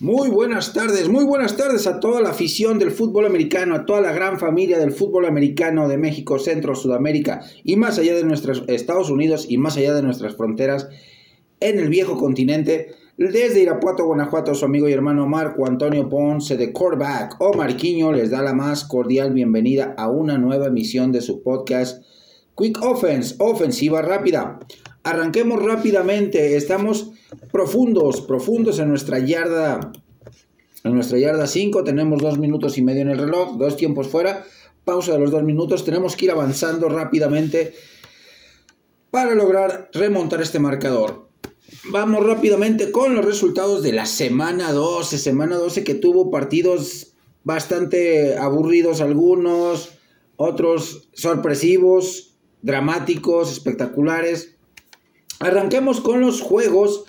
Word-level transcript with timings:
Muy 0.00 0.28
buenas 0.28 0.74
tardes, 0.74 1.08
muy 1.08 1.24
buenas 1.24 1.56
tardes 1.56 1.86
a 1.86 2.00
toda 2.00 2.20
la 2.20 2.28
afición 2.28 2.78
del 2.78 2.90
fútbol 2.90 3.24
americano, 3.24 3.74
a 3.74 3.86
toda 3.86 4.02
la 4.02 4.12
gran 4.12 4.38
familia 4.38 4.78
del 4.78 4.92
fútbol 4.92 5.24
americano 5.24 5.88
de 5.88 5.96
México, 5.96 6.38
Centro, 6.38 6.74
Sudamérica 6.74 7.40
y 7.64 7.76
más 7.76 7.98
allá 7.98 8.14
de 8.14 8.22
nuestros 8.22 8.62
Estados 8.66 9.08
Unidos 9.08 9.46
y 9.48 9.56
más 9.56 9.78
allá 9.78 9.94
de 9.94 10.02
nuestras 10.02 10.36
fronteras 10.36 10.90
en 11.60 11.78
el 11.78 11.88
viejo 11.88 12.18
continente. 12.18 12.88
Desde 13.16 13.62
Irapuato, 13.62 14.04
Guanajuato, 14.04 14.54
su 14.54 14.66
amigo 14.66 14.86
y 14.86 14.92
hermano 14.92 15.26
Marco 15.26 15.66
Antonio 15.66 16.10
Ponce 16.10 16.58
de 16.58 16.74
Coreback 16.74 17.36
o 17.40 17.54
Marquiño 17.54 18.12
les 18.12 18.30
da 18.30 18.42
la 18.42 18.52
más 18.52 18.84
cordial 18.84 19.32
bienvenida 19.32 19.94
a 19.96 20.10
una 20.10 20.36
nueva 20.36 20.66
emisión 20.66 21.10
de 21.10 21.22
su 21.22 21.42
podcast 21.42 22.04
Quick 22.54 22.82
Offense, 22.82 23.36
ofensiva 23.38 24.02
rápida. 24.02 24.58
Arranquemos 25.04 25.62
rápidamente, 25.62 26.54
estamos 26.56 27.12
profundos, 27.50 28.20
profundos 28.20 28.78
en 28.78 28.88
nuestra 28.88 29.18
yarda, 29.18 29.92
en 30.84 30.94
nuestra 30.94 31.18
yarda 31.18 31.46
5, 31.46 31.84
tenemos 31.84 32.22
dos 32.22 32.38
minutos 32.38 32.78
y 32.78 32.82
medio 32.82 33.02
en 33.02 33.10
el 33.10 33.18
reloj, 33.18 33.56
dos 33.56 33.76
tiempos 33.76 34.08
fuera, 34.08 34.44
pausa 34.84 35.12
de 35.12 35.18
los 35.18 35.30
dos 35.30 35.42
minutos, 35.42 35.84
tenemos 35.84 36.16
que 36.16 36.26
ir 36.26 36.30
avanzando 36.30 36.88
rápidamente 36.88 37.74
para 39.10 39.34
lograr 39.34 39.90
remontar 39.92 40.42
este 40.42 40.58
marcador. 40.58 41.26
Vamos 41.90 42.24
rápidamente 42.24 42.92
con 42.92 43.14
los 43.14 43.24
resultados 43.24 43.82
de 43.82 43.92
la 43.92 44.06
semana 44.06 44.72
12, 44.72 45.18
semana 45.18 45.56
12 45.56 45.84
que 45.84 45.94
tuvo 45.94 46.30
partidos 46.30 47.14
bastante 47.42 48.36
aburridos 48.36 49.00
algunos, 49.00 49.90
otros 50.36 51.08
sorpresivos, 51.14 52.34
dramáticos, 52.62 53.52
espectaculares. 53.52 54.56
Arranquemos 55.40 56.00
con 56.00 56.20
los 56.20 56.40
juegos 56.40 57.04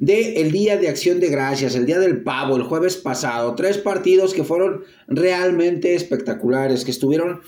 del 0.00 0.50
Día 0.50 0.78
de 0.78 0.88
Acción 0.88 1.20
de 1.20 1.28
Gracias, 1.28 1.74
el 1.74 1.84
Día 1.84 1.98
del 1.98 2.22
Pavo, 2.22 2.56
el 2.56 2.62
jueves 2.62 2.96
pasado. 2.96 3.54
Tres 3.54 3.76
partidos 3.76 4.32
que 4.32 4.44
fueron 4.44 4.84
realmente 5.06 5.94
espectaculares, 5.94 6.86
que 6.86 6.90
estuvieron 6.90 7.42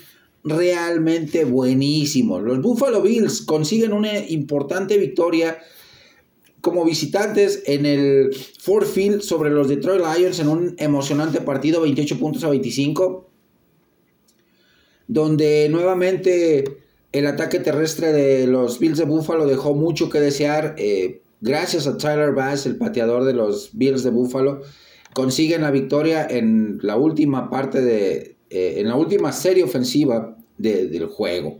realmente 0.44 1.46
buenísimos. 1.46 2.42
Los 2.42 2.60
Buffalo 2.60 3.00
Bills 3.00 3.40
consiguen 3.40 3.94
una 3.94 4.18
importante 4.18 4.98
victoria 4.98 5.58
como 6.60 6.84
visitantes 6.84 7.62
en 7.64 7.86
el 7.86 8.36
Ford 8.60 8.84
Field 8.84 9.22
sobre 9.22 9.50
los 9.50 9.68
Detroit 9.68 10.02
Lions 10.02 10.38
en 10.38 10.48
un 10.48 10.74
emocionante 10.78 11.40
partido 11.40 11.80
28 11.80 12.18
puntos 12.18 12.44
a 12.44 12.50
25, 12.50 13.30
donde 15.08 15.68
nuevamente 15.70 16.64
el 17.12 17.26
ataque 17.26 17.60
terrestre 17.60 18.12
de 18.12 18.46
los 18.46 18.78
Bills 18.78 18.98
de 18.98 19.04
Buffalo 19.04 19.46
dejó 19.46 19.74
mucho 19.74 20.10
que 20.10 20.20
desear. 20.20 20.74
Eh, 20.76 21.21
gracias 21.42 21.86
a 21.86 21.98
Tyler 21.98 22.32
Bass, 22.32 22.64
el 22.64 22.76
pateador 22.76 23.24
de 23.24 23.34
los 23.34 23.70
Bills 23.74 24.02
de 24.02 24.10
Buffalo, 24.10 24.62
consiguen 25.12 25.60
la 25.60 25.70
victoria 25.70 26.26
en 26.26 26.78
la 26.80 26.96
última 26.96 27.50
parte 27.50 27.82
de. 27.82 28.36
Eh, 28.48 28.80
en 28.80 28.88
la 28.88 28.96
última 28.96 29.32
serie 29.32 29.64
ofensiva 29.64 30.36
del 30.56 31.06
juego. 31.06 31.58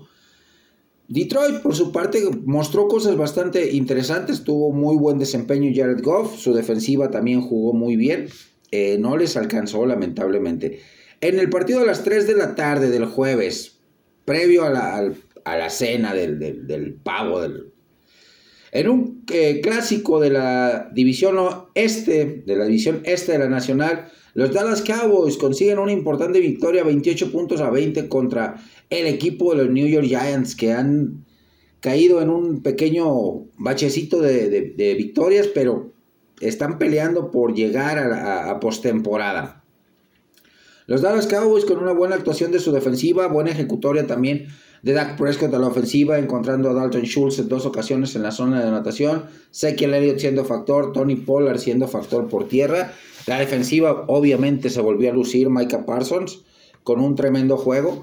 Detroit, 1.08 1.60
por 1.60 1.74
su 1.74 1.92
parte, 1.92 2.22
mostró 2.44 2.88
cosas 2.88 3.16
bastante 3.16 3.72
interesantes. 3.72 4.44
Tuvo 4.44 4.72
muy 4.72 4.96
buen 4.96 5.18
desempeño 5.18 5.70
Jared 5.74 6.02
Goff. 6.02 6.38
Su 6.38 6.54
defensiva 6.54 7.10
también 7.10 7.42
jugó 7.42 7.74
muy 7.74 7.96
bien. 7.96 8.28
Eh, 8.70 8.96
no 8.98 9.16
les 9.16 9.36
alcanzó, 9.36 9.84
lamentablemente. 9.84 10.80
En 11.20 11.38
el 11.38 11.50
partido 11.50 11.80
a 11.80 11.84
las 11.84 12.02
3 12.04 12.26
de 12.26 12.34
la 12.34 12.54
tarde 12.54 12.88
del 12.90 13.04
jueves, 13.04 13.78
previo 14.24 14.64
a 14.64 14.70
la, 14.70 15.12
a 15.44 15.56
la 15.56 15.70
cena 15.70 16.14
del, 16.14 16.98
pavo. 17.02 17.40
Del... 17.40 17.71
En 18.72 18.88
un 18.88 19.22
eh, 19.30 19.60
clásico 19.62 20.18
de 20.18 20.30
la 20.30 20.88
división 20.94 21.36
este, 21.74 22.42
de 22.46 22.56
la 22.56 22.64
división 22.64 23.02
este 23.04 23.32
de 23.32 23.38
la 23.38 23.48
Nacional, 23.48 24.08
los 24.32 24.50
Dallas 24.54 24.80
Cowboys 24.80 25.36
consiguen 25.36 25.78
una 25.78 25.92
importante 25.92 26.40
victoria, 26.40 26.82
28 26.82 27.30
puntos 27.30 27.60
a 27.60 27.68
20 27.68 28.08
contra 28.08 28.56
el 28.88 29.06
equipo 29.06 29.54
de 29.54 29.64
los 29.64 29.70
New 29.70 29.86
York 29.86 30.06
Giants, 30.06 30.56
que 30.56 30.72
han 30.72 31.26
caído 31.80 32.22
en 32.22 32.30
un 32.30 32.62
pequeño 32.62 33.44
bachecito 33.58 34.22
de, 34.22 34.94
victorias, 34.96 35.48
pero 35.48 35.92
están 36.40 36.78
peleando 36.78 37.30
por 37.30 37.54
llegar 37.54 37.98
a, 37.98 38.50
a 38.50 38.58
postemporada. 38.58 39.64
Los 40.86 41.02
Dallas 41.02 41.26
Cowboys 41.26 41.66
con 41.66 41.78
una 41.78 41.92
buena 41.92 42.14
actuación 42.14 42.52
de 42.52 42.58
su 42.58 42.72
defensiva, 42.72 43.26
buena 43.26 43.50
ejecutoria 43.50 44.06
también 44.06 44.48
de 44.82 44.92
Dak 44.92 45.16
Prescott 45.16 45.54
a 45.54 45.58
la 45.58 45.68
ofensiva, 45.68 46.18
encontrando 46.18 46.68
a 46.68 46.74
Dalton 46.74 47.02
Schultz 47.02 47.38
en 47.38 47.48
dos 47.48 47.66
ocasiones 47.66 48.14
en 48.16 48.22
la 48.24 48.32
zona 48.32 48.60
de 48.60 48.68
anotación, 48.68 49.26
Sekiel 49.50 49.94
Elliott 49.94 50.18
siendo 50.18 50.44
factor, 50.44 50.92
Tony 50.92 51.16
Pollard 51.16 51.58
siendo 51.58 51.86
factor 51.86 52.28
por 52.28 52.48
tierra. 52.48 52.92
La 53.26 53.38
defensiva 53.38 54.04
obviamente 54.08 54.70
se 54.70 54.80
volvió 54.80 55.10
a 55.10 55.14
lucir 55.14 55.48
Micah 55.48 55.86
Parsons 55.86 56.40
con 56.82 57.00
un 57.00 57.14
tremendo 57.14 57.56
juego. 57.56 58.02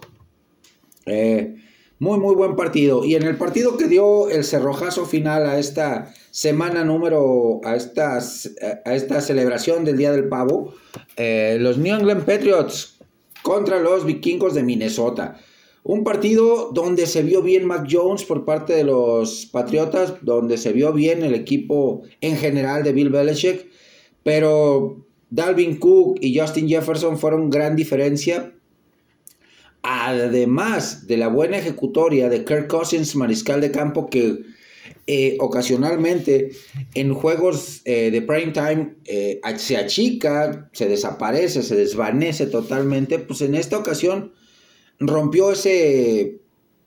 Eh, 1.05 1.57
muy, 1.99 2.17
muy 2.17 2.33
buen 2.33 2.55
partido. 2.55 3.03
Y 3.03 3.15
en 3.15 3.23
el 3.23 3.35
partido 3.35 3.75
que 3.75 3.87
dio 3.87 4.29
el 4.29 4.45
cerrojazo 4.45 5.05
final 5.05 5.45
a 5.45 5.59
esta 5.59 6.13
semana 6.31 6.85
número, 6.85 7.59
a 7.65 7.75
esta, 7.75 8.17
a 8.17 8.95
esta 8.95 9.19
celebración 9.19 9.83
del 9.83 9.97
Día 9.97 10.13
del 10.13 10.29
Pavo, 10.29 10.73
eh, 11.17 11.57
los 11.59 11.77
New 11.77 11.93
England 11.93 12.23
Patriots 12.23 12.99
contra 13.41 13.81
los 13.81 14.05
vikingos 14.05 14.53
de 14.53 14.63
Minnesota. 14.63 15.37
Un 15.83 16.03
partido 16.03 16.71
donde 16.73 17.07
se 17.07 17.23
vio 17.23 17.41
bien 17.41 17.65
Mac 17.65 17.87
Jones 17.89 18.23
por 18.25 18.45
parte 18.45 18.73
de 18.73 18.83
los 18.83 19.45
Patriotas, 19.45 20.15
donde 20.21 20.57
se 20.57 20.73
vio 20.73 20.93
bien 20.93 21.23
el 21.23 21.33
equipo 21.33 22.03
en 22.21 22.35
general 22.37 22.83
de 22.83 22.91
Bill 22.91 23.09
Belichick, 23.09 23.67
pero 24.23 25.05
Dalvin 25.29 25.77
Cook 25.77 26.17
y 26.21 26.37
Justin 26.37 26.67
Jefferson 26.67 27.17
fueron 27.17 27.49
gran 27.49 27.75
diferencia. 27.75 28.53
Además 29.81 31.07
de 31.07 31.17
la 31.17 31.29
buena 31.29 31.57
ejecutoria 31.57 32.27
de 32.29 32.43
Kirk 32.43 32.67
Cousins, 32.67 33.15
mariscal 33.15 33.61
de 33.61 33.71
campo, 33.71 34.09
que 34.09 34.43
eh, 35.07 35.37
ocasionalmente 35.39 36.51
en 36.93 37.13
juegos 37.13 37.81
eh, 37.85 38.11
de 38.11 38.21
prime 38.21 38.51
time 38.51 38.95
eh, 39.05 39.39
se 39.57 39.77
achica, 39.77 40.69
se 40.73 40.87
desaparece, 40.87 41.63
se 41.63 41.75
desvanece 41.75 42.45
totalmente, 42.45 43.17
pues 43.17 43.41
en 43.41 43.55
esta 43.55 43.77
ocasión 43.77 44.33
rompió 44.99 45.51
ese, 45.51 46.39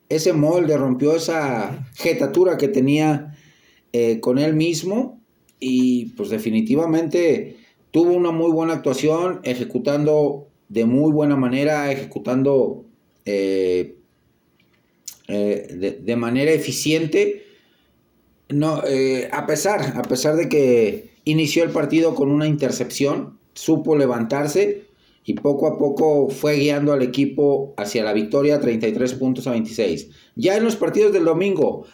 ese 0.08 0.32
molde, 0.32 0.76
rompió 0.76 1.16
esa 1.16 1.86
jetatura 1.94 2.56
que 2.56 2.68
tenía 2.68 3.36
eh, 3.92 4.20
con 4.20 4.38
él 4.38 4.54
mismo 4.54 5.20
y 5.58 6.06
pues 6.16 6.30
definitivamente 6.30 7.56
tuvo 7.90 8.12
una 8.12 8.30
muy 8.30 8.50
buena 8.50 8.74
actuación, 8.74 9.40
ejecutando 9.42 10.48
de 10.68 10.84
muy 10.84 11.12
buena 11.12 11.36
manera, 11.36 11.92
ejecutando 11.92 12.84
eh, 13.24 13.96
eh, 15.28 15.98
de, 16.02 16.16
manera 16.16 16.52
eficiente. 16.52 17.44
No, 18.48 18.82
a, 19.32 19.46
pesar, 19.46 19.96
a 19.96 20.02
pesar 20.02 20.36
de 20.36 20.48
que 20.48 21.10
inició 21.24 21.64
el 21.64 21.70
partido 21.70 22.14
con 22.14 22.30
una 22.30 22.46
intercepción, 22.46 23.38
supo 23.54 23.96
levantarse 23.96 24.84
y 25.24 25.34
poco 25.34 25.66
a 25.66 25.78
poco 25.78 26.28
fue 26.28 26.56
guiando 26.56 26.92
al 26.92 27.02
equipo 27.02 27.74
hacia 27.76 28.04
la 28.04 28.12
victoria 28.12 28.60
33 28.60 29.14
puntos 29.14 29.46
a 29.46 29.52
26. 29.52 30.10
Ya 30.34 30.56
en 30.56 30.64
los 30.64 30.76
partidos 30.76 31.12
del 31.12 31.24
domingo, 31.24 31.86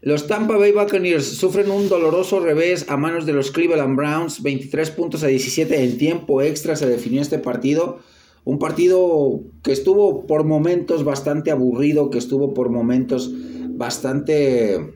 los 0.00 0.28
Tampa 0.28 0.56
Bay 0.56 0.70
Buccaneers 0.70 1.24
sufren 1.24 1.70
un 1.70 1.88
doloroso 1.88 2.38
revés 2.38 2.86
a 2.88 2.96
manos 2.96 3.26
de 3.26 3.32
los 3.32 3.50
Cleveland 3.50 3.96
Browns, 3.96 4.42
23 4.42 4.90
puntos 4.92 5.24
a 5.24 5.26
17 5.26 5.82
en 5.82 5.98
tiempo 5.98 6.40
extra 6.40 6.76
se 6.76 6.88
definió 6.88 7.20
este 7.20 7.38
partido. 7.38 7.98
Un 8.44 8.60
partido 8.60 9.42
que 9.62 9.72
estuvo 9.72 10.26
por 10.26 10.44
momentos 10.44 11.04
bastante 11.04 11.50
aburrido, 11.50 12.10
que 12.10 12.18
estuvo 12.18 12.54
por 12.54 12.70
momentos 12.70 13.30
bastante 13.70 14.94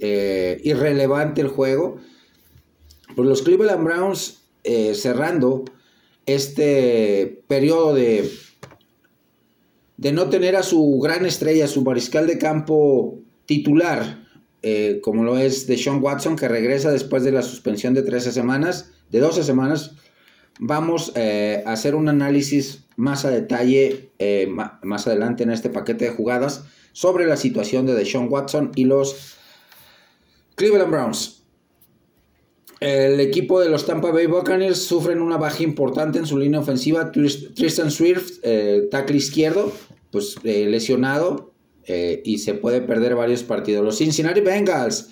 eh, 0.00 0.60
irrelevante 0.62 1.40
el 1.40 1.48
juego. 1.48 1.96
Pues 3.16 3.28
los 3.28 3.42
Cleveland 3.42 3.84
Browns 3.84 4.44
eh, 4.62 4.94
cerrando 4.94 5.64
este 6.28 7.42
periodo 7.48 7.94
de, 7.94 8.30
de 9.96 10.12
no 10.12 10.28
tener 10.28 10.56
a 10.56 10.62
su 10.62 11.00
gran 11.02 11.24
estrella, 11.24 11.66
su 11.66 11.82
mariscal 11.82 12.26
de 12.26 12.36
campo 12.36 13.18
titular, 13.46 14.26
eh, 14.62 15.00
como 15.02 15.24
lo 15.24 15.38
es 15.38 15.66
de 15.66 15.78
Sean 15.78 16.02
Watson, 16.02 16.36
que 16.36 16.46
regresa 16.46 16.92
después 16.92 17.24
de 17.24 17.32
la 17.32 17.42
suspensión 17.42 17.94
de 17.94 18.02
13 18.02 18.32
semanas, 18.32 18.92
de 19.10 19.20
12 19.20 19.42
semanas, 19.42 19.92
vamos 20.60 21.12
eh, 21.14 21.62
a 21.64 21.72
hacer 21.72 21.94
un 21.94 22.10
análisis 22.10 22.84
más 22.96 23.24
a 23.24 23.30
detalle 23.30 24.10
eh, 24.18 24.48
más 24.82 25.06
adelante 25.06 25.44
en 25.44 25.50
este 25.50 25.70
paquete 25.70 26.06
de 26.06 26.10
jugadas 26.10 26.64
sobre 26.92 27.26
la 27.26 27.36
situación 27.36 27.86
de 27.86 27.94
Deshaun 27.94 28.26
Watson 28.28 28.72
y 28.74 28.84
los 28.84 29.36
Cleveland 30.56 30.90
Browns. 30.90 31.37
El 32.80 33.18
equipo 33.18 33.60
de 33.60 33.68
los 33.68 33.86
Tampa 33.86 34.12
Bay 34.12 34.26
Buccaneers 34.26 34.78
sufren 34.78 35.20
una 35.20 35.36
baja 35.36 35.62
importante 35.64 36.18
en 36.18 36.26
su 36.26 36.38
línea 36.38 36.60
ofensiva. 36.60 37.10
Tristan 37.10 37.90
Swift, 37.90 38.38
eh, 38.42 38.86
tackle 38.90 39.16
izquierdo, 39.16 39.72
pues 40.12 40.36
eh, 40.44 40.66
lesionado 40.66 41.52
eh, 41.86 42.22
y 42.24 42.38
se 42.38 42.54
puede 42.54 42.80
perder 42.80 43.16
varios 43.16 43.42
partidos. 43.42 43.84
Los 43.84 43.98
Cincinnati 43.98 44.40
Bengals 44.40 45.08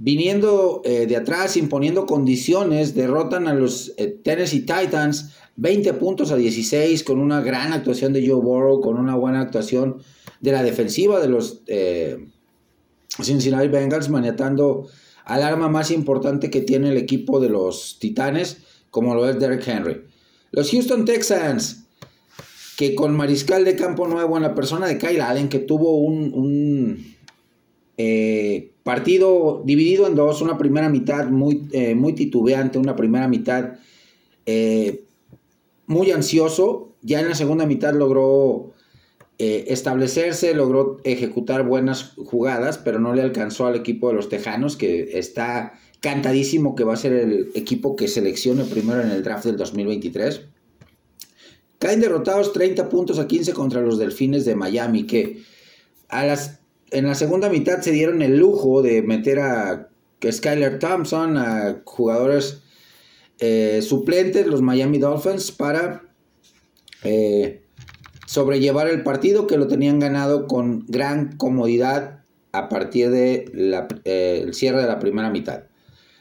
viniendo 0.00 0.80
de 0.84 1.16
atrás, 1.16 1.56
imponiendo 1.56 2.06
condiciones, 2.06 2.94
derrotan 2.94 3.48
a 3.48 3.54
los 3.54 3.96
Tennessee 4.22 4.60
Titans 4.60 5.32
20 5.56 5.92
puntos 5.94 6.30
a 6.30 6.36
16 6.36 7.02
con 7.02 7.18
una 7.18 7.40
gran 7.40 7.72
actuación 7.72 8.12
de 8.12 8.24
Joe 8.24 8.40
Burrow, 8.40 8.80
con 8.80 8.96
una 8.96 9.16
buena 9.16 9.40
actuación 9.40 10.00
de 10.40 10.52
la 10.52 10.62
defensiva 10.62 11.18
de 11.18 11.26
los 11.26 11.62
Cincinnati 13.20 13.66
Bengals, 13.66 14.08
maniatando 14.08 14.86
al 15.28 15.42
arma 15.42 15.68
más 15.68 15.90
importante 15.90 16.48
que 16.50 16.62
tiene 16.62 16.88
el 16.88 16.96
equipo 16.96 17.38
de 17.38 17.50
los 17.50 17.98
Titanes, 18.00 18.62
como 18.90 19.14
lo 19.14 19.28
es 19.28 19.38
Derrick 19.38 19.68
Henry. 19.68 20.00
Los 20.52 20.70
Houston 20.70 21.04
Texans, 21.04 21.84
que 22.78 22.94
con 22.94 23.14
mariscal 23.14 23.66
de 23.66 23.76
campo 23.76 24.08
nuevo 24.08 24.38
en 24.38 24.42
la 24.42 24.54
persona 24.54 24.86
de 24.86 24.96
Kyle 24.96 25.20
Allen, 25.20 25.50
que 25.50 25.58
tuvo 25.58 25.98
un, 25.98 27.14
eh, 27.98 28.72
partido 28.82 29.62
dividido 29.66 30.06
en 30.06 30.14
dos, 30.14 30.40
una 30.40 30.56
primera 30.56 30.88
mitad 30.88 31.28
muy, 31.28 31.68
eh, 31.72 31.94
titubeante, 32.16 32.78
una 32.78 32.96
primera 32.96 33.28
mitad 33.28 33.74
eh, 34.46 35.04
muy 35.86 36.10
ansioso, 36.10 36.94
ya 37.02 37.20
en 37.20 37.28
la 37.28 37.34
segunda 37.34 37.66
mitad 37.66 37.92
logró 37.92 38.72
establecerse, 39.38 40.52
logró 40.52 40.98
ejecutar 41.04 41.64
buenas 41.64 42.14
jugadas, 42.16 42.78
pero 42.78 42.98
no 42.98 43.14
le 43.14 43.22
alcanzó 43.22 43.66
al 43.66 43.76
equipo 43.76 44.08
de 44.08 44.14
los 44.14 44.28
Tejanos, 44.28 44.76
que 44.76 45.16
está 45.18 45.78
cantadísimo 46.00 46.74
que 46.74 46.84
va 46.84 46.94
a 46.94 46.96
ser 46.96 47.12
el 47.12 47.50
equipo 47.54 47.96
que 47.96 48.08
seleccione 48.08 48.64
primero 48.64 49.02
en 49.02 49.10
el 49.10 49.22
draft 49.22 49.44
del 49.44 49.56
2023. 49.56 50.42
Caen 51.78 52.00
derrotados 52.00 52.52
30 52.52 52.88
puntos 52.88 53.18
a 53.18 53.28
15 53.28 53.52
contra 53.52 53.80
los 53.80 53.98
Delfines 53.98 54.44
de 54.44 54.56
Miami, 54.56 55.04
que 55.04 55.42
a 56.08 56.24
las, 56.24 56.60
en 56.90 57.06
la 57.06 57.14
segunda 57.14 57.48
mitad 57.48 57.80
se 57.80 57.92
dieron 57.92 58.22
el 58.22 58.36
lujo 58.36 58.82
de 58.82 59.02
meter 59.02 59.38
a 59.38 59.88
Skyler 60.28 60.78
Thompson, 60.78 61.36
a 61.36 61.82
jugadores 61.84 62.62
eh, 63.38 63.80
suplentes, 63.82 64.46
los 64.46 64.62
Miami 64.62 64.98
Dolphins, 64.98 65.52
para 65.52 66.02
eh, 67.04 67.62
sobrellevar 68.28 68.88
el 68.88 69.02
partido 69.02 69.46
que 69.46 69.56
lo 69.56 69.68
tenían 69.68 69.98
ganado 69.98 70.46
con 70.46 70.84
gran 70.86 71.38
comodidad 71.38 72.24
a 72.52 72.68
partir 72.68 73.08
del 73.08 73.74
eh, 74.04 74.46
cierre 74.52 74.82
de 74.82 74.86
la 74.86 74.98
primera 74.98 75.30
mitad. 75.30 75.62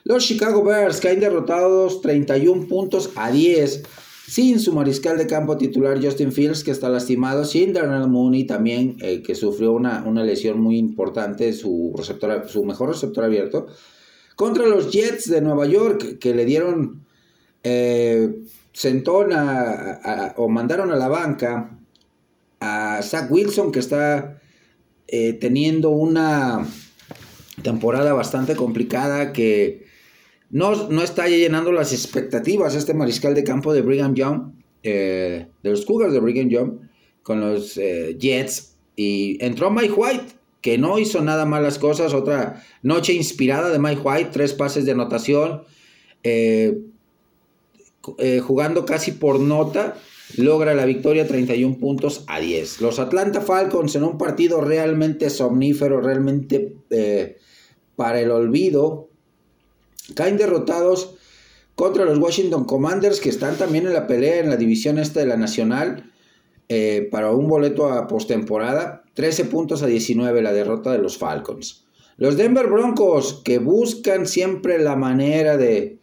Los 0.05 0.25
Chicago 0.25 0.63
Bears 0.63 1.01
caen 1.01 1.19
derrotados 1.19 2.01
31 2.01 2.67
puntos 2.69 3.11
a 3.17 3.29
10 3.29 3.83
sin 4.25 4.61
su 4.61 4.71
mariscal 4.71 5.17
de 5.17 5.27
campo 5.27 5.57
titular 5.57 6.01
Justin 6.01 6.31
Fields, 6.31 6.63
que 6.63 6.71
está 6.71 6.87
lastimado, 6.87 7.43
sin 7.43 7.73
Darnell 7.73 8.07
Mooney 8.07 8.45
también, 8.45 8.95
eh, 9.01 9.21
que 9.21 9.35
sufrió 9.35 9.73
una, 9.73 10.01
lesión 10.23 10.61
muy 10.61 10.77
importante, 10.77 11.51
su, 11.51 11.93
receptor, 11.97 12.47
su 12.47 12.63
mejor 12.63 12.89
receptor 12.89 13.25
abierto, 13.25 13.67
contra 14.37 14.65
los 14.65 14.91
Jets 14.93 15.29
de 15.29 15.41
Nueva 15.41 15.65
York, 15.65 16.19
que 16.19 16.33
le 16.33 16.45
dieron 16.45 17.05
eh, 17.63 18.33
sentón 18.71 19.31
o 20.37 20.47
mandaron 20.47 20.91
a 20.91 20.95
la 20.95 21.09
banca 21.09 21.76
a 22.59 23.01
Zach 23.01 23.31
Wilson, 23.31 23.71
que 23.71 23.79
está 23.79 24.39
eh, 25.07 25.33
teniendo 25.33 25.89
una 25.89 26.67
temporada 27.61 28.13
bastante 28.13 28.55
complicada, 28.55 29.31
que 29.33 29.85
no, 30.49 30.89
no 30.89 31.01
está 31.01 31.27
llenando 31.27 31.71
las 31.71 31.93
expectativas 31.93 32.75
este 32.75 32.93
mariscal 32.93 33.35
de 33.35 33.43
campo 33.43 33.73
de 33.73 33.81
Brigham 33.81 34.15
Young, 34.15 34.53
eh, 34.83 35.47
de 35.63 35.69
los 35.69 35.85
Cougars 35.85 36.13
de 36.13 36.19
Brigham 36.19 36.49
Young, 36.49 36.79
con 37.23 37.39
los 37.41 37.77
eh, 37.77 38.17
Jets. 38.19 38.75
Y 38.95 39.43
entró 39.45 39.69
Mike 39.69 39.93
White, 39.93 40.25
que 40.61 40.77
no 40.77 40.97
hizo 40.97 41.21
nada 41.21 41.45
malas 41.45 41.77
cosas. 41.77 42.13
Otra 42.13 42.63
noche 42.81 43.13
inspirada 43.13 43.69
de 43.69 43.79
Mike 43.79 44.01
White, 44.03 44.29
tres 44.33 44.53
pases 44.53 44.85
de 44.85 44.91
anotación. 44.91 45.63
Jugando 48.41 48.85
casi 48.85 49.11
por 49.11 49.39
nota, 49.39 49.97
logra 50.35 50.73
la 50.73 50.85
victoria 50.85 51.25
31 51.25 51.77
puntos 51.77 52.25
a 52.27 52.39
10. 52.39 52.81
Los 52.81 52.99
Atlanta 52.99 53.41
Falcons 53.41 53.95
en 53.95 54.03
un 54.03 54.17
partido 54.17 54.61
realmente 54.61 55.29
somnífero, 55.29 56.01
realmente 56.01 56.75
para 57.95 58.19
el 58.19 58.31
olvido, 58.31 59.07
Caen 60.15 60.37
derrotados 60.37 61.15
contra 61.75 62.05
los 62.05 62.17
Washington 62.17 62.65
Commanders, 62.65 63.19
que 63.19 63.29
están 63.29 63.57
también 63.57 63.85
en 63.85 63.93
la 63.93 64.07
pelea 64.07 64.39
en 64.39 64.49
la 64.49 64.57
división 64.57 64.97
esta 64.97 65.19
de 65.19 65.25
la 65.25 65.37
Nacional 65.37 66.11
eh, 66.69 67.07
para 67.11 67.31
un 67.31 67.47
boleto 67.47 67.87
a 67.91 68.07
postemporada. 68.07 69.03
13 69.13 69.45
puntos 69.45 69.83
a 69.83 69.87
19 69.87 70.41
la 70.41 70.53
derrota 70.53 70.91
de 70.91 70.99
los 70.99 71.17
Falcons. 71.17 71.85
Los 72.17 72.37
Denver 72.37 72.67
Broncos, 72.67 73.41
que 73.43 73.59
buscan 73.59 74.25
siempre 74.25 74.79
la 74.79 74.95
manera 74.95 75.57
de, 75.57 75.99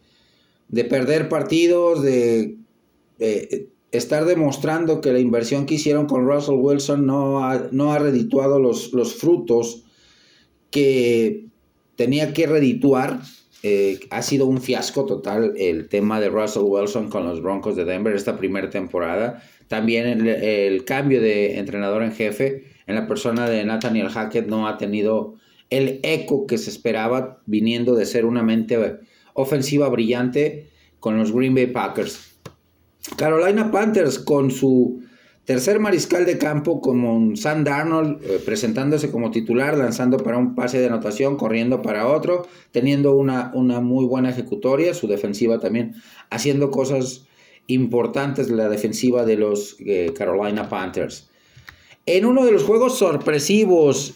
perder 0.89 1.27
partidos, 1.27 2.03
de, 2.03 2.57
estar 3.97 4.25
demostrando 4.25 5.01
que 5.01 5.13
la 5.13 5.19
inversión 5.19 5.65
que 5.65 5.75
hicieron 5.75 6.05
con 6.07 6.27
Russell 6.27 6.55
Wilson 6.55 7.05
no 7.05 7.45
ha, 7.45 7.67
no 7.71 7.93
ha 7.93 7.99
redituado 7.99 8.59
los, 8.59 8.93
los 8.93 9.15
frutos 9.15 9.83
que 10.71 11.45
tenía 11.95 12.33
que 12.33 12.47
redituar 12.47 13.21
eh, 13.67 13.99
ha 14.11 14.21
sido 14.21 14.45
un 14.45 14.61
fiasco 14.61 15.05
total 15.05 15.53
el 15.57 15.89
tema 15.89 16.19
de 16.19 16.29
Russell 16.29 16.65
Wilson 16.65 17.09
con 17.09 17.25
los 17.25 17.41
Broncos 17.41 17.75
de 17.75 17.83
Denver 17.83 18.15
esta 18.15 18.37
primera 18.37 18.69
temporada. 18.69 19.41
También 19.67 20.27
el, 20.27 20.85
cambio 20.85 21.19
de 21.19 21.57
entrenador 21.57 22.03
en 22.03 22.11
jefe 22.11 22.65
en 22.85 22.93
la 22.93 23.07
persona 23.07 23.49
de 23.49 23.65
Nathaniel 23.65 24.09
Hackett 24.09 24.45
no 24.45 24.67
ha 24.67 24.77
tenido 24.77 25.35
el 25.71 25.99
eco 26.03 26.45
que 26.45 26.59
se 26.59 26.69
esperaba 26.69 27.41
viniendo 27.47 27.95
de 27.95 28.05
ser 28.05 28.25
una 28.25 28.43
mente 28.43 28.99
ofensiva 29.33 29.89
brillante 29.89 30.69
con 30.99 31.17
los 31.17 31.31
Green 31.31 31.55
Bay 31.55 31.65
Packers. 31.65 32.34
Carolina 33.17 33.71
Panthers 33.71 34.19
con 34.19 34.51
su 34.51 35.05
Tercer 35.45 35.79
mariscal 35.79 36.25
de 36.25 36.39
campo 36.39 36.81
como 36.81 37.35
Sam 37.35 37.63
Darnold, 37.63 38.23
eh, 38.23 38.41
presentándose 38.43 39.11
como 39.11 39.29
titular, 39.29 39.77
lanzando 39.77 40.17
para 40.17 40.39
un 40.39 40.55
pase 40.55 40.79
de 40.79 40.87
anotación, 40.87 41.37
corriendo 41.37 41.83
para 41.83 42.07
otro, 42.07 42.47
teniendo 42.71 43.15
una, 43.15 43.51
una 43.53 43.79
muy 43.79 44.05
buena 44.05 44.31
ejecutoria, 44.31 44.95
su 44.95 45.07
defensiva 45.07 45.59
también 45.59 45.93
haciendo 46.31 46.71
cosas 46.71 47.27
importantes 47.67 48.49
la 48.49 48.69
defensiva 48.69 49.23
de 49.23 49.37
los 49.37 49.75
eh, 49.85 50.13
Carolina 50.17 50.67
Panthers. 50.67 51.29
En 52.07 52.25
uno 52.25 52.43
de 52.43 52.51
los 52.51 52.63
juegos 52.63 52.97
sorpresivos, 52.97 54.15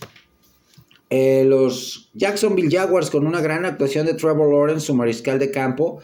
eh, 1.11 1.43
los 1.45 2.09
Jacksonville 2.15 2.75
Jaguars 2.75 3.11
con 3.11 3.27
una 3.27 3.41
gran 3.41 3.65
actuación 3.65 4.07
de 4.07 4.15
Trevor 4.15 4.51
Lawrence, 4.51 4.87
su 4.87 4.95
mariscal 4.95 5.37
de 5.37 5.51
campo, 5.51 6.01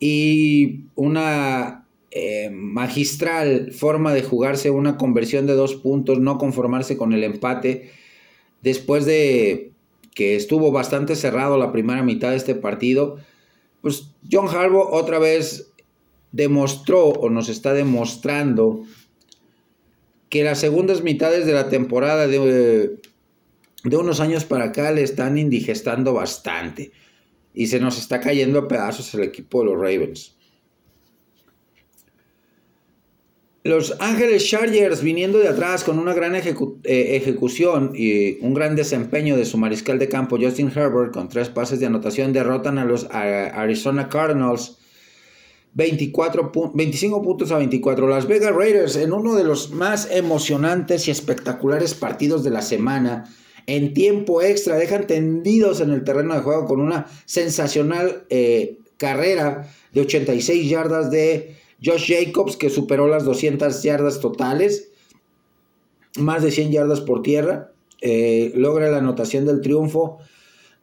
y 0.00 0.84
una 0.94 1.84
eh, 2.10 2.50
magistral 2.50 3.72
forma 3.72 4.14
de 4.14 4.22
jugarse 4.22 4.70
una 4.70 4.96
conversión 4.96 5.46
de 5.46 5.52
dos 5.52 5.74
puntos, 5.74 6.18
no 6.20 6.38
conformarse 6.38 6.96
con 6.96 7.12
el 7.12 7.22
empate, 7.22 7.90
después 8.62 9.04
de 9.04 9.72
que 10.14 10.34
estuvo 10.34 10.72
bastante 10.72 11.16
cerrado 11.16 11.58
la 11.58 11.70
primera 11.70 12.02
mitad 12.02 12.30
de 12.30 12.36
este 12.36 12.54
partido, 12.54 13.18
pues 13.82 14.10
John 14.30 14.48
Harbaugh 14.48 14.88
otra 14.90 15.18
vez 15.18 15.70
demostró 16.32 17.08
o 17.08 17.30
nos 17.30 17.48
está 17.48 17.72
demostrando 17.72 18.84
que 20.28 20.44
las 20.44 20.58
segundas 20.58 21.02
mitades 21.02 21.46
de 21.46 21.52
la 21.52 21.68
temporada 21.68 22.26
de, 22.26 22.98
de 23.84 23.96
unos 23.96 24.20
años 24.20 24.44
para 24.44 24.64
acá 24.64 24.90
le 24.92 25.02
están 25.02 25.38
indigestando 25.38 26.12
bastante 26.12 26.90
y 27.54 27.66
se 27.68 27.80
nos 27.80 27.98
está 27.98 28.20
cayendo 28.20 28.58
a 28.58 28.68
pedazos 28.68 29.14
el 29.14 29.22
equipo 29.22 29.60
de 29.60 29.66
los 29.66 29.76
Ravens. 29.76 30.37
Los 33.68 33.96
Ángeles 34.00 34.46
Chargers 34.46 35.02
viniendo 35.02 35.38
de 35.38 35.48
atrás 35.48 35.84
con 35.84 35.98
una 35.98 36.14
gran 36.14 36.34
eh, 36.34 36.42
ejecución 36.84 37.92
y 37.94 38.38
un 38.40 38.54
gran 38.54 38.74
desempeño 38.74 39.36
de 39.36 39.44
su 39.44 39.58
mariscal 39.58 39.98
de 39.98 40.08
campo 40.08 40.38
Justin 40.40 40.72
Herbert 40.74 41.12
con 41.12 41.28
tres 41.28 41.50
pases 41.50 41.78
de 41.78 41.84
anotación 41.84 42.32
derrotan 42.32 42.78
a 42.78 42.86
los 42.86 43.06
Arizona 43.10 44.08
Cardinals 44.08 44.78
24 45.74 46.50
25 46.72 47.22
puntos 47.22 47.52
a 47.52 47.58
24. 47.58 48.08
Las 48.08 48.26
Vegas 48.26 48.54
Raiders 48.54 48.96
en 48.96 49.12
uno 49.12 49.34
de 49.34 49.44
los 49.44 49.70
más 49.70 50.10
emocionantes 50.10 51.06
y 51.06 51.10
espectaculares 51.10 51.92
partidos 51.92 52.42
de 52.44 52.50
la 52.50 52.62
semana 52.62 53.30
en 53.66 53.92
tiempo 53.92 54.40
extra 54.40 54.76
dejan 54.76 55.06
tendidos 55.06 55.82
en 55.82 55.90
el 55.90 56.04
terreno 56.04 56.34
de 56.34 56.40
juego 56.40 56.64
con 56.64 56.80
una 56.80 57.04
sensacional 57.26 58.24
eh, 58.30 58.78
carrera 58.96 59.68
de 59.92 60.00
86 60.00 60.70
yardas 60.70 61.10
de 61.10 61.57
Josh 61.84 62.12
Jacobs, 62.12 62.56
que 62.56 62.70
superó 62.70 63.08
las 63.08 63.24
200 63.24 63.82
yardas 63.82 64.20
totales, 64.20 64.90
más 66.16 66.42
de 66.42 66.50
100 66.50 66.72
yardas 66.72 67.00
por 67.00 67.22
tierra, 67.22 67.70
eh, 68.00 68.52
logra 68.54 68.90
la 68.90 68.98
anotación 68.98 69.46
del 69.46 69.60
triunfo, 69.60 70.18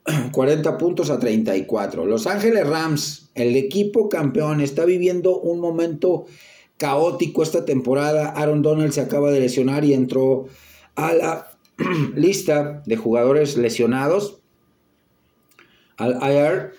40 0.32 0.78
puntos 0.78 1.10
a 1.10 1.20
34. 1.20 2.06
Los 2.06 2.28
Ángeles 2.28 2.68
Rams, 2.68 3.30
el 3.36 3.56
equipo 3.56 4.10
campeón, 4.10 4.62
está 4.62 4.86
viviendo 4.86 5.40
un 5.40 5.60
momento 5.60 6.25
caótico 6.78 7.44
esta 7.44 7.66
temporada. 7.66 8.30
Aaron 8.30 8.62
Donald 8.62 8.92
se 8.92 9.02
acaba 9.02 9.32
de 9.32 9.40
lesionar 9.40 9.84
y 9.86 9.94
entró 9.94 10.48
a 10.96 11.14
la 11.14 11.52
lista 12.16 12.84
de 12.86 12.96
jugadores 12.96 13.58
lesionados. 13.58 14.40
al 15.98 16.20
IR. 16.22 16.74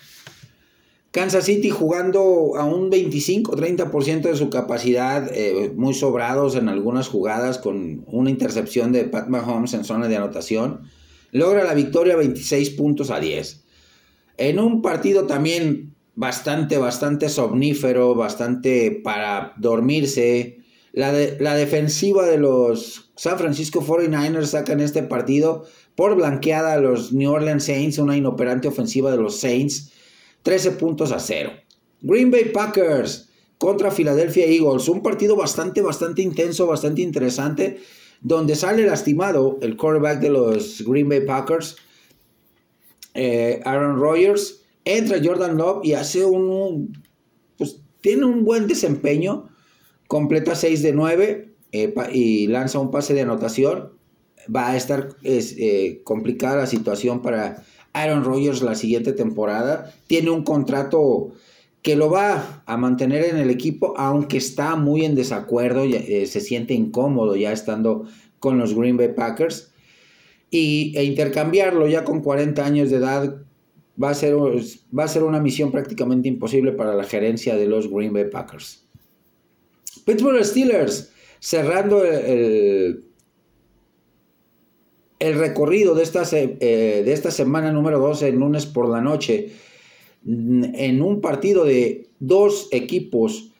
Kansas 1.16 1.46
City 1.46 1.70
jugando 1.70 2.56
a 2.58 2.66
un 2.66 2.90
25-30% 2.90 4.20
de 4.20 4.36
su 4.36 4.50
capacidad, 4.50 5.26
eh, 5.32 5.72
muy 5.74 5.94
sobrados 5.94 6.56
en 6.56 6.68
algunas 6.68 7.08
jugadas 7.08 7.56
con 7.56 8.04
una 8.06 8.28
intercepción 8.28 8.92
de 8.92 9.04
Pat 9.04 9.26
Mahomes 9.26 9.72
en 9.72 9.84
zona 9.84 10.08
de 10.08 10.16
anotación. 10.18 10.82
Logra 11.32 11.64
la 11.64 11.72
victoria 11.72 12.16
26 12.16 12.68
puntos 12.72 13.10
a 13.10 13.18
10. 13.18 13.64
En 14.36 14.58
un 14.58 14.82
partido 14.82 15.26
también 15.26 15.94
bastante, 16.16 16.76
bastante 16.76 17.30
somnífero, 17.30 18.14
bastante 18.14 19.00
para 19.02 19.54
dormirse. 19.56 20.58
La, 20.92 21.14
la 21.40 21.54
defensiva 21.54 22.26
de 22.26 22.36
los 22.36 23.10
San 23.16 23.38
Francisco 23.38 23.80
49ers 23.80 24.48
sacan 24.48 24.80
este 24.80 25.02
partido 25.02 25.64
por 25.94 26.14
blanqueada 26.14 26.74
a 26.74 26.78
los 26.78 27.14
New 27.14 27.32
Orleans 27.32 27.64
Saints, 27.64 27.96
una 27.96 28.18
inoperante 28.18 28.68
ofensiva 28.68 29.10
de 29.10 29.16
los 29.16 29.40
Saints, 29.40 29.92
13 30.46 30.70
puntos 30.72 31.10
a 31.10 31.18
0. 31.18 31.50
Green 32.02 32.30
Bay 32.30 32.52
Packers 32.52 33.28
contra 33.58 33.90
Philadelphia 33.90 34.46
Eagles, 34.46 34.88
un 34.88 35.02
partido 35.02 35.34
bastante, 35.34 35.82
bastante 35.82 36.22
intenso, 36.22 36.68
bastante 36.68 37.02
interesante, 37.02 37.80
donde 38.20 38.54
sale 38.54 38.86
lastimado 38.86 39.58
el 39.60 39.76
quarterback 39.76 40.20
de 40.20 40.30
los 40.30 40.84
Green 40.86 41.08
Bay 41.08 41.22
Packers, 41.26 41.74
eh, 43.14 43.60
Aaron 43.64 43.98
Rodgers, 43.98 44.62
entra 44.84 45.18
Jordan 45.20 45.56
Love 45.56 45.84
y 45.84 45.94
hace 45.94 46.24
un, 46.24 46.96
pues 47.58 47.80
tiene 48.00 48.24
un 48.24 48.44
buen 48.44 48.68
desempeño, 48.68 49.48
completa 50.06 50.54
6 50.54 50.80
de 50.80 50.92
9 50.92 51.54
eh, 51.72 51.94
y 52.12 52.46
lanza 52.46 52.78
un 52.78 52.92
pase 52.92 53.14
de 53.14 53.22
anotación. 53.22 53.94
Va 54.54 54.70
a 54.70 54.76
estar 54.76 55.08
eh, 55.24 56.02
complicada 56.04 56.58
la 56.58 56.66
situación 56.68 57.20
para 57.20 57.64
Aaron 57.96 58.24
Rodgers 58.24 58.62
la 58.62 58.74
siguiente 58.74 59.12
temporada. 59.12 59.92
Tiene 60.06 60.30
un 60.30 60.42
contrato 60.42 61.32
que 61.82 61.96
lo 61.96 62.10
va 62.10 62.62
a 62.66 62.76
mantener 62.76 63.24
en 63.24 63.38
el 63.38 63.48
equipo, 63.48 63.94
aunque 63.96 64.36
está 64.38 64.76
muy 64.76 65.04
en 65.04 65.14
desacuerdo, 65.14 65.84
eh, 65.84 66.26
se 66.26 66.40
siente 66.40 66.74
incómodo 66.74 67.36
ya 67.36 67.52
estando 67.52 68.06
con 68.38 68.58
los 68.58 68.74
Green 68.74 68.96
Bay 68.96 69.12
Packers. 69.14 69.70
Y, 70.50 70.92
e 70.96 71.04
intercambiarlo 71.04 71.88
ya 71.88 72.04
con 72.04 72.20
40 72.20 72.64
años 72.64 72.90
de 72.90 72.96
edad 72.96 73.36
va 74.02 74.10
a, 74.10 74.14
ser, 74.14 74.34
va 74.36 75.04
a 75.04 75.08
ser 75.08 75.22
una 75.22 75.40
misión 75.40 75.72
prácticamente 75.72 76.28
imposible 76.28 76.72
para 76.72 76.94
la 76.94 77.04
gerencia 77.04 77.56
de 77.56 77.66
los 77.66 77.90
Green 77.90 78.12
Bay 78.12 78.28
Packers. 78.30 78.82
Pittsburgh 80.04 80.44
Steelers 80.44 81.10
cerrando 81.40 82.04
el 82.04 82.24
el 82.24 83.05
recorrido 85.20 85.94
de 85.94 86.02
esta, 86.02 86.22
eh, 86.32 87.02
de 87.04 87.12
esta 87.12 87.30
semana 87.30 87.72
número 87.72 87.98
12, 87.98 88.28
el 88.28 88.36
lunes 88.36 88.66
por 88.66 88.88
la 88.88 89.00
noche, 89.00 89.52
en 90.26 91.02
un 91.02 91.20
partido 91.20 91.64
de 91.64 92.06
dos 92.18 92.68
equipos 92.72 93.50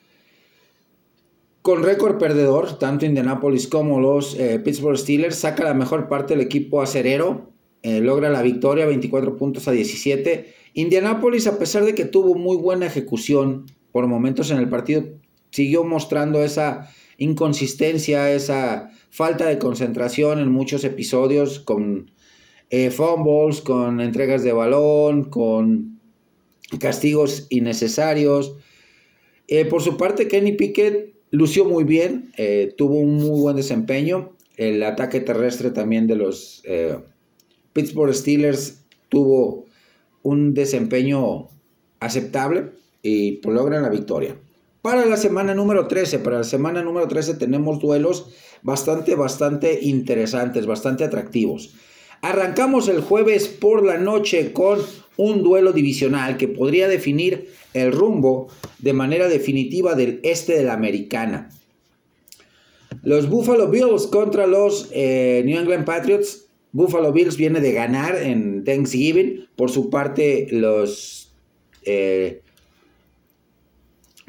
con 1.67 1.83
récord 1.83 2.17
perdedor, 2.17 2.79
tanto 2.79 3.05
Indianapolis 3.05 3.67
como 3.67 3.99
los 3.99 4.39
eh, 4.39 4.57
Pittsburgh 4.57 4.97
Steelers, 4.97 5.35
saca 5.35 5.65
la 5.65 5.73
mejor 5.73 6.07
parte 6.07 6.33
del 6.33 6.45
equipo 6.45 6.81
acerero, 6.81 7.49
eh, 7.83 7.99
logra 7.99 8.29
la 8.29 8.41
victoria, 8.41 8.85
24 8.85 9.35
puntos 9.35 9.67
a 9.67 9.71
17. 9.71 10.53
Indianapolis, 10.75 11.45
a 11.45 11.59
pesar 11.59 11.83
de 11.83 11.93
que 11.93 12.05
tuvo 12.05 12.35
muy 12.35 12.55
buena 12.55 12.85
ejecución 12.85 13.65
por 13.91 14.07
momentos 14.07 14.49
en 14.49 14.59
el 14.59 14.69
partido, 14.69 15.03
siguió 15.51 15.83
mostrando 15.83 16.41
esa 16.41 16.89
inconsistencia, 17.17 18.31
esa 18.31 18.91
falta 19.09 19.47
de 19.47 19.57
concentración 19.57 20.39
en 20.39 20.51
muchos 20.51 20.83
episodios 20.83 21.59
con 21.59 22.11
eh, 22.69 22.91
fumbles, 22.91 23.61
con 23.61 24.01
entregas 24.01 24.43
de 24.43 24.53
balón, 24.53 25.25
con 25.25 25.99
castigos 26.79 27.47
innecesarios. 27.49 28.55
Eh, 29.47 29.65
por 29.65 29.81
su 29.81 29.97
parte, 29.97 30.27
Kenny 30.27 30.53
Pickett 30.53 31.15
lució 31.31 31.65
muy 31.65 31.83
bien, 31.83 32.31
eh, 32.37 32.73
tuvo 32.77 32.95
un 32.95 33.15
muy 33.15 33.39
buen 33.39 33.55
desempeño. 33.55 34.35
El 34.55 34.83
ataque 34.83 35.19
terrestre 35.19 35.71
también 35.71 36.07
de 36.07 36.15
los 36.15 36.63
Pittsburgh 37.73 38.13
Steelers 38.13 38.83
tuvo 39.07 39.65
un 40.23 40.53
desempeño 40.53 41.47
aceptable 41.99 42.71
y 43.01 43.33
pues, 43.33 43.55
logran 43.55 43.83
la 43.83 43.89
victoria. 43.89 44.35
Para 44.87 45.05
la 45.05 45.17
semana 45.17 45.53
número 45.53 45.85
13, 45.85 46.19
para 46.19 46.37
la 46.37 46.43
semana 46.45 46.81
número 46.81 47.09
13 47.09 47.33
tenemos 47.33 47.77
duelos 47.81 48.29
bastante, 48.61 49.15
bastante 49.15 49.79
interesantes, 49.81 50.65
bastante 50.65 51.03
atractivos. 51.03 51.73
Arrancamos 52.21 52.87
el 52.87 53.01
jueves 53.01 53.49
por 53.49 53.85
la 53.85 53.97
noche 53.97 54.53
con 54.53 54.79
un 55.17 55.43
duelo 55.43 55.73
divisional 55.73 56.37
que 56.37 56.47
podría 56.47 56.87
definir 56.87 57.49
el 57.73 57.91
rumbo 57.91 58.47
de 58.79 58.93
manera 58.93 59.27
definitiva 59.27 59.93
del 59.93 60.21
este 60.23 60.53
de 60.53 60.63
la 60.63 60.75
americana. 60.75 61.49
Los 63.03 63.29
Buffalo 63.29 63.67
Bills 63.67 64.07
contra 64.07 64.47
los 64.47 64.87
eh, 64.93 65.41
New 65.43 65.59
England 65.59 65.83
Patriots. 65.83 66.45
Buffalo 66.71 67.11
Bills 67.11 67.35
viene 67.35 67.59
de 67.59 67.73
ganar 67.73 68.15
en 68.15 68.63
Thanksgiving. 68.63 69.49
Por 69.57 69.69
su 69.69 69.89
parte, 69.89 70.47
los 70.49 71.33
eh, 71.83 72.41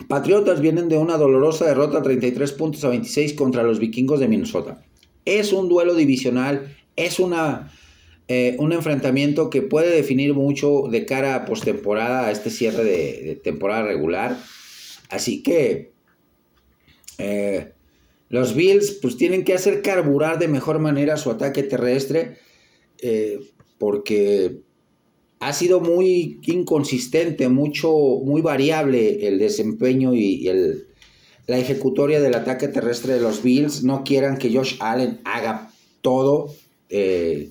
Patriotas 0.07 0.61
vienen 0.61 0.89
de 0.89 0.97
una 0.97 1.17
dolorosa 1.17 1.67
derrota 1.67 2.03
33 2.03 2.53
puntos 2.53 2.85
a 2.85 2.89
26 2.89 3.35
contra 3.35 3.63
los 3.63 3.79
vikingos 3.79 4.21
de 4.21 4.29
Minnesota. 4.29 4.83
Es 5.25 5.53
un 5.53 5.69
duelo 5.69 5.95
divisional, 5.95 6.77
es 6.97 7.19
una, 7.19 7.73
eh, 8.29 8.57
un 8.59 8.73
enfrentamiento 8.73 9.51
que 9.51 9.63
puede 9.63 9.91
definir 9.91 10.35
mucho 10.35 10.85
de 10.91 11.05
cara 11.05 11.35
a 11.35 11.45
postemporada, 11.45 12.27
a 12.27 12.31
este 12.31 12.51
cierre 12.51 12.85
de, 12.85 13.41
temporada 13.43 13.83
regular. 13.83 14.39
Así 15.11 15.43
que 15.43 15.93
eh, 17.19 17.73
los 18.29 18.55
Bills 18.55 18.99
pues 19.03 19.17
tienen 19.17 19.45
que 19.45 19.55
hacer 19.55 19.83
carburar 19.83 20.39
de 20.39 20.49
mejor 20.49 20.79
manera 20.79 21.17
su 21.17 21.31
ataque 21.31 21.63
terrestre 21.65 22.39
eh, 23.01 23.41
porque 23.79 24.59
ha 25.41 25.53
sido 25.53 25.81
muy 25.81 26.41
inconsistente, 26.47 27.49
mucho, 27.49 27.91
muy 28.25 28.43
variable 28.43 29.27
el 29.29 29.39
desempeño 29.39 30.15
y, 30.15 30.49
el, 30.49 30.87
la 31.47 31.59
ejecutoria 31.59 32.21
del 32.21 32.35
ataque 32.35 32.69
terrestre 32.69 33.15
de 33.15 33.21
los 33.21 33.43
Bills. 33.43 33.85
No 33.85 34.03
quieran 34.05 34.39
que 34.39 34.53
Josh 34.53 34.77
Allen 34.81 35.21
haga 35.25 35.71
todo, 36.01 36.55
eh, 36.89 37.51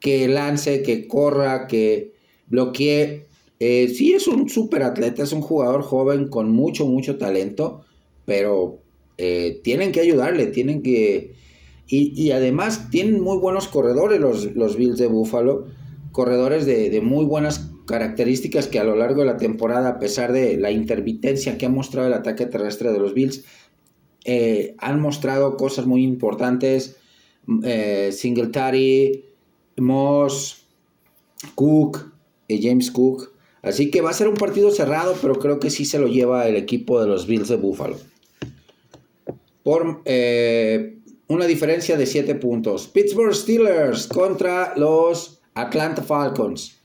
que 0.00 0.28
lance, 0.28 0.82
que 0.82 1.06
corra, 1.06 1.66
que 1.66 2.12
bloquee. 2.46 3.26
Eh, 3.60 3.92
sí 3.94 4.14
es 4.14 4.26
un 4.26 4.48
super 4.48 4.82
atleta, 4.82 5.22
es 5.22 5.32
un 5.32 5.42
jugador 5.42 5.82
joven 5.82 6.28
con 6.28 6.50
mucho, 6.50 6.86
mucho 6.86 7.18
talento, 7.18 7.84
pero 8.24 8.78
eh, 9.18 9.60
tienen 9.62 9.92
que 9.92 10.00
ayudarle, 10.00 10.46
tienen 10.46 10.82
que... 10.82 11.36
Y, 11.90 12.32
además 12.32 12.90
tienen 12.90 13.18
muy 13.18 13.38
buenos 13.38 13.66
corredores 13.66 14.20
los, 14.20 14.54
los 14.54 14.76
Bills 14.76 14.98
de 14.98 15.06
Buffalo 15.06 15.68
corredores 16.12 16.66
de, 16.66 17.00
muy 17.02 17.24
buenas 17.24 17.70
características 17.86 18.66
que 18.66 18.78
a 18.78 18.84
lo 18.84 18.96
largo 18.96 19.20
de 19.20 19.26
la 19.26 19.36
temporada, 19.36 19.88
a 19.88 19.98
pesar 19.98 20.32
de 20.32 20.56
la 20.56 20.70
intermitencia 20.70 21.58
que 21.58 21.66
ha 21.66 21.70
mostrado 21.70 22.08
el 22.08 22.14
ataque 22.14 22.46
terrestre 22.46 22.92
de 22.92 22.98
los 22.98 23.14
Bills, 23.14 23.44
eh, 24.24 24.74
han 24.78 25.00
mostrado 25.00 25.56
cosas 25.56 25.86
muy 25.86 26.04
importantes. 26.04 26.96
Eh, 27.64 28.10
Singletary, 28.12 29.24
Moss, 29.78 30.64
Cook, 31.54 32.12
eh, 32.48 32.60
James 32.62 32.90
Cook. 32.90 33.32
Así 33.62 33.90
que 33.90 34.00
va 34.00 34.10
a 34.10 34.14
ser 34.14 34.28
un 34.28 34.34
partido 34.34 34.70
cerrado, 34.70 35.16
pero 35.20 35.38
creo 35.38 35.58
que 35.58 35.70
sí 35.70 35.84
se 35.84 35.98
lo 35.98 36.08
lleva 36.08 36.46
el 36.46 36.56
equipo 36.56 37.00
de 37.00 37.06
los 37.06 37.26
Bills 37.26 37.48
de 37.48 37.56
Buffalo. 37.56 37.96
Por 39.62 40.02
una 41.28 41.46
diferencia 41.46 41.96
de 41.96 42.06
7 42.06 42.34
puntos. 42.36 42.88
Pittsburgh 42.88 43.34
Steelers 43.34 44.06
contra 44.06 44.74
los 44.76 45.37
Atlanta 45.58 46.02
Falcons. 46.02 46.78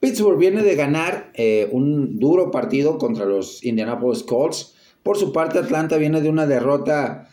Pittsburgh 0.00 0.38
viene 0.38 0.62
de 0.62 0.74
ganar 0.74 1.30
eh, 1.34 1.68
un 1.72 2.18
duro 2.18 2.50
partido 2.50 2.98
contra 2.98 3.26
los 3.26 3.64
Indianapolis 3.64 4.22
Colts. 4.22 4.74
Por 5.02 5.16
su 5.18 5.32
parte, 5.32 5.58
Atlanta 5.58 5.96
viene 5.98 6.20
de 6.20 6.30
una 6.30 6.46
derrota 6.46 7.30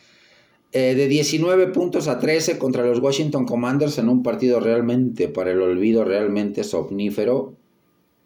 eh, 0.74 0.96
de 0.96 1.08
19 1.08 1.68
puntos 1.68 2.08
a 2.08 2.20
13 2.20 2.58
contra 2.58 2.86
los 2.86 3.00
Washington 3.00 3.46
Commanders 3.46 3.98
en 3.98 4.10
un 4.10 4.22
partido 4.22 4.60
realmente, 4.60 5.28
para 5.28 5.52
el 5.52 5.62
olvido, 5.62 6.04
realmente 6.04 6.64
somnífero. 6.64 7.56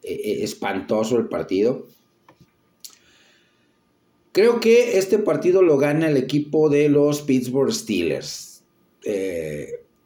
Eh, 0.04 0.44
espantoso 0.44 1.18
el 1.18 1.28
partido. 1.28 1.88
Creo 4.32 4.60
que 4.60 4.98
este 4.98 5.18
partido 5.20 5.62
lo 5.62 5.78
gana 5.78 6.10
el 6.10 6.18
equipo 6.18 6.70
de 6.70 6.90
los 6.90 7.22
Pittsburgh 7.22 7.72
Steelers. 7.72 8.64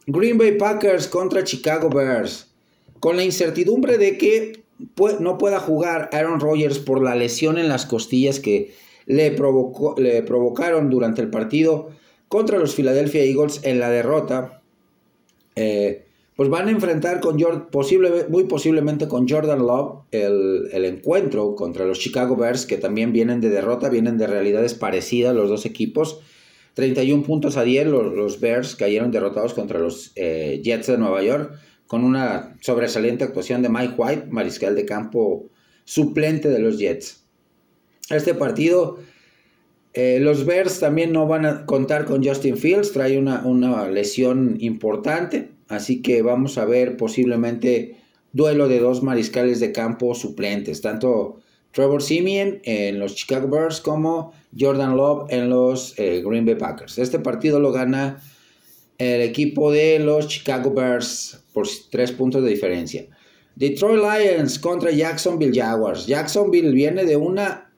Green 0.06 0.38
Bay 0.38 0.52
Packers 0.56 1.08
contra 1.08 1.44
Chicago 1.44 1.88
Bears 1.88 2.49
con 3.00 3.16
la 3.16 3.24
incertidumbre 3.24 3.98
de 3.98 4.16
que 4.18 4.62
no 5.18 5.38
pueda 5.38 5.58
jugar 5.58 6.08
Aaron 6.12 6.40
Rodgers 6.40 6.78
por 6.78 7.02
la 7.02 7.14
lesión 7.14 7.58
en 7.58 7.68
las 7.68 7.86
costillas 7.86 8.40
que 8.40 8.72
le, 9.06 9.30
provocaron 9.32 10.90
durante 10.90 11.20
el 11.20 11.30
partido 11.30 11.90
contra 12.28 12.58
los 12.58 12.74
Philadelphia 12.74 13.24
Eagles 13.24 13.60
en 13.64 13.80
la 13.80 13.90
derrota. 13.90 14.62
Eh, 15.56 16.06
pues 16.36 16.48
van 16.48 16.68
a 16.68 16.70
enfrentar 16.70 17.20
con 17.20 17.36
muy 18.30 18.44
posiblemente 18.44 19.08
con 19.08 19.28
Jordan 19.28 19.58
Love 19.58 20.04
el, 20.10 20.84
encuentro 20.86 21.54
contra 21.54 21.84
los 21.84 21.98
Chicago 21.98 22.36
Bears, 22.36 22.64
que 22.64 22.78
también 22.78 23.12
vienen 23.12 23.42
de 23.42 23.50
derrota, 23.50 23.90
vienen 23.90 24.16
de 24.16 24.26
realidades 24.26 24.72
parecidas 24.74 25.34
los 25.34 25.50
dos 25.50 25.66
equipos. 25.66 26.20
31 26.74 27.24
puntos 27.24 27.56
a 27.58 27.64
10 27.64 27.88
los, 27.88 28.40
Bears 28.40 28.74
cayeron 28.74 29.10
derrotados 29.10 29.52
contra 29.52 29.80
los 29.80 30.12
eh, 30.16 30.62
Jets 30.64 30.86
de 30.86 30.96
Nueva 30.96 31.22
York, 31.22 31.52
con 31.90 32.04
una 32.04 32.56
sobresaliente 32.60 33.24
actuación 33.24 33.62
de 33.62 33.68
Mike 33.68 33.94
White, 33.98 34.26
mariscal 34.30 34.76
de 34.76 34.84
campo 34.84 35.46
suplente 35.84 36.48
de 36.48 36.60
los 36.60 36.78
Jets. 36.78 37.24
Este 38.10 38.32
partido, 38.32 39.00
eh, 39.92 40.20
los 40.20 40.46
Bears 40.46 40.78
también 40.78 41.10
no 41.12 41.26
van 41.26 41.46
a 41.46 41.66
contar 41.66 42.04
con 42.04 42.24
Justin 42.24 42.56
Fields, 42.56 42.92
trae 42.92 43.18
una, 43.18 43.44
una 43.44 43.88
lesión 43.88 44.56
importante. 44.60 45.50
Así 45.66 46.00
que 46.00 46.22
vamos 46.22 46.58
a 46.58 46.64
ver 46.64 46.96
posiblemente 46.96 47.96
duelo 48.32 48.68
de 48.68 48.78
dos 48.78 49.02
mariscales 49.02 49.58
de 49.58 49.72
campo 49.72 50.14
suplentes, 50.14 50.82
tanto 50.82 51.40
Trevor 51.72 52.04
Simeon 52.04 52.60
en 52.62 53.00
los 53.00 53.16
Chicago 53.16 53.48
Bears 53.48 53.80
como 53.80 54.32
Jordan 54.56 54.96
Love 54.96 55.26
en 55.30 55.50
los 55.50 55.98
eh, 55.98 56.22
Green 56.24 56.46
Bay 56.46 56.54
Packers. 56.54 56.98
Este 56.98 57.18
partido 57.18 57.58
lo 57.58 57.72
gana 57.72 58.22
el 58.98 59.22
equipo 59.22 59.72
de 59.72 59.98
los 59.98 60.28
Chicago 60.28 60.72
Bears 60.72 61.39
por 61.52 61.66
tres 61.90 62.12
puntos 62.12 62.42
de 62.42 62.50
diferencia. 62.50 63.06
Detroit 63.56 64.00
Lions 64.02 64.58
contra 64.58 64.90
Jacksonville 64.90 65.52
Jaguars. 65.54 66.06
Jacksonville 66.06 66.72
viene 66.72 67.04
de 67.04 67.16
una 67.16 67.70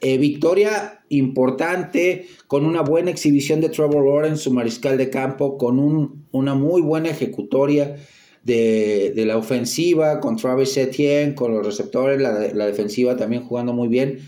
eh, 0.00 0.18
victoria 0.18 1.00
importante, 1.08 2.26
con 2.46 2.66
una 2.66 2.82
buena 2.82 3.10
exhibición 3.10 3.60
de 3.60 3.68
Trevor 3.68 4.04
Lawrence, 4.04 4.42
su 4.42 4.52
mariscal 4.52 4.98
de 4.98 5.08
campo, 5.10 5.56
con 5.56 6.24
una 6.32 6.54
muy 6.54 6.82
buena 6.82 7.10
ejecutoria 7.10 7.96
de, 8.44 9.24
la 9.26 9.36
ofensiva, 9.36 10.20
con 10.20 10.36
Travis 10.36 10.76
Etienne, 10.76 11.34
con 11.34 11.52
los 11.52 11.64
receptores, 11.64 12.20
la, 12.20 12.66
defensiva 12.66 13.16
también 13.16 13.42
jugando 13.42 13.72
muy 13.72 13.88
bien, 13.88 14.20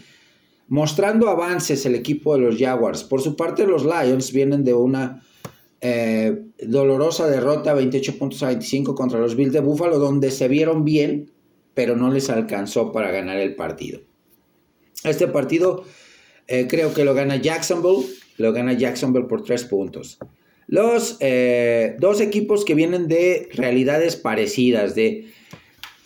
mostrando 0.69 1.29
avances 1.29 1.85
el 1.87 1.95
equipo 1.95 2.35
de 2.35 2.41
los 2.41 2.59
Jaguars. 2.59 3.05
Por 3.05 3.21
su 3.21 3.37
parte, 3.37 3.67
los 3.67 3.85
Lions 3.85 4.33
vienen 4.33 4.65
de 4.65 4.75
una 4.75 5.23
eh, 5.81 6.45
dolorosa 6.63 7.29
derrota, 7.29 7.75
28 7.75 8.19
puntos 8.19 8.43
a 8.43 8.49
25 8.49 8.95
contra 8.95 9.21
los 9.21 9.37
Bills 9.37 9.53
de 9.53 9.61
Buffalo, 9.61 9.99
donde 9.99 10.31
se 10.31 10.49
vieron 10.49 10.85
bien, 10.85 11.31
pero 11.75 11.97
no 11.97 12.11
les 12.11 12.31
alcanzó 12.31 12.93
para 12.93 13.11
ganar 13.11 13.39
el 13.39 13.55
partido. 13.55 14.01
Este 15.05 15.29
partido 15.29 15.85
eh, 16.49 16.67
creo 16.69 16.93
que 16.93 17.05
lo 17.05 17.15
gana 17.15 17.37
Jacksonville, 17.37 18.07
lo 18.37 18.53
gana 18.53 18.73
Jacksonville 18.73 19.27
por 19.27 19.45
tres 19.45 19.65
puntos. 19.65 20.19
Los 20.67 21.17
eh, 21.21 21.97
dos 21.99 22.21
equipos 22.21 22.65
que 22.65 22.75
vienen 22.75 23.09
de 23.09 23.49
realidades 23.53 24.17
parecidas, 24.17 24.95
de 24.95 25.29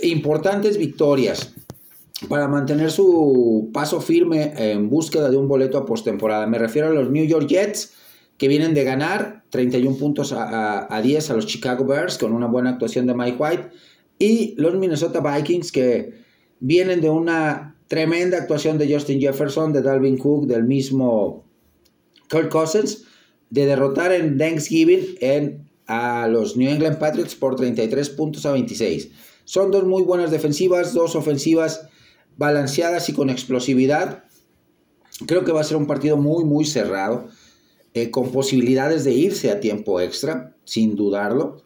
importantes 0.00 0.78
victorias 0.78 1.54
para 2.28 2.48
mantener 2.48 2.90
su 2.90 3.70
paso 3.72 4.00
firme 4.00 4.52
en 4.56 4.88
búsqueda 4.88 5.30
de 5.30 5.36
un 5.36 5.48
boleto 5.48 5.78
a 5.78 5.86
postemporada. 5.86 6.46
Me 6.46 6.58
refiero 6.58 6.88
a 6.88 6.92
los 6.92 7.10
New 7.10 7.24
York 7.24 7.48
Jets, 7.48 7.94
que 8.42 8.48
vienen 8.48 8.74
de 8.74 8.82
ganar 8.82 9.44
31 9.50 9.98
puntos 9.98 10.32
a, 10.32 10.92
a 10.92 11.00
10 11.00 11.30
a 11.30 11.34
los 11.34 11.46
Chicago 11.46 11.84
Bears 11.84 12.18
con 12.18 12.32
una 12.32 12.48
buena 12.48 12.70
actuación 12.70 13.06
de 13.06 13.14
Mike 13.14 13.36
White, 13.38 13.68
y 14.18 14.56
los 14.56 14.74
Minnesota 14.74 15.20
Vikings, 15.20 15.70
que 15.70 16.24
vienen 16.58 17.00
de 17.00 17.08
una 17.08 17.76
Tremenda 17.86 18.38
actuación 18.38 18.78
de 18.78 18.92
Justin 18.92 19.20
Jefferson, 19.20 19.72
de 19.72 19.80
Dalvin 19.80 20.18
Cook, 20.18 20.48
del 20.48 20.64
mismo 20.64 21.44
Kirk 22.28 22.48
Cousins, 22.48 23.04
de 23.48 23.64
derrotar 23.64 24.10
en 24.10 24.36
Thanksgiving 24.36 25.14
en, 25.20 25.64
a 25.86 26.26
los 26.26 26.56
New 26.56 26.68
England 26.68 26.98
Patriots 26.98 27.36
por 27.36 27.54
33 27.54 28.10
puntos 28.10 28.44
a 28.44 28.50
26. 28.50 29.08
Son 29.44 29.70
dos 29.70 29.84
muy 29.84 30.02
buenas 30.02 30.32
defensivas, 30.32 30.94
dos 30.94 31.14
ofensivas 31.14 31.86
balanceadas 32.36 33.08
y 33.08 33.12
con 33.12 33.30
explosividad. 33.30 34.24
Creo 35.28 35.44
que 35.44 35.52
va 35.52 35.60
a 35.60 35.64
ser 35.64 35.76
un 35.76 35.86
partido 35.86 36.16
muy, 36.16 36.44
muy 36.44 36.64
cerrado, 36.64 37.28
eh, 37.94 38.10
con 38.10 38.32
posibilidades 38.32 39.04
de 39.04 39.12
irse 39.12 39.50
a 39.50 39.60
tiempo 39.60 40.00
extra, 40.00 40.54
sin 40.64 40.96
dudarlo. 40.96 41.62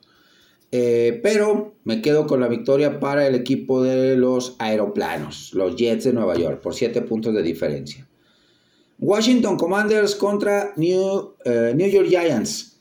Eh, 0.72 1.20
pero 1.22 1.74
me 1.84 2.02
quedo 2.02 2.26
con 2.26 2.40
la 2.40 2.48
victoria 2.48 2.98
para 2.98 3.26
el 3.26 3.36
equipo 3.36 3.82
de 3.82 4.16
los 4.16 4.56
aeroplanos, 4.58 5.52
los 5.54 5.76
Jets 5.76 6.04
de 6.04 6.12
Nueva 6.12 6.36
York, 6.36 6.60
por 6.60 6.74
7 6.74 7.02
puntos 7.02 7.32
de 7.32 7.42
diferencia. 7.42 8.08
Washington 8.98 9.56
Commanders 9.56 10.16
contra 10.16 10.72
New, 10.76 11.34
eh, 11.44 11.72
New 11.76 11.88
York 11.88 12.08
Giants. 12.08 12.80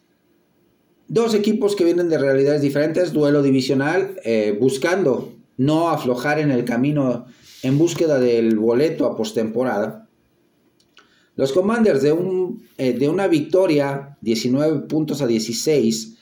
Dos 1.07 1.35
equipos 1.35 1.75
que 1.75 1.83
vienen 1.83 2.09
de 2.09 2.17
realidades 2.17 2.63
diferentes, 2.63 3.13
duelo 3.13 3.43
divisional, 3.43 4.15
buscando 4.59 5.33
no 5.55 5.89
aflojar 5.89 6.39
en 6.39 6.49
el 6.49 6.65
camino 6.65 7.27
en 7.61 7.77
búsqueda 7.77 8.19
del 8.19 8.57
boleto 8.57 9.05
a 9.05 9.15
postemporada. 9.15 10.04
Los 11.35 11.51
Commanders 11.51 12.01
de, 12.01 12.11
un, 12.11 12.63
de 12.77 13.09
una 13.09 13.27
victoria, 13.27 14.17
19 14.21 14.87
puntos 14.87 15.21
a 15.21 15.27
16, 15.27 16.15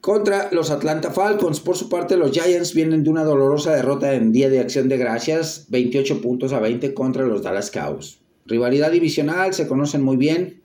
contra 0.00 0.48
los 0.52 0.70
Atlanta 0.70 1.10
Falcons. 1.10 1.60
Por 1.60 1.76
su 1.76 1.88
parte, 1.88 2.16
los 2.16 2.32
Giants 2.32 2.74
vienen 2.74 3.04
de 3.04 3.10
una 3.10 3.24
dolorosa 3.24 3.74
derrota 3.74 4.14
en 4.14 4.32
Día 4.32 4.48
de 4.48 4.60
Acción 4.60 4.88
de 4.88 4.96
Gracias, 4.96 5.66
28 5.68 6.20
puntos 6.20 6.52
a 6.52 6.60
20 6.60 6.94
contra 6.94 7.26
los 7.26 7.42
Dallas 7.42 7.70
Cowboys. 7.70 8.18
Rivalidad 8.46 8.90
divisional, 8.90 9.54
se 9.54 9.68
conocen 9.68 10.02
muy 10.02 10.16
bien. 10.16 10.62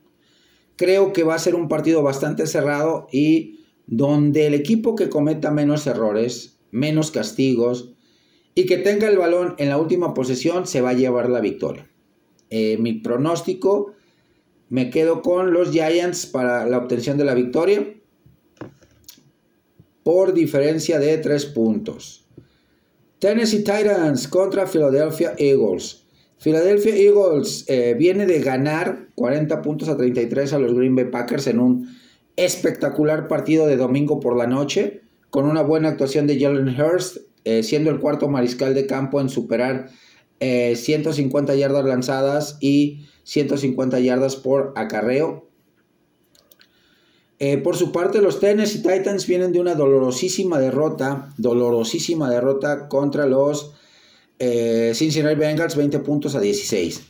Creo 0.76 1.12
que 1.12 1.22
va 1.22 1.34
a 1.34 1.38
ser 1.38 1.54
un 1.54 1.68
partido 1.68 2.02
bastante 2.02 2.46
cerrado 2.46 3.06
y 3.12 3.60
donde 3.86 4.46
el 4.46 4.54
equipo 4.54 4.96
que 4.96 5.10
cometa 5.10 5.50
menos 5.50 5.86
errores, 5.86 6.56
menos 6.70 7.10
castigos 7.10 7.90
y 8.54 8.66
que 8.66 8.78
tenga 8.78 9.08
el 9.08 9.18
balón 9.18 9.54
en 9.58 9.68
la 9.68 9.78
última 9.78 10.14
posesión 10.14 10.66
se 10.66 10.80
va 10.80 10.90
a 10.90 10.94
llevar 10.94 11.28
la 11.28 11.40
victoria. 11.40 11.88
Eh, 12.56 12.76
mi 12.78 12.92
pronóstico, 12.92 13.94
me 14.68 14.88
quedo 14.88 15.22
con 15.22 15.52
los 15.52 15.72
Giants 15.72 16.24
para 16.26 16.64
la 16.66 16.78
obtención 16.78 17.18
de 17.18 17.24
la 17.24 17.34
victoria 17.34 17.84
por 20.04 20.34
diferencia 20.34 21.00
de 21.00 21.18
3 21.18 21.46
puntos. 21.46 22.28
Tennessee 23.18 23.64
Titans 23.64 24.28
contra 24.28 24.68
Philadelphia 24.68 25.34
Eagles. 25.36 26.04
Philadelphia 26.38 26.94
Eagles 26.94 27.64
eh, 27.66 27.96
viene 27.98 28.24
de 28.24 28.38
ganar 28.38 29.08
40 29.16 29.60
puntos 29.60 29.88
a 29.88 29.96
33 29.96 30.52
a 30.52 30.60
los 30.60 30.74
Green 30.74 30.94
Bay 30.94 31.06
Packers 31.06 31.48
en 31.48 31.58
un 31.58 31.88
espectacular 32.36 33.26
partido 33.26 33.66
de 33.66 33.76
domingo 33.76 34.20
por 34.20 34.36
la 34.36 34.46
noche, 34.46 35.00
con 35.28 35.46
una 35.46 35.62
buena 35.62 35.88
actuación 35.88 36.28
de 36.28 36.38
Jalen 36.38 36.80
Hurst, 36.80 37.16
eh, 37.42 37.64
siendo 37.64 37.90
el 37.90 37.98
cuarto 37.98 38.28
mariscal 38.28 38.74
de 38.74 38.86
campo 38.86 39.20
en 39.20 39.28
superar 39.28 39.90
150 40.76 41.54
eh, 41.54 41.58
yardas 41.58 41.84
lanzadas 41.84 42.58
y 42.60 43.06
150 43.24 44.00
yardas 44.00 44.36
por 44.36 44.72
acarreo. 44.76 45.48
Eh, 47.38 47.58
por 47.58 47.76
su 47.76 47.90
parte, 47.90 48.20
los 48.22 48.40
Tennessee 48.40 48.82
Titans 48.82 49.26
vienen 49.26 49.52
de 49.52 49.60
una 49.60 49.74
dolorosísima 49.74 50.60
derrota, 50.60 51.34
dolorosísima 51.36 52.30
derrota 52.30 52.88
contra 52.88 53.26
los 53.26 53.72
eh, 54.38 54.92
Cincinnati 54.94 55.34
Bengals, 55.34 55.76
20 55.76 55.98
puntos 56.00 56.34
a 56.36 56.40
16. 56.40 57.02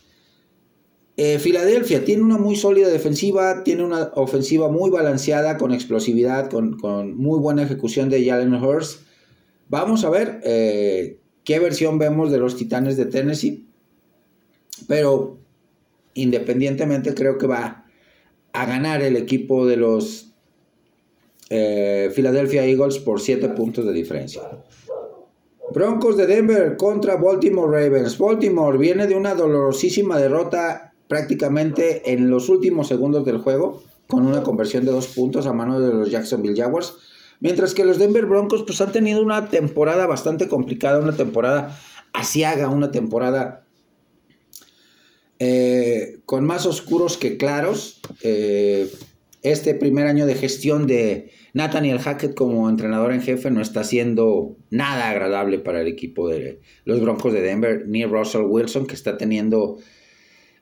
Eh, 1.16 1.38
Filadelfia 1.38 2.04
tiene 2.04 2.22
una 2.22 2.38
muy 2.38 2.56
sólida 2.56 2.88
defensiva, 2.88 3.62
tiene 3.62 3.84
una 3.84 4.10
ofensiva 4.14 4.68
muy 4.68 4.90
balanceada, 4.90 5.58
con 5.58 5.72
explosividad, 5.72 6.50
con, 6.50 7.16
muy 7.16 7.38
buena 7.38 7.62
ejecución 7.62 8.08
de 8.08 8.24
Jalen 8.24 8.54
Hurst. 8.54 9.02
Vamos 9.68 10.04
a 10.04 10.10
ver 10.10 10.40
qué 11.44 11.58
versión 11.58 11.98
vemos 11.98 12.30
de 12.32 12.38
los 12.38 12.56
Titanes 12.56 12.96
de 12.96 13.06
Tennessee. 13.06 13.66
Pero 14.88 15.38
independientemente 16.14 17.14
creo 17.14 17.38
que 17.38 17.46
va 17.46 17.84
a 18.52 18.66
ganar 18.66 19.02
el 19.02 19.16
equipo 19.16 19.66
de 19.66 19.76
los 19.76 20.30
eh, 21.50 22.10
Philadelphia 22.14 22.64
Eagles 22.64 22.98
por 22.98 23.20
7 23.20 23.48
puntos 23.50 23.84
de 23.84 23.92
diferencia. 23.92 24.42
Broncos 25.72 26.16
de 26.16 26.26
Denver 26.26 26.76
contra 26.76 27.16
Baltimore 27.16 27.84
Ravens. 27.84 28.16
Baltimore 28.18 28.78
viene 28.78 29.06
de 29.06 29.16
una 29.16 29.34
dolorosísima 29.34 30.18
derrota 30.18 30.92
prácticamente 31.08 32.12
en 32.12 32.30
los 32.30 32.48
últimos 32.48 32.88
segundos 32.88 33.24
del 33.24 33.38
juego, 33.38 33.82
con 34.06 34.26
una 34.26 34.42
conversión 34.42 34.84
de 34.84 34.92
dos 34.92 35.08
puntos 35.08 35.46
a 35.46 35.52
mano 35.52 35.80
de 35.80 35.92
los 35.92 36.10
Jacksonville 36.10 36.60
Jaguars. 36.60 36.94
Mientras 37.40 37.74
que 37.74 37.84
los 37.84 37.98
Denver 37.98 38.26
Broncos 38.26 38.62
pues, 38.64 38.80
han 38.80 38.92
tenido 38.92 39.22
una 39.22 39.48
temporada 39.48 40.06
bastante 40.06 40.48
complicada, 40.48 41.00
una 41.00 41.16
temporada 41.16 41.78
asiaga, 42.12 42.68
una 42.68 42.90
temporada 42.90 43.64
eh, 45.38 46.20
con 46.24 46.44
más 46.44 46.64
oscuros 46.64 47.16
que 47.16 47.36
claros. 47.36 48.00
Eh, 48.22 48.90
este 49.42 49.74
primer 49.74 50.06
año 50.06 50.24
de 50.24 50.36
gestión 50.36 50.86
de 50.86 51.30
Nathaniel 51.52 51.98
Hackett 51.98 52.34
como 52.34 52.68
entrenador 52.70 53.12
en 53.12 53.20
jefe 53.20 53.50
no 53.50 53.60
está 53.60 53.84
siendo 53.84 54.56
nada 54.70 55.10
agradable 55.10 55.58
para 55.58 55.82
el 55.82 55.86
equipo 55.86 56.28
de 56.28 56.60
los 56.86 57.00
Broncos 57.00 57.34
de 57.34 57.42
Denver, 57.42 57.86
ni 57.86 58.06
Russell 58.06 58.46
Wilson, 58.46 58.86
que 58.86 58.94
está 58.94 59.18
teniendo 59.18 59.76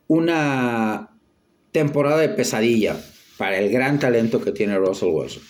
una 0.09 1.17
temporada 1.71 2.19
de 2.19 2.31
pesadilla 2.31 2.97
para 3.39 3.59
el 3.59 3.71
gran 3.71 4.01
talento 4.01 4.41
que 4.41 4.51
tiene 4.51 4.77
Russell 4.77 5.11
Wilson. 5.11 5.43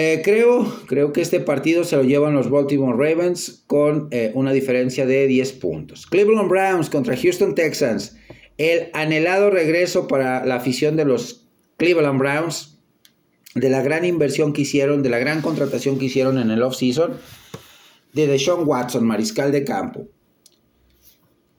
Eh, 0.00 0.22
creo, 0.22 0.64
creo 0.86 1.12
que 1.12 1.20
este 1.20 1.40
partido 1.40 1.82
se 1.82 1.96
lo 1.96 2.04
llevan 2.04 2.32
los 2.32 2.50
Baltimore 2.50 2.96
Ravens 2.96 3.64
con 3.66 4.06
eh, 4.12 4.30
una 4.32 4.52
diferencia 4.52 5.06
de 5.06 5.26
10 5.26 5.54
puntos. 5.54 6.06
Cleveland 6.06 6.48
Browns 6.48 6.88
contra 6.88 7.16
Houston 7.16 7.56
Texans. 7.56 8.14
El 8.58 8.90
anhelado 8.92 9.50
regreso 9.50 10.06
para 10.06 10.46
la 10.46 10.54
afición 10.54 10.94
de 10.94 11.04
los 11.04 11.48
Cleveland 11.78 12.20
Browns, 12.20 12.78
de 13.56 13.70
la 13.70 13.82
gran 13.82 14.04
inversión 14.04 14.52
que 14.52 14.62
hicieron, 14.62 15.02
de 15.02 15.08
la 15.08 15.18
gran 15.18 15.42
contratación 15.42 15.98
que 15.98 16.04
hicieron 16.04 16.38
en 16.38 16.52
el 16.52 16.62
offseason, 16.62 17.14
de 18.12 18.28
Deshaun 18.28 18.68
Watson, 18.68 19.04
mariscal 19.04 19.50
de 19.50 19.64
campo. 19.64 20.06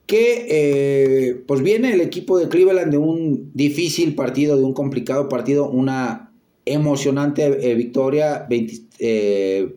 Que 0.06 0.46
eh, 0.48 1.42
pues 1.46 1.60
viene 1.60 1.92
el 1.92 2.00
equipo 2.00 2.38
de 2.38 2.48
Cleveland 2.48 2.90
de 2.90 2.96
un 2.96 3.50
difícil 3.52 4.14
partido, 4.14 4.56
de 4.56 4.64
un 4.64 4.72
complicado 4.72 5.28
partido, 5.28 5.68
una 5.68 6.29
emocionante 6.64 7.70
eh, 7.70 7.74
victoria, 7.74 8.46
23 8.48 8.96
eh, 8.98 9.72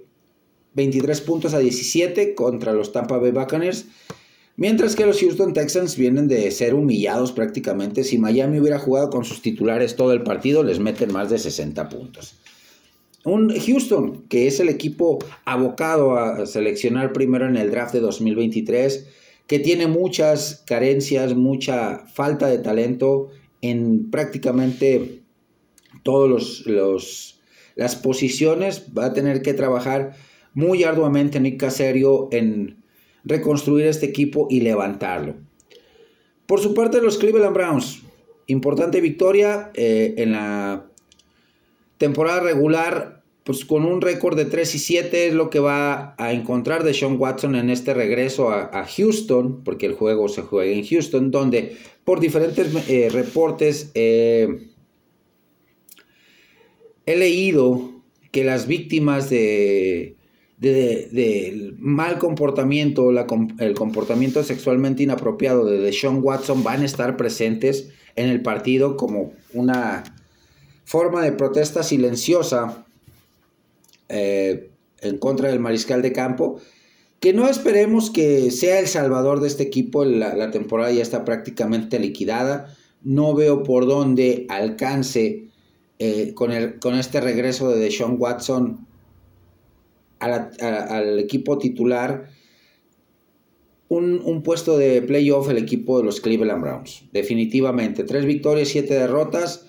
puntos 1.26 1.54
a 1.54 1.60
17 1.60 2.36
contra 2.36 2.74
los 2.74 2.92
Tampa 2.92 3.18
Bay 3.18 3.32
Buccaneers. 3.32 3.86
Mientras 4.56 4.96
que 4.96 5.06
los 5.06 5.20
Houston 5.20 5.54
Texans 5.54 5.98
vienen 5.98 6.28
de 6.28 6.52
ser 6.52 6.76
humillados 6.76 7.32
prácticamente. 7.32 8.04
Si 8.04 8.20
Miami 8.20 8.60
hubiera 8.60 8.78
jugado 8.78 9.10
con 9.10 9.26
sus 9.26 9.42
titulares 9.42 9.96
todo 9.96 10.14
el 10.14 10.22
partido, 10.22 10.64
les 10.64 10.80
meten 10.80 11.12
más 11.12 11.32
de 11.32 11.40
60 11.40 11.90
puntos. 11.90 12.36
Un 13.26 13.58
Houston, 13.58 14.26
que 14.28 14.48
es 14.48 14.60
el 14.60 14.70
equipo 14.70 15.18
abocado 15.46 16.18
a 16.18 16.46
seleccionar 16.46 17.14
primero 17.14 17.48
en 17.48 17.58
el 17.58 17.72
draft 17.72 17.94
de 17.94 18.02
2023, 18.02 19.08
que 19.48 19.60
tiene 19.60 19.88
muchas 19.88 20.64
carencias, 20.68 21.34
mucha 21.34 22.06
falta 22.14 22.48
de 22.48 22.60
talento 22.60 23.30
en 23.62 24.12
prácticamente 24.12 25.23
todas 26.04 26.66
los, 26.66 27.40
las 27.76 27.96
posiciones. 27.96 28.86
Va 28.98 29.06
a 29.06 29.14
tener 29.14 29.42
que 29.42 29.54
trabajar 29.54 30.14
muy 30.54 30.84
arduamente 30.84 31.40
Nick 31.40 31.60
Caserio 31.60 32.30
en 32.32 32.78
reconstruir 33.24 33.88
este 33.88 34.06
equipo 34.06 34.48
y 34.50 34.62
levantarlo. 34.62 35.36
Por 36.46 36.60
su 36.60 36.74
parte, 36.74 37.02
los 37.02 37.18
Cleveland 37.18 37.56
Browns. 37.56 38.02
Importante 38.48 39.00
victoria 39.00 39.72
eh, 39.74 40.16
en 40.18 40.34
la 40.34 40.86
temporada 41.98 42.42
regular, 42.42 43.24
pues 43.46 43.64
con 43.64 43.86
un 43.86 44.02
récord 44.02 44.36
de 44.36 44.46
3 44.46 44.76
y 44.76 44.80
7 44.80 45.28
es 45.28 45.34
lo 45.34 45.50
que 45.50 45.60
va 45.60 46.16
a 46.18 46.34
encontrar 46.34 46.84
de 46.84 46.94
Sean 46.94 47.18
Watson 47.18 47.56
en 47.56 47.70
este 47.70 47.94
regreso 47.94 48.52
a, 48.52 48.86
Houston, 48.86 49.64
porque 49.64 49.86
el 49.86 49.94
juego 49.94 50.28
se 50.28 50.42
juega 50.42 50.72
en 50.72 50.86
Houston, 50.86 51.32
donde 51.32 51.78
por 52.04 52.20
diferentes 52.20 52.68
eh, 52.90 53.10
reportes 53.10 53.92
eh, 53.94 54.73
he 57.06 57.16
leído 57.16 57.92
que 58.32 58.44
las 58.44 58.68
víctimas 58.68 59.30
de, 59.30 60.16
mal 61.78 62.18
comportamiento, 62.18 63.12
el 63.12 63.74
comportamiento 63.76 64.44
sexualmente 64.44 65.04
inapropiado 65.04 65.66
de 65.66 65.80
Deshaun 65.80 66.20
Watson 66.24 66.64
van 66.64 66.82
a 66.82 66.86
estar 66.86 67.18
presentes 67.18 67.90
en 68.16 68.30
el 68.30 68.42
partido 68.42 68.98
como 68.98 69.34
una 69.54 70.04
forma 70.86 71.22
de 71.22 71.32
protesta 71.32 71.84
silenciosa 71.84 72.86
eh, 74.10 74.70
en 75.02 75.18
contra 75.18 75.50
del 75.50 75.60
mariscal 75.60 76.02
de 76.02 76.14
campo, 76.14 76.60
que 77.20 77.34
no 77.34 77.48
esperemos 77.48 78.10
que 78.10 78.52
sea 78.52 78.80
el 78.80 78.88
salvador 78.88 79.42
de 79.42 79.48
este 79.48 79.64
equipo, 79.64 80.06
la, 80.06 80.36
la 80.36 80.52
temporada 80.52 80.92
ya 80.92 81.02
está 81.02 81.26
prácticamente 81.26 82.00
liquidada, 82.00 82.76
no 83.02 83.34
veo 83.34 83.64
por 83.64 83.86
dónde 83.86 84.46
alcance 84.50 85.53
eh, 86.06 86.34
con, 86.34 86.52
el, 86.52 86.80
con 86.80 86.96
este 86.96 87.22
regreso 87.22 87.70
de 87.70 87.80
Deshaun 87.80 88.18
Watson 88.20 88.86
al 90.20 91.18
equipo 91.18 91.58
titular, 91.58 92.30
un, 93.88 94.44
puesto 94.44 94.78
de 94.78 95.02
playoff 95.02 95.50
el 95.50 95.58
equipo 95.58 96.00
de 96.00 96.04
los 96.04 96.20
Cleveland 96.20 96.62
Browns. 96.62 97.06
Definitivamente, 97.14 98.04
tres 98.04 98.26
victorias, 98.26 98.68
siete 98.68 98.96
derrotas. 98.96 99.68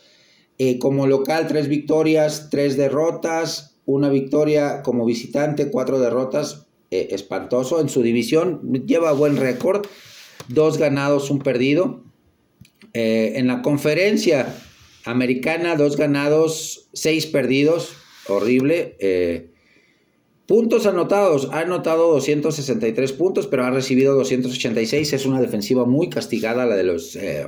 Eh, 0.59 0.81
como 0.81 1.07
local, 1.07 1.47
tres 1.47 1.69
victorias, 1.69 2.49
tres 2.51 2.77
derrotas. 2.77 3.77
Una 3.87 4.09
victoria 4.09 4.83
como 4.83 5.05
visitante, 5.05 5.71
cuatro 5.71 6.01
derrotas. 6.01 6.67
Eh, 6.91 7.09
espantoso. 7.13 7.81
En 7.81 7.89
su 7.89 8.03
división 8.03 8.73
lleva 8.87 9.13
buen 9.13 9.37
récord. 9.37 9.87
Dos 10.49 10.79
ganados, 10.79 11.31
un 11.31 11.39
perdido. 11.39 12.03
en 12.93 13.47
la 13.47 13.63
conferencia, 13.63 14.53
Americana, 15.05 15.77
dos 15.77 15.97
ganados, 15.97 16.89
seis 16.93 17.27
perdidos. 17.27 17.95
Horrible. 18.27 18.97
Eh, 19.01 19.51
puntos 20.47 20.87
anotados. 20.87 21.49
Ha 21.53 21.61
anotado 21.61 22.13
263 22.13 23.13
puntos, 23.13 23.47
pero 23.47 23.65
ha 23.65 23.71
recibido 23.71 24.15
286. 24.15 25.13
Es 25.13 25.27
una 25.27 25.41
defensiva 25.41 25.85
muy 25.85 26.09
castigada 26.09 26.67
la 26.67 26.77
de 26.77 26.85
los 26.85 27.17
eh, 27.17 27.47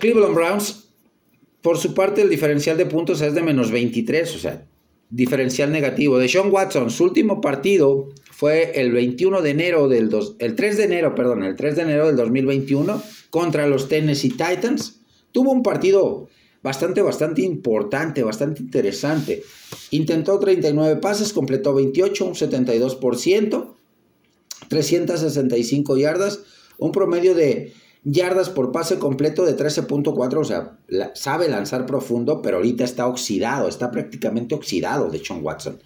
Cleveland 0.00 0.34
Browns. 0.34 0.84
Por 1.62 1.78
su 1.78 1.94
parte, 1.94 2.22
el 2.22 2.30
diferencial 2.30 2.76
de 2.76 2.86
puntos 2.86 3.20
es 3.20 3.34
de 3.34 3.42
menos 3.42 3.72
23, 3.72 4.36
o 4.36 4.38
sea, 4.38 4.64
diferencial 5.10 5.72
negativo. 5.72 6.18
De 6.18 6.28
Sean 6.28 6.52
Watson, 6.52 6.90
su 6.90 7.02
último 7.02 7.40
partido 7.40 8.08
fue 8.30 8.80
el 8.80 8.92
21 8.92 9.42
de 9.42 9.50
enero 9.50 9.88
del 9.88 10.10
el 10.38 10.54
3 10.54 10.76
de 10.76 10.84
enero, 10.84 11.16
perdón, 11.16 11.42
el 11.42 11.56
3 11.56 11.74
de 11.74 11.82
enero 11.82 12.06
del 12.06 12.14
2021 12.14 13.02
contra 13.30 13.66
los 13.66 13.88
Tennessee 13.88 14.30
Titans. 14.30 15.00
Tuvo 15.32 15.52
un 15.52 15.62
partido 15.62 16.28
bastante, 16.62 17.02
bastante 17.02 17.42
importante, 17.42 18.22
bastante 18.22 18.62
interesante. 18.62 19.42
Intentó 19.90 20.38
39 20.38 20.96
pases, 20.96 21.32
completó 21.32 21.74
28, 21.74 22.24
un 22.24 22.34
72%, 22.34 23.74
365 24.68 25.96
yardas, 25.96 26.40
un 26.78 26.92
promedio 26.92 27.34
de 27.34 27.72
yardas 28.02 28.50
por 28.50 28.72
pase 28.72 28.98
completo 28.98 29.44
de 29.44 29.56
13.4, 29.56 30.36
o 30.38 30.44
sea, 30.44 30.78
sabe 31.14 31.48
lanzar 31.48 31.86
profundo, 31.86 32.40
pero 32.40 32.58
ahorita 32.58 32.84
está 32.84 33.06
oxidado, 33.06 33.68
está 33.68 33.90
prácticamente 33.90 34.54
oxidado 34.54 35.10
de 35.10 35.24
Sean 35.24 35.44
Watson. 35.44 35.80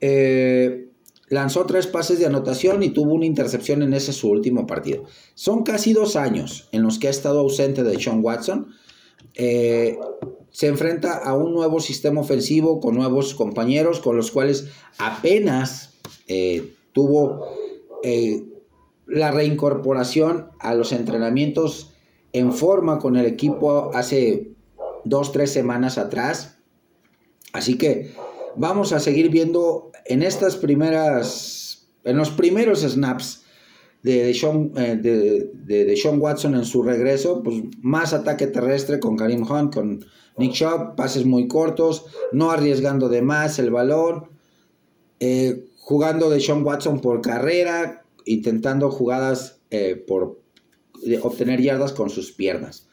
Eh, 0.00 0.89
lanzó 1.30 1.64
tres 1.64 1.86
pases 1.86 2.18
de 2.18 2.26
anotación 2.26 2.82
y 2.82 2.90
tuvo 2.90 3.14
una 3.14 3.24
intercepción 3.24 3.82
en 3.82 3.94
ese 3.94 4.12
su 4.12 4.28
último 4.28 4.66
partido. 4.66 5.04
Son 5.34 5.62
casi 5.62 5.94
dos 5.94 6.16
años 6.16 6.68
en 6.72 6.82
los 6.82 6.98
que 6.98 7.06
ha 7.06 7.10
estado 7.10 7.38
ausente 7.38 7.84
de 7.84 7.98
Sean 7.98 8.22
Watson. 8.22 8.74
Eh, 9.34 9.96
se 10.50 10.66
enfrenta 10.66 11.18
a 11.18 11.34
un 11.34 11.54
nuevo 11.54 11.78
sistema 11.80 12.20
ofensivo 12.20 12.80
con 12.80 12.96
nuevos 12.96 13.34
compañeros 13.34 14.00
con 14.00 14.16
los 14.16 14.32
cuales 14.32 14.66
apenas 14.98 15.94
eh, 16.26 16.74
tuvo 16.92 17.46
eh, 18.02 18.44
la 19.06 19.30
reincorporación 19.30 20.48
a 20.58 20.74
los 20.74 20.90
entrenamientos 20.90 21.92
en 22.32 22.52
forma 22.52 22.98
con 22.98 23.16
el 23.16 23.26
equipo 23.26 23.92
hace 23.94 24.50
dos, 25.04 25.30
tres 25.30 25.52
semanas 25.52 25.96
atrás. 25.96 26.56
Así 27.52 27.78
que 27.78 28.12
vamos 28.56 28.92
a 28.92 29.00
seguir 29.00 29.30
viendo 29.30 29.90
en 30.04 30.22
estas 30.22 30.56
primeras, 30.56 31.88
en 32.04 32.16
los 32.16 32.30
primeros 32.30 32.80
snaps 32.80 33.44
de, 34.02 34.24
de, 34.24 34.34
Sean, 34.34 34.72
eh, 34.76 34.96
de, 34.96 35.96
Sean 35.96 36.20
Watson 36.20 36.54
en 36.54 36.64
su 36.64 36.82
regreso, 36.82 37.42
pues 37.42 37.62
más 37.82 38.12
ataque 38.12 38.46
terrestre 38.46 38.98
con 38.98 39.16
Karim 39.16 39.42
Hunt, 39.42 39.74
con 39.74 40.04
Nick 40.36 40.52
Chubb, 40.52 40.96
pases 40.96 41.24
muy 41.24 41.48
cortos, 41.48 42.06
no 42.32 42.50
arriesgando 42.50 43.08
de 43.08 43.22
más 43.22 43.58
el 43.58 43.70
balón, 43.70 44.24
eh, 45.18 45.66
jugando 45.78 46.30
de 46.30 46.40
Sean 46.40 46.64
Watson 46.64 47.00
por 47.00 47.20
carrera, 47.20 48.04
intentando 48.24 48.90
jugadas 48.90 49.58
eh, 49.70 50.02
por 50.06 50.38
obtener 51.22 51.60
yardas 51.60 51.92
con 51.92 52.10
sus 52.10 52.32
piernas. 52.32 52.86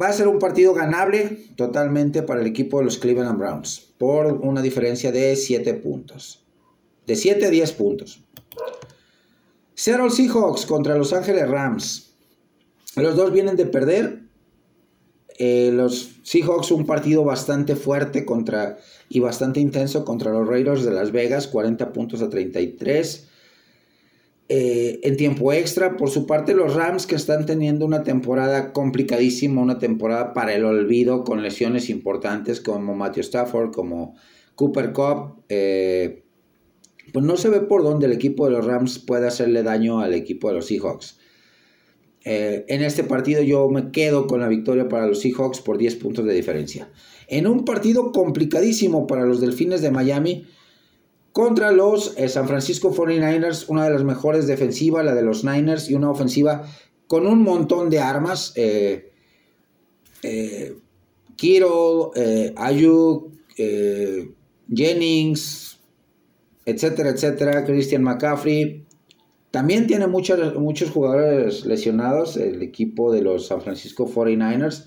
Va 0.00 0.08
a 0.08 0.12
ser 0.12 0.28
un 0.28 0.38
partido 0.38 0.74
ganable 0.74 1.46
totalmente 1.56 2.22
para 2.22 2.40
el 2.40 2.46
equipo 2.46 2.78
de 2.78 2.84
los 2.84 2.98
Cleveland 2.98 3.38
Browns 3.38 3.92
por 3.98 4.26
una 4.32 4.62
diferencia 4.62 5.12
de 5.12 5.36
7 5.36 5.74
puntos. 5.74 6.42
De 7.06 7.16
7 7.16 7.46
a 7.46 7.50
10 7.50 7.72
puntos. 7.72 8.22
Seattle 9.74 10.10
Seahawks 10.10 10.66
contra 10.66 10.96
Los 10.96 11.12
Ángeles 11.12 11.48
Rams. 11.48 12.10
Los 12.96 13.16
dos 13.16 13.32
vienen 13.32 13.56
de 13.56 13.66
perder. 13.66 14.20
Eh, 15.38 15.70
los 15.72 16.20
Seahawks 16.22 16.70
un 16.70 16.84
partido 16.84 17.24
bastante 17.24 17.76
fuerte 17.76 18.26
contra 18.26 18.78
y 19.08 19.20
bastante 19.20 19.58
intenso 19.58 20.04
contra 20.04 20.32
los 20.32 20.46
Raiders 20.46 20.84
de 20.84 20.90
Las 20.90 21.12
Vegas, 21.12 21.46
40 21.46 21.92
puntos 21.94 22.20
a 22.20 22.28
33. 22.28 23.29
Eh, 24.52 24.98
en 25.04 25.16
tiempo 25.16 25.52
extra. 25.52 25.96
Por 25.96 26.10
su 26.10 26.26
parte, 26.26 26.54
los 26.54 26.74
Rams 26.74 27.06
que 27.06 27.14
están 27.14 27.46
teniendo 27.46 27.86
una 27.86 28.02
temporada 28.02 28.72
complicadísima, 28.72 29.62
una 29.62 29.78
temporada 29.78 30.32
para 30.32 30.52
el 30.52 30.64
olvido, 30.64 31.22
con 31.22 31.40
lesiones 31.40 31.88
importantes 31.88 32.60
como 32.60 32.96
Matthew 32.96 33.20
Stafford, 33.20 33.70
como 33.70 34.16
Cooper 34.56 34.92
Cup. 34.92 35.44
Eh, 35.48 36.24
pues 37.12 37.24
no 37.24 37.36
se 37.36 37.48
ve 37.48 37.60
por 37.60 37.84
dónde 37.84 38.06
el 38.06 38.12
equipo 38.12 38.44
de 38.44 38.50
los 38.50 38.66
Rams 38.66 38.98
puede 38.98 39.28
hacerle 39.28 39.62
daño 39.62 40.00
al 40.00 40.14
equipo 40.14 40.48
de 40.48 40.54
los 40.54 40.66
Seahawks. 40.66 41.20
eh, 42.24 42.64
en 42.66 42.82
este 42.82 43.04
partido 43.04 43.42
yo 43.42 43.68
me 43.70 43.92
quedo 43.92 44.26
con 44.26 44.40
la 44.40 44.48
victoria 44.48 44.88
para 44.88 45.06
los 45.06 45.20
Seahawks 45.20 45.60
por 45.60 45.78
10 45.78 45.94
puntos 45.94 46.24
de 46.24 46.34
diferencia. 46.34 46.90
En 47.28 47.46
un 47.46 47.64
partido 47.64 48.10
complicadísimo 48.10 49.06
para 49.06 49.24
los 49.24 49.40
Delfines 49.40 49.80
de 49.80 49.92
Miami 49.92 50.44
contra 51.32 51.72
los 51.72 52.14
eh, 52.16 52.28
San 52.28 52.48
Francisco 52.48 52.94
49ers, 52.94 53.66
una 53.68 53.84
de 53.84 53.90
las 53.90 54.04
mejores 54.04 54.46
defensivas, 54.46 55.04
la 55.04 55.14
de 55.14 55.22
los 55.22 55.44
Niners, 55.44 55.90
y 55.90 55.94
una 55.94 56.10
ofensiva 56.10 56.64
con 57.06 57.26
un 57.26 57.42
montón 57.42 57.90
de 57.90 58.00
armas. 58.00 58.52
Eh, 58.56 59.10
eh, 60.22 60.76
Ayuk, 62.56 63.32
Jennings, 64.72 65.80
etcétera, 66.66 67.10
etcétera, 67.10 67.64
Christian 67.64 68.02
McCaffrey. 68.02 68.84
También 69.50 69.86
tiene 69.86 70.06
muchos, 70.06 70.56
muchos 70.56 70.90
jugadores 70.90 71.66
lesionados 71.66 72.36
el 72.36 72.62
equipo 72.62 73.12
de 73.12 73.22
los 73.22 73.46
San 73.46 73.60
Francisco 73.60 74.08
49ers. 74.08 74.86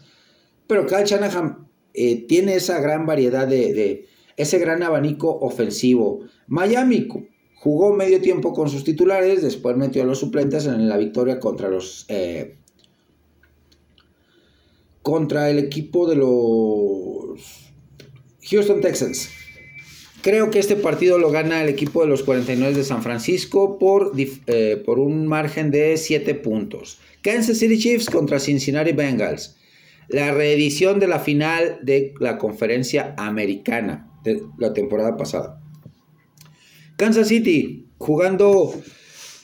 Pero 0.68 0.86
Kyle 0.86 1.04
Shanahan 1.06 1.68
eh, 1.94 2.26
tiene 2.28 2.56
esa 2.56 2.80
gran 2.80 3.06
variedad 3.06 3.48
de, 3.48 4.08
ese 4.38 4.60
gran 4.60 4.84
abanico 4.84 5.40
ofensivo. 5.40 6.22
Miami 6.48 7.08
jugó 7.56 7.94
medio 7.94 8.20
tiempo 8.22 8.54
con 8.54 8.70
sus 8.70 8.84
titulares, 8.84 9.42
después 9.42 9.78
metió 9.78 10.04
a 10.04 10.06
los 10.06 10.20
suplentes 10.20 10.66
en 10.66 10.90
la 10.90 10.98
victoria 10.98 11.40
contra 11.40 11.70
los 11.70 12.06
eh, 12.10 12.56
contra 15.02 15.50
el 15.50 15.60
equipo 15.60 16.08
de 16.08 16.16
los 16.16 17.72
Houston 18.50 18.82
Texans. 18.82 19.30
Creo 20.22 20.50
que 20.50 20.60
este 20.60 20.78
partido 20.78 21.18
lo 21.18 21.32
gana 21.32 21.62
el 21.62 21.70
equipo 21.70 22.02
de 22.02 22.08
los 22.08 22.24
49 22.24 22.74
de 22.74 22.84
San 22.86 23.04
Francisco 23.04 23.78
por, 23.78 24.14
eh, 24.18 24.82
por 24.86 25.00
un 25.00 25.28
margen 25.28 25.70
de 25.70 25.98
7 25.98 26.36
puntos. 26.36 27.00
Kansas 27.22 27.58
City 27.58 27.78
Chiefs 27.78 28.10
contra 28.10 28.40
Cincinnati 28.40 28.94
Bengals. 28.94 29.58
La 30.08 30.34
reedición 30.34 31.00
de 31.02 31.08
la 31.08 31.20
final 31.20 31.80
de 31.82 32.14
la 32.20 32.38
conferencia 32.38 33.14
americana 33.18 34.13
de 34.24 34.44
la 34.58 34.74
temporada 34.74 35.18
pasada. 35.18 35.60
Kansas 36.96 37.28
City, 37.28 37.88
jugando 37.98 38.74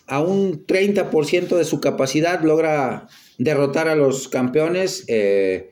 a 0.08 0.22
un 0.22 0.66
30% 0.66 1.58
de 1.58 1.66
su 1.66 1.80
capacidad, 1.80 2.42
logra 2.42 3.08
derrotar 3.38 3.88
a 3.88 3.96
los 3.96 4.28
campeones. 4.28 5.06
Eh, 5.08 5.70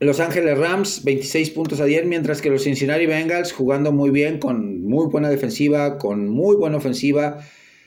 los 0.00 0.20
Ángeles 0.20 0.56
Rams, 0.56 1.02
26 1.04 1.50
puntos 1.50 1.80
a 1.80 1.84
10, 1.84 2.06
mientras 2.06 2.40
que 2.40 2.50
los 2.50 2.62
Cincinnati 2.62 3.06
Bengals, 3.06 3.52
jugando 3.52 3.90
muy 3.90 4.10
bien, 4.10 4.38
con 4.38 4.84
muy 4.84 5.06
buena 5.06 5.28
defensiva, 5.28 5.98
con 5.98 6.28
muy 6.28 6.54
buena 6.56 6.76
ofensiva, 6.76 7.40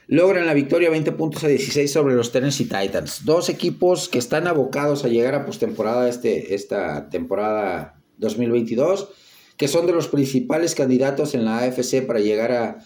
logran 0.07 0.45
la 0.45 0.53
victoria 0.53 0.89
20 0.89 1.13
puntos 1.13 1.43
a 1.45 1.47
16 1.47 1.89
sobre 1.89 2.15
los 2.15 2.33
Tennessee 2.33 2.65
Titans. 2.65 3.23
Dos 3.23 3.47
equipos 3.47 4.09
que 4.09 4.19
están 4.19 4.47
abocados 4.47 5.05
a 5.05 5.07
llegar 5.07 5.35
a 5.35 5.45
postemporada 5.45 6.09
este, 6.09 6.53
esta 6.53 7.09
temporada 7.09 8.00
2022, 8.21 9.09
que 9.57 9.67
son 9.67 9.85
de 9.85 9.91
los 9.91 10.07
principales 10.07 10.73
candidatos 10.73 11.35
en 11.35 11.43
la 11.43 11.59
AFC 11.59 12.05
para 12.07 12.21
llegar 12.21 12.53
a, 12.53 12.79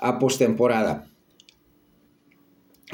a 0.00 0.18
postemporada. 0.18 1.06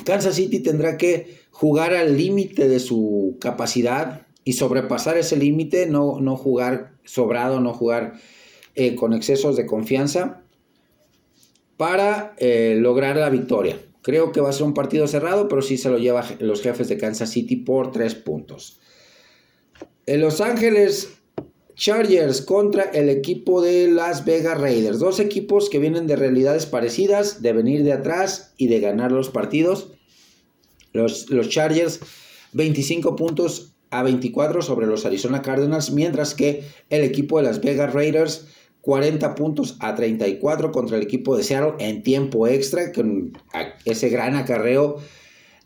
Kansas 0.05 0.35
City 0.35 0.61
tendrá 0.61 0.99
que 0.99 1.39
jugar 1.51 1.95
al 1.95 2.19
límite 2.19 2.69
de 2.69 2.81
su 2.81 3.39
capacidad, 3.41 4.27
y 4.45 4.53
sobrepasar 4.53 5.17
ese 5.17 5.37
límite, 5.37 5.87
no, 5.87 6.21
no, 6.21 6.37
jugar 6.37 6.93
sobrado, 7.05 7.61
no 7.61 7.73
jugar 7.73 8.15
eh, 8.75 8.95
con 8.95 9.15
excesos 9.15 9.57
de 9.57 9.67
confianza 9.67 10.43
para 11.77 12.35
eh, 12.37 12.77
lograr 12.79 13.17
la 13.17 13.31
victoria. 13.31 13.79
Creo 14.03 14.33
que 14.33 14.43
va 14.43 14.51
a 14.51 14.53
ser 14.53 14.67
un 14.67 14.75
partido 14.75 15.09
cerrado, 15.09 15.49
pero 15.49 15.63
sí 15.63 15.79
se 15.79 15.89
lo 15.89 15.99
lleva 15.99 16.25
los 16.41 16.61
jefes 16.61 16.89
de 16.89 16.99
Kansas 16.99 17.31
City 17.31 17.57
por 17.57 17.91
tres 17.91 18.15
puntos. 18.15 18.79
En 20.05 20.21
Los 20.21 20.43
Ángeles 20.43 21.15
Chargers 21.77 22.43
contra 22.43 22.85
el 22.85 23.09
equipo 23.09 23.61
de 23.63 23.89
Las 23.89 24.25
Vegas 24.25 24.61
Raiders. 24.61 24.99
Dos 24.99 25.21
equipos 25.21 25.69
que 25.69 25.79
vienen 25.79 26.07
de 26.07 26.17
realidades 26.17 26.67
parecidas, 26.67 27.43
de 27.43 27.53
venir 27.53 27.83
de 27.83 27.93
atrás 27.93 28.55
y 28.57 28.69
de 28.69 28.81
ganar 28.81 29.13
los 29.13 29.31
partidos. 29.31 29.89
Los, 30.93 31.31
los 31.31 31.49
Chargers, 31.49 32.01
25 32.53 33.17
puntos 33.17 33.73
a 33.91 34.03
24 34.03 34.63
sobre 34.63 34.87
los 34.87 35.05
Arizona 35.07 35.43
Cardinals, 35.43 35.91
mientras 35.91 36.35
que 36.35 36.65
el 36.91 37.03
equipo 37.03 37.39
de 37.39 37.45
las 37.45 37.61
Vegas 37.61 37.93
Raiders 37.93 38.47
40 38.85 39.35
puntos 39.35 39.77
a 39.81 39.95
34 39.95 40.71
contra 40.71 40.99
el 40.99 41.03
equipo 41.03 41.37
de 41.37 41.43
Seattle 41.43 41.75
en 41.79 42.03
tiempo 42.03 42.47
extra, 42.47 42.93
con 42.93 43.33
ese 43.87 44.11
gran 44.11 44.37
acarreo 44.37 44.99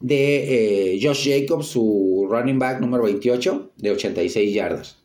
de 0.01 0.94
eh, 0.94 1.01
Josh 1.03 1.29
Jacobs, 1.29 1.66
su 1.66 2.29
running 2.31 2.61
back 2.61 2.81
número 2.81 3.03
28, 3.03 3.73
de 3.77 3.90
86 3.90 4.55
yardas. 4.55 4.99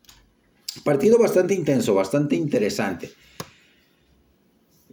Partido 0.84 1.18
bastante 1.18 1.54
intenso, 1.54 1.94
bastante 1.94 2.36
interesante. 2.36 3.12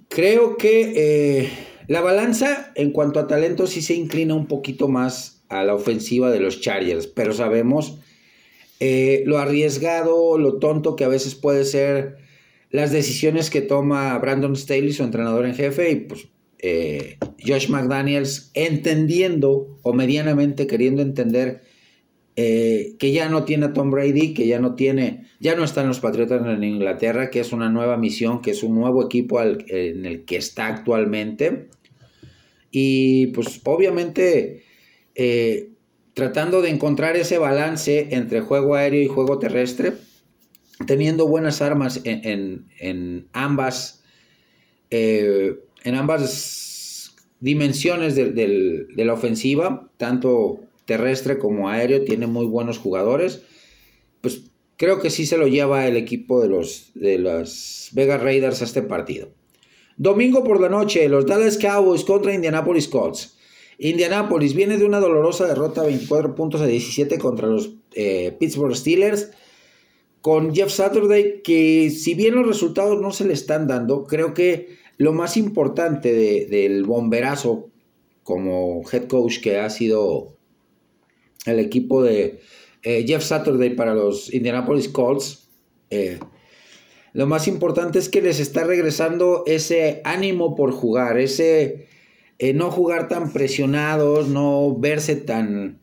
Creo 0.08 0.56
que 0.56 0.92
eh, 0.96 1.50
la 1.86 2.00
balanza 2.00 2.72
en 2.74 2.90
cuanto 2.90 3.18
a 3.20 3.26
talento 3.26 3.66
sí 3.66 3.80
se 3.80 3.94
inclina 3.94 4.34
un 4.34 4.46
poquito 4.46 4.88
más 4.88 5.42
a 5.48 5.64
la 5.64 5.74
ofensiva 5.74 6.30
de 6.30 6.40
los 6.40 6.60
Chargers, 6.60 7.06
pero 7.06 7.32
sabemos 7.32 7.98
eh, 8.78 9.22
lo 9.26 9.38
arriesgado, 9.38 10.38
lo 10.38 10.58
tonto 10.58 10.96
que 10.96 11.04
a 11.04 11.08
veces 11.08 11.34
puede 11.34 11.64
ser 11.64 12.16
las 12.70 12.92
decisiones 12.92 13.50
que 13.50 13.60
toma 13.60 14.16
Brandon 14.18 14.56
Staley, 14.56 14.92
su 14.92 15.02
entrenador 15.02 15.44
en 15.44 15.54
jefe, 15.54 15.90
y 15.90 15.96
pues 15.96 16.28
eh, 16.60 17.18
Josh 17.44 17.68
McDaniels 17.68 18.50
entendiendo 18.54 19.78
o 19.82 19.92
medianamente 19.92 20.66
queriendo 20.66 21.02
entender 21.02 21.62
eh, 22.42 22.96
que 22.98 23.12
ya 23.12 23.28
no 23.28 23.44
tiene 23.44 23.66
a 23.66 23.72
Tom 23.72 23.90
Brady, 23.90 24.34
que 24.34 24.46
ya 24.46 24.58
no 24.58 24.74
tiene, 24.74 25.26
ya 25.40 25.54
no 25.54 25.64
están 25.64 25.88
los 25.88 26.00
Patriotas 26.00 26.46
en 26.46 26.64
Inglaterra, 26.64 27.30
que 27.30 27.40
es 27.40 27.52
una 27.52 27.68
nueva 27.68 27.96
misión, 27.96 28.40
que 28.40 28.52
es 28.52 28.62
un 28.62 28.74
nuevo 28.74 29.04
equipo 29.04 29.40
en 29.42 30.06
el 30.06 30.24
que 30.24 30.36
está 30.36 30.66
actualmente. 30.66 31.68
Y 32.70 33.28
pues 33.28 33.60
obviamente 33.64 34.62
tratando 36.14 36.60
de 36.60 36.70
encontrar 36.70 37.16
ese 37.16 37.38
balance 37.38 38.08
entre 38.10 38.40
juego 38.40 38.74
aéreo 38.74 39.02
y 39.02 39.06
juego 39.06 39.38
terrestre, 39.38 39.94
teniendo 40.86 41.26
buenas 41.26 41.62
armas 41.62 42.00
en, 42.04 43.26
ambas, 43.32 44.04
eh, 44.90 45.56
en 45.84 45.94
ambas 45.94 47.16
dimensiones 47.40 48.16
de, 48.16 48.86
la 48.96 49.12
ofensiva, 49.14 49.90
tanto 49.96 50.60
terrestre 50.90 51.38
como 51.38 51.68
aéreo, 51.68 52.02
tiene 52.02 52.26
muy 52.26 52.46
buenos 52.46 52.78
jugadores. 52.78 53.42
Pues 54.20 54.50
creo 54.76 55.00
que 55.00 55.08
sí 55.08 55.24
se 55.24 55.38
lo 55.38 55.46
lleva 55.46 55.86
el 55.86 55.96
equipo 55.96 56.40
de 56.40 56.48
los 56.48 56.90
de 56.94 57.16
las 57.20 57.90
Vegas 57.92 58.20
Raiders 58.20 58.60
a 58.60 58.64
este 58.64 58.82
partido. 58.82 59.28
Domingo 59.96 60.42
por 60.42 60.60
la 60.60 60.68
noche, 60.68 61.08
los 61.08 61.26
Dallas 61.26 61.58
Cowboys 61.58 62.02
contra 62.02 62.34
Indianapolis 62.34 62.88
Colts. 62.88 63.38
Indianapolis 63.78 64.52
viene 64.52 64.78
de 64.78 64.84
una 64.84 64.98
dolorosa 64.98 65.46
derrota 65.46 65.84
24 65.84 66.34
puntos 66.34 66.60
a 66.60 66.66
17 66.66 67.18
contra 67.18 67.46
los 67.46 67.70
eh, 67.94 68.34
Pittsburgh 68.40 68.74
Steelers. 68.74 69.30
Con 70.22 70.52
Jeff 70.52 70.70
Saturday, 70.72 71.40
que 71.42 71.88
si 71.90 72.14
bien 72.14 72.34
los 72.34 72.48
resultados 72.48 73.00
no 73.00 73.12
se 73.12 73.26
le 73.26 73.32
están 73.32 73.68
dando, 73.68 74.04
creo 74.04 74.34
que 74.34 74.76
lo 74.98 75.12
más 75.12 75.36
importante 75.36 76.12
del 76.50 76.84
bomberazo 76.84 77.68
como 78.24 78.82
head 78.92 79.06
coach 79.06 79.40
que 79.40 79.58
ha 79.58 79.70
sido 79.70 80.39
el 81.46 81.58
equipo 81.58 82.02
de 82.02 82.40
eh, 82.82 83.04
Jeff 83.06 83.22
Saturday 83.22 83.70
para 83.70 83.94
los 83.94 84.32
Indianapolis 84.32 84.88
Colts, 84.88 85.48
eh, 85.90 86.18
lo 87.12 87.26
más 87.26 87.48
importante 87.48 87.98
es 87.98 88.08
que 88.08 88.22
les 88.22 88.40
está 88.40 88.64
regresando 88.64 89.44
ese 89.46 90.00
ánimo 90.04 90.54
por 90.54 90.72
jugar, 90.72 91.18
ese 91.18 91.88
eh, 92.38 92.54
no 92.54 92.70
jugar 92.70 93.08
tan 93.08 93.32
presionados, 93.32 94.28
no 94.28 94.76
verse 94.78 95.16
tan 95.16 95.80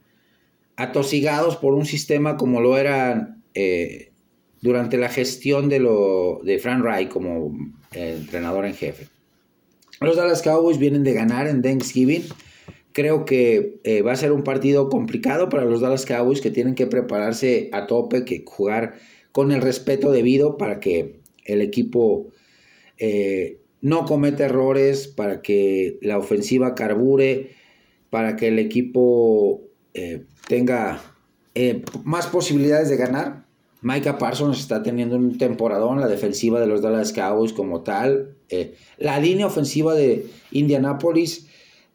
atosigados 0.76 1.58
por 1.58 1.74
un 1.74 1.86
sistema 1.86 2.38
como 2.38 2.62
lo 2.62 2.78
eran 2.78 3.44
durante 4.62 4.98
la 4.98 5.10
gestión 5.10 5.68
de, 5.68 5.80
lo, 5.80 6.42
de 6.44 6.60
Frank 6.60 7.10
como 7.10 7.58
entrenador 7.92 8.66
en 8.66 8.76
jefe. 8.76 9.08
Los 10.00 10.16
Dallas 10.16 10.44
Cowboys 10.44 10.78
vienen 10.78 11.04
de 11.04 11.14
ganar 11.14 11.48
en 11.48 11.64
Thanksgiving. 11.64 12.24
Creo 12.98 13.26
que 13.26 13.80
va 14.04 14.12
a 14.12 14.16
ser 14.16 14.32
un 14.32 14.44
partido 14.44 14.90
complicado 14.90 15.50
para 15.50 15.66
los 15.66 15.82
Dallas 15.82 16.08
Cowboys 16.08 16.42
que 16.42 16.50
tienen 16.50 16.74
que 16.74 16.88
prepararse 16.88 17.70
a 17.72 17.86
tope, 17.86 18.26
que 18.26 18.44
jugar 18.44 18.96
con 19.32 19.52
el 19.52 19.62
respeto 19.62 20.12
debido 20.12 20.58
para 20.58 20.80
que 20.80 21.20
el 21.46 21.62
equipo 21.62 22.32
no 23.82 24.06
comete 24.06 24.44
errores, 24.44 25.08
para 25.08 25.42
que 25.42 26.00
la 26.02 26.18
ofensiva 26.18 26.74
carbure, 26.74 27.52
para 28.10 28.36
que 28.36 28.48
el 28.48 28.60
equipo 28.60 29.62
eh, 29.94 30.24
tenga 30.48 31.02
eh, 31.56 31.84
más 32.04 32.28
posibilidades 32.28 32.90
de 32.90 32.98
ganar. 32.98 33.46
Micah 33.82 34.18
Parsons 34.18 34.60
está 34.60 34.82
teniendo 34.82 35.16
un 35.16 35.38
temporadón, 35.38 36.02
la 36.02 36.08
defensiva 36.08 36.60
de 36.60 36.68
los 36.68 36.82
Dallas 36.82 37.14
Cowboys 37.14 37.54
como 37.54 37.82
tal. 37.82 38.36
Eh, 38.50 38.76
la 38.98 39.20
línea 39.20 39.46
ofensiva 39.46 39.94
de 39.94 40.26
Indianapolis 40.52 41.47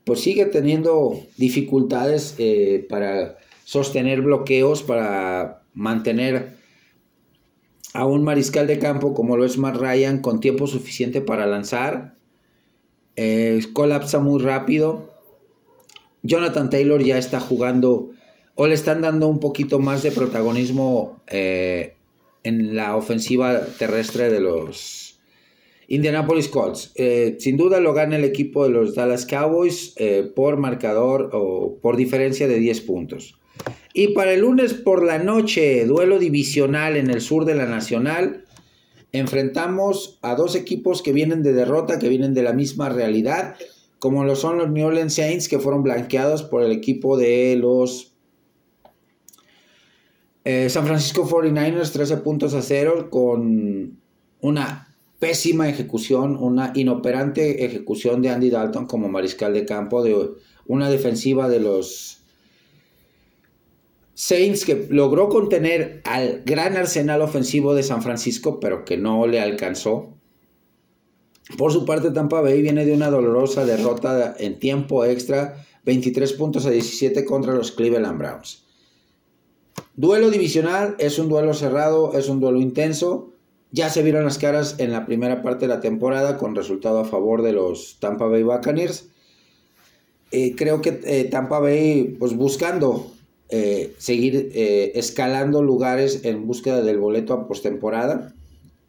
pues 0.05 0.21
sigue 0.21 0.47
teniendo 0.47 1.21
dificultades 1.37 2.35
eh, 2.39 2.87
para 2.89 3.39
sostener 3.65 4.23
bloqueos, 4.23 4.83
para 4.83 5.63
mantener 5.75 6.57
a 7.95 8.07
un 8.07 8.25
mariscal 8.25 8.67
de 8.67 8.79
campo 8.79 9.15
como 9.15 9.37
lo 9.37 9.45
es 9.45 9.59
Matt 9.59 9.77
Ryan 9.77 10.21
con 10.21 10.41
tiempo 10.41 10.67
suficiente 10.67 11.21
para 11.21 11.47
lanzar. 11.47 12.15
Eh, 13.17 13.61
colapsa 13.73 14.19
muy 14.19 14.41
rápido. 14.43 15.11
Jonathan 16.23 16.71
Taylor 16.71 17.03
ya 17.03 17.19
está 17.19 17.41
jugando 17.41 18.11
o 18.55 18.67
le 18.67 18.75
están 18.75 19.03
dando 19.03 19.29
un 19.29 19.41
poquito 19.41 19.79
más 19.79 20.03
de 20.03 20.13
protagonismo 20.13 21.21
eh, 21.27 21.97
en 22.45 22.77
la 22.77 22.97
ofensiva 22.97 23.61
terrestre 23.79 24.31
de 24.31 24.41
los 24.41 25.02
Indianapolis 25.89 26.49
Colts. 26.49 26.93
Eh, 26.95 27.37
sin 27.39 27.57
duda 27.57 27.81
lo 27.81 27.93
gana 27.95 28.17
el 28.17 28.25
equipo 28.25 28.65
de 28.65 28.71
los 28.71 28.95
Dallas 28.95 29.27
Cowboys 29.27 29.95
por 30.35 30.57
marcador 30.57 31.31
o 31.33 31.79
por 31.81 31.97
diferencia 31.97 32.49
de 32.49 32.59
10 32.59 32.81
puntos. 32.83 33.39
Y 33.95 34.09
para 34.09 34.33
el 34.33 34.41
lunes 34.41 34.73
por 34.73 35.05
la 35.05 35.19
noche, 35.19 35.85
duelo 35.85 36.19
divisional 36.19 36.97
en 36.97 37.11
el 37.11 37.21
sur 37.21 37.45
de 37.45 37.55
la 37.55 37.67
Nacional, 37.67 38.45
enfrentamos 39.13 40.19
a 40.23 40.35
dos 40.35 40.55
equipos 40.55 41.03
que 41.03 41.13
vienen 41.13 41.43
de 41.43 41.53
derrota, 41.53 41.99
que 41.99 42.09
vienen 42.09 42.33
de 42.33 42.43
la 42.43 42.55
misma 42.55 42.89
realidad, 42.89 43.57
como 43.99 44.25
lo 44.25 44.35
son 44.35 44.57
los 44.57 44.71
New 44.71 44.87
Orleans 44.87 45.15
Saints, 45.15 45.49
que 45.49 45.59
fueron 45.59 45.83
blanqueados 45.83 46.43
por 46.43 46.63
el 46.63 46.73
equipo 46.73 47.19
de 47.19 47.57
los 47.57 48.15
eh, 50.45 50.71
San 50.71 50.87
Francisco 50.87 51.29
49ers, 51.29 51.93
13 51.93 52.17
puntos 52.19 52.55
a 52.55 52.63
cero, 52.63 53.11
con 53.11 53.99
una 54.41 54.92
pésima 55.23 55.69
ejecución, 55.69 56.37
una 56.37 56.73
inoperante 56.75 57.65
ejecución 57.65 58.23
de 58.23 58.31
Andy 58.31 58.51
Dalton 58.51 58.87
como 58.87 59.09
mariscal 59.09 59.55
de 59.55 59.65
campo, 59.65 60.03
de 60.03 60.33
una 60.67 60.91
defensiva 60.91 61.49
de 61.49 61.61
los 61.61 62.23
Saints 64.15 64.65
que 64.65 64.89
logró 64.91 65.29
contener 65.29 66.03
al 66.07 66.43
gran 66.45 66.77
arsenal 66.77 67.23
ofensivo 67.23 67.73
de 67.77 67.85
San 67.85 68.03
Francisco, 68.03 68.59
pero 68.59 68.85
que 68.85 68.97
no 68.97 69.25
le 69.29 69.41
alcanzó. 69.41 70.13
Por 71.57 71.73
su 71.73 71.85
parte, 71.85 72.11
Tampa 72.11 72.41
Bay 72.41 72.61
viene 72.61 72.85
de 72.85 72.93
una 72.93 73.09
dolorosa 73.09 73.65
derrota 73.65 74.35
en 74.41 74.59
tiempo 74.59 75.05
extra, 75.05 75.65
23 75.85 76.33
puntos 76.33 76.67
a 76.67 76.71
17 76.71 77.25
contra 77.25 77.55
los 77.55 77.71
Cleveland 77.71 78.19
Browns. 78.19 78.65
Duelo 79.95 80.31
divisional, 80.31 80.97
es 80.99 81.21
un 81.21 81.29
duelo 81.29 81.55
cerrado, 81.55 82.13
es 82.19 82.29
un 82.29 82.41
duelo 82.41 82.61
intenso. 82.61 83.32
Ya 83.75 83.89
se 83.89 84.03
vieron 84.03 84.25
las 84.25 84.37
caras 84.37 84.77
en 84.79 84.93
la 84.93 85.07
primera 85.07 85.43
parte 85.43 85.67
de 85.67 85.75
la 85.75 85.81
temporada 85.81 86.37
con 86.37 86.55
resultado 86.55 87.01
a 87.01 87.07
favor 87.07 87.41
de 87.41 87.55
los 87.55 87.97
Tampa 88.01 88.27
Bay 88.27 88.43
Buccaneers. 88.43 89.09
Eh, 90.31 90.55
creo 90.57 90.83
que 90.83 91.01
eh, 91.05 91.25
Tampa 91.25 91.59
Bay, 91.59 92.17
pues 92.19 92.37
buscando 92.37 93.11
eh, 93.49 93.95
seguir 93.97 94.51
escalando 94.95 95.63
lugares 95.63 96.25
en 96.25 96.47
búsqueda 96.47 96.83
del 96.83 96.99
boleto 96.99 97.33
a 97.33 97.49
postemporada. 97.49 98.35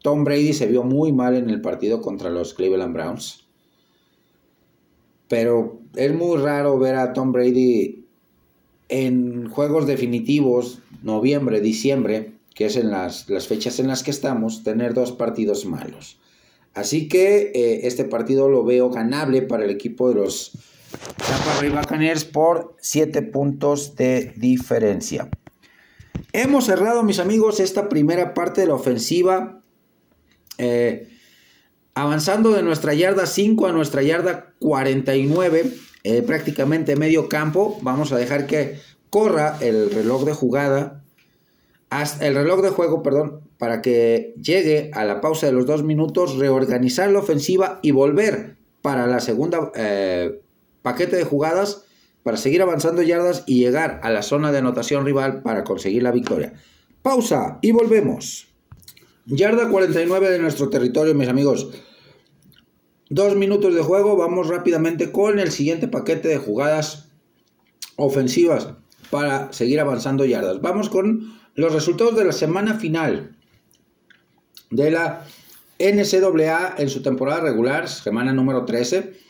Tom 0.02 0.22
Brady 0.22 0.52
se 0.52 0.66
vio 0.66 0.82
muy 0.82 1.12
mal 1.12 1.34
en 1.34 1.48
el 1.48 1.62
partido 1.62 2.02
contra 2.02 2.28
los 2.28 2.52
Cleveland 2.52 2.92
Browns. 2.92 3.46
Pero 5.28 5.78
es 5.96 6.12
muy 6.12 6.36
raro 6.36 6.78
ver 6.78 6.96
a 6.96 7.14
Tom 7.14 7.32
Brady 7.32 8.04
en 8.90 9.48
juegos 9.48 9.86
definitivos, 9.86 10.80
noviembre, 11.02 11.62
diciembre, 11.62 12.33
que 12.54 12.66
es 12.66 12.76
en 12.76 12.90
las, 12.90 13.26
fechas 13.46 13.78
en 13.80 13.88
las 13.88 14.02
que 14.02 14.10
estamos, 14.10 14.62
tener 14.62 14.94
dos 14.94 15.12
partidos 15.12 15.66
malos. 15.66 16.18
Así 16.72 17.08
que 17.08 17.52
eh, 17.54 17.86
este 17.86 18.04
partido 18.04 18.48
lo 18.48 18.64
veo 18.64 18.90
ganable 18.90 19.42
para 19.42 19.64
el 19.64 19.70
equipo 19.70 20.08
de 20.08 20.16
los 20.16 20.52
Tampa 21.16 21.60
Bay 21.60 21.70
Buccaneers 21.70 22.24
por 22.24 22.76
7 22.80 23.22
puntos 23.22 23.96
de 23.96 24.32
diferencia. 24.36 25.28
Hemos 26.32 26.66
cerrado, 26.66 27.02
mis 27.02 27.18
amigos, 27.18 27.60
esta 27.60 27.88
primera 27.88 28.34
parte 28.34 28.62
de 28.62 28.66
la 28.68 28.74
ofensiva. 28.74 29.60
Eh, 30.58 31.08
avanzando 31.94 32.52
de 32.52 32.62
nuestra 32.62 32.94
yarda 32.94 33.26
5 33.26 33.66
a 33.66 33.72
nuestra 33.72 34.02
yarda 34.02 34.52
49, 34.58 35.72
eh, 36.02 36.22
prácticamente 36.22 36.96
medio 36.96 37.28
campo. 37.28 37.78
Vamos 37.82 38.12
a 38.12 38.16
dejar 38.16 38.46
que 38.46 38.80
corra 39.10 39.58
el 39.60 39.90
reloj 39.90 40.24
de 40.24 40.32
jugada, 40.32 41.03
el 42.20 42.34
reloj 42.34 42.62
de 42.62 42.70
juego, 42.70 43.02
perdón, 43.02 43.40
para 43.58 43.80
que 43.82 44.34
llegue 44.40 44.90
a 44.94 45.04
la 45.04 45.20
pausa 45.20 45.46
de 45.46 45.52
los 45.52 45.66
dos 45.66 45.84
minutos, 45.84 46.36
reorganizar 46.36 47.10
la 47.10 47.20
ofensiva 47.20 47.78
y 47.82 47.92
volver 47.92 48.56
para 48.82 49.06
la 49.06 49.20
segunda 49.20 49.70
eh, 49.74 50.40
paquete 50.82 51.16
de 51.16 51.24
jugadas 51.24 51.84
para 52.22 52.36
seguir 52.36 52.62
avanzando 52.62 53.02
yardas 53.02 53.44
y 53.46 53.58
llegar 53.58 54.00
a 54.02 54.10
la 54.10 54.22
zona 54.22 54.50
de 54.50 54.58
anotación 54.58 55.04
rival 55.04 55.42
para 55.42 55.62
conseguir 55.62 56.02
la 56.02 56.10
victoria. 56.10 56.54
Pausa 57.02 57.58
y 57.62 57.70
volvemos. 57.70 58.48
Yarda 59.26 59.68
49 59.68 60.30
de 60.30 60.38
nuestro 60.38 60.68
territorio, 60.70 61.14
mis 61.14 61.28
amigos. 61.28 61.70
Dos 63.08 63.36
minutos 63.36 63.74
de 63.74 63.82
juego, 63.82 64.16
vamos 64.16 64.48
rápidamente 64.48 65.12
con 65.12 65.38
el 65.38 65.50
siguiente 65.50 65.86
paquete 65.86 66.28
de 66.28 66.38
jugadas 66.38 67.10
ofensivas 67.96 68.68
para 69.10 69.52
seguir 69.52 69.80
avanzando 69.80 70.24
yardas. 70.24 70.60
Vamos 70.60 70.88
con 70.88 71.38
los 71.54 71.72
resultados 71.72 72.16
de 72.16 72.24
la 72.24 72.32
semana 72.32 72.74
final 72.74 73.36
de 74.70 74.90
la 74.90 75.26
NCAA 75.78 76.74
en 76.78 76.88
su 76.88 77.02
temporada 77.02 77.40
regular, 77.40 77.88
semana 77.88 78.32
número 78.32 78.64
13 78.64 79.24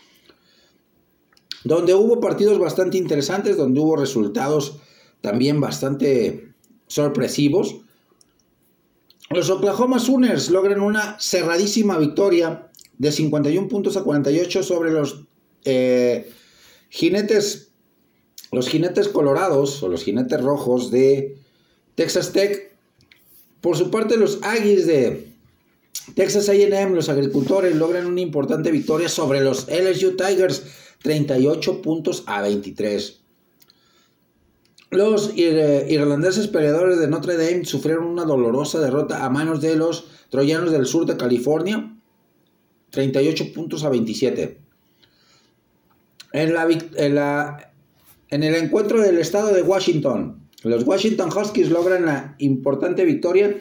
donde 1.64 1.94
hubo 1.94 2.20
partidos 2.20 2.58
bastante 2.58 2.98
interesantes, 2.98 3.56
donde 3.56 3.80
hubo 3.80 3.96
resultados 3.96 4.78
también 5.22 5.60
bastante 5.60 6.52
sorpresivos. 6.86 7.76
Los 9.30 9.48
Oklahoma 9.48 9.98
Sooners 9.98 10.50
logran 10.50 10.80
una 10.80 11.16
cerradísima 11.18 11.98
victoria 11.98 12.70
de 12.98 13.10
51 13.10 13.66
puntos 13.68 13.96
a 13.96 14.04
48 14.04 14.62
sobre 14.62 14.92
los 14.92 15.24
eh, 15.64 16.30
jinetes, 16.90 17.72
los 18.52 18.68
jinetes 18.68 19.08
colorados 19.08 19.82
o 19.82 19.88
los 19.88 20.04
jinetes 20.04 20.40
rojos 20.42 20.90
de 20.90 21.38
Texas 21.94 22.32
Tech. 22.32 22.72
Por 23.60 23.76
su 23.76 23.90
parte, 23.90 24.16
los 24.16 24.40
Aggies 24.42 24.86
de 24.86 25.28
Texas 26.14 26.48
AM, 26.48 26.94
los 26.94 27.08
agricultores, 27.08 27.74
logran 27.74 28.06
una 28.06 28.20
importante 28.20 28.70
victoria 28.70 29.08
sobre 29.08 29.40
los 29.40 29.66
LSU 29.68 30.16
Tigers 30.16 30.62
38 31.02 31.82
puntos 31.82 32.24
a 32.26 32.42
23. 32.42 33.20
Los 34.90 35.36
irlandeses 35.36 36.46
peleadores 36.46 37.00
de 37.00 37.08
Notre 37.08 37.36
Dame 37.36 37.64
sufrieron 37.64 38.06
una 38.06 38.24
dolorosa 38.24 38.80
derrota 38.80 39.24
a 39.24 39.30
manos 39.30 39.60
de 39.60 39.76
los 39.76 40.06
troyanos 40.30 40.70
del 40.70 40.86
sur 40.86 41.04
de 41.04 41.16
California, 41.16 41.96
38 42.90 43.52
puntos 43.52 43.82
a 43.82 43.88
27. 43.88 44.60
En, 46.32 46.54
la, 46.54 46.68
en, 46.70 47.14
la, 47.14 47.72
en 48.30 48.42
el 48.44 48.54
encuentro 48.54 49.00
del 49.00 49.18
estado 49.18 49.52
de 49.52 49.62
Washington, 49.62 50.43
los 50.64 50.84
Washington 50.84 51.28
Huskies 51.28 51.70
logran 51.70 52.06
la 52.06 52.34
importante 52.38 53.04
victoria, 53.04 53.56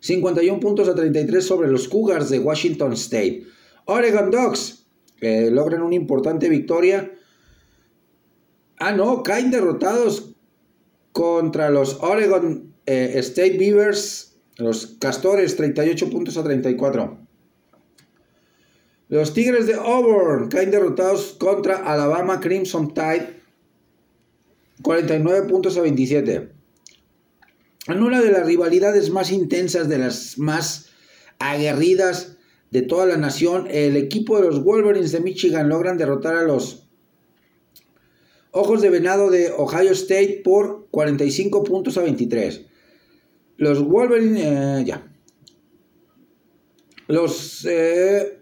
51 0.00 0.60
puntos 0.60 0.88
a 0.88 0.94
33 0.94 1.44
sobre 1.44 1.70
los 1.70 1.88
Cougars 1.88 2.28
de 2.30 2.38
Washington 2.38 2.92
State. 2.92 3.44
Oregon 3.86 4.30
Ducks 4.30 4.86
logran 5.20 5.82
una 5.82 5.94
importante 5.94 6.48
victoria. 6.48 7.12
Ah, 8.78 8.92
no, 8.92 9.22
caen 9.22 9.50
derrotados 9.50 10.34
contra 11.12 11.70
los 11.70 11.98
Oregon 12.00 12.74
eh, 12.86 13.12
State 13.16 13.58
Beavers, 13.58 14.36
los 14.56 14.96
Castores, 14.98 15.56
38 15.56 16.10
puntos 16.10 16.36
a 16.36 16.42
34. 16.42 17.18
Los 19.08 19.34
Tigres 19.34 19.66
de 19.66 19.74
Auburn 19.74 20.48
caen 20.48 20.70
derrotados 20.70 21.36
contra 21.38 21.76
Alabama 21.76 22.40
Crimson 22.40 22.94
Tide, 22.94 23.41
49 24.82 25.48
puntos 25.48 25.76
a 25.76 25.80
27. 25.80 26.50
En 27.88 28.02
una 28.02 28.20
de 28.20 28.30
las 28.30 28.46
rivalidades 28.46 29.10
más 29.10 29.32
intensas, 29.32 29.88
de 29.88 29.98
las 29.98 30.38
más 30.38 30.90
aguerridas 31.38 32.36
de 32.70 32.82
toda 32.82 33.06
la 33.06 33.16
nación, 33.16 33.66
el 33.70 33.96
equipo 33.96 34.40
de 34.40 34.46
los 34.46 34.62
Wolverines 34.62 35.12
de 35.12 35.20
Michigan 35.20 35.68
logran 35.68 35.98
derrotar 35.98 36.36
a 36.36 36.42
los 36.42 36.88
Ojos 38.54 38.82
de 38.82 38.90
Venado 38.90 39.30
de 39.30 39.50
Ohio 39.50 39.92
State 39.92 40.42
por 40.44 40.88
45 40.90 41.64
puntos 41.64 41.96
a 41.96 42.02
23. 42.02 42.66
Los 43.56 43.82
Wolverines, 43.82 44.42
eh, 44.44 44.84
ya. 44.84 45.10
Los, 47.08 47.64
eh, 47.64 48.40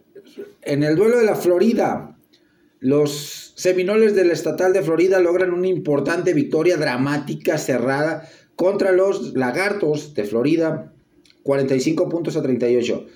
en 0.62 0.82
el 0.82 0.96
duelo 0.96 1.18
de 1.18 1.24
la 1.24 1.36
Florida, 1.36 2.18
los 2.80 3.49
Seminoles 3.60 4.14
del 4.14 4.30
Estatal 4.30 4.72
de 4.72 4.80
Florida 4.80 5.20
logran 5.20 5.52
una 5.52 5.68
importante 5.68 6.32
victoria 6.32 6.78
dramática 6.78 7.58
cerrada 7.58 8.26
contra 8.56 8.90
los 8.90 9.34
Lagartos 9.34 10.14
de 10.14 10.24
Florida, 10.24 10.94
45 11.42 12.08
puntos 12.08 12.38
a 12.38 12.42
38. 12.42 13.06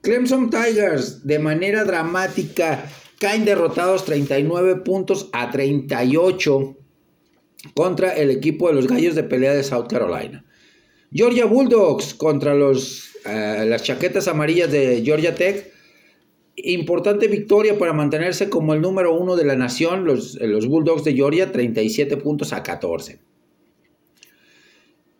Clemson 0.00 0.50
Tigers 0.50 1.24
de 1.24 1.38
manera 1.38 1.84
dramática 1.84 2.84
caen 3.20 3.44
derrotados 3.44 4.04
39 4.04 4.80
puntos 4.80 5.30
a 5.32 5.52
38 5.52 6.76
contra 7.72 8.16
el 8.16 8.32
equipo 8.32 8.66
de 8.66 8.74
los 8.74 8.88
Gallos 8.88 9.14
de 9.14 9.22
Pelea 9.22 9.54
de 9.54 9.62
South 9.62 9.86
Carolina. 9.88 10.44
Georgia 11.12 11.44
Bulldogs 11.44 12.12
contra 12.14 12.56
los, 12.56 13.10
eh, 13.24 13.66
las 13.68 13.84
chaquetas 13.84 14.26
amarillas 14.26 14.72
de 14.72 15.00
Georgia 15.04 15.36
Tech. 15.36 15.72
Importante 16.56 17.28
victoria 17.28 17.78
para 17.78 17.92
mantenerse 17.92 18.50
como 18.50 18.74
el 18.74 18.80
número 18.80 19.16
uno 19.16 19.36
de 19.36 19.44
la 19.44 19.56
nación, 19.56 20.04
los, 20.04 20.34
los 20.40 20.66
Bulldogs 20.66 21.04
de 21.04 21.14
Georgia, 21.14 21.50
37 21.50 22.16
puntos 22.18 22.52
a 22.52 22.62
14. 22.62 23.18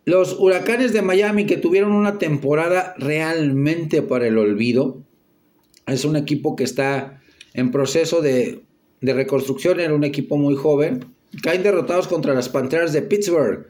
Los 0.05 0.39
Huracanes 0.39 0.93
de 0.93 1.03
Miami 1.03 1.47
que 1.47 1.57
tuvieron 1.57 1.93
una 1.93 2.19
temporada 2.19 2.95
realmente 2.99 4.03
para 4.03 4.27
el 4.27 4.37
olvido. 4.37 5.03
Es 5.87 6.05
un 6.05 6.17
equipo 6.17 6.57
que 6.57 6.65
está 6.65 7.21
en 7.55 7.71
proceso 7.71 8.21
de, 8.21 8.63
de 9.01 9.15
reconstrucción, 9.15 9.81
era 9.81 9.95
un 9.95 10.05
equipo 10.05 10.37
muy 10.37 10.55
joven. 10.55 11.05
Caen 11.43 11.63
derrotados 11.63 12.09
contra 12.09 12.35
las 12.35 12.49
Panteras 12.49 12.93
de 12.93 13.03
Pittsburgh 13.03 13.67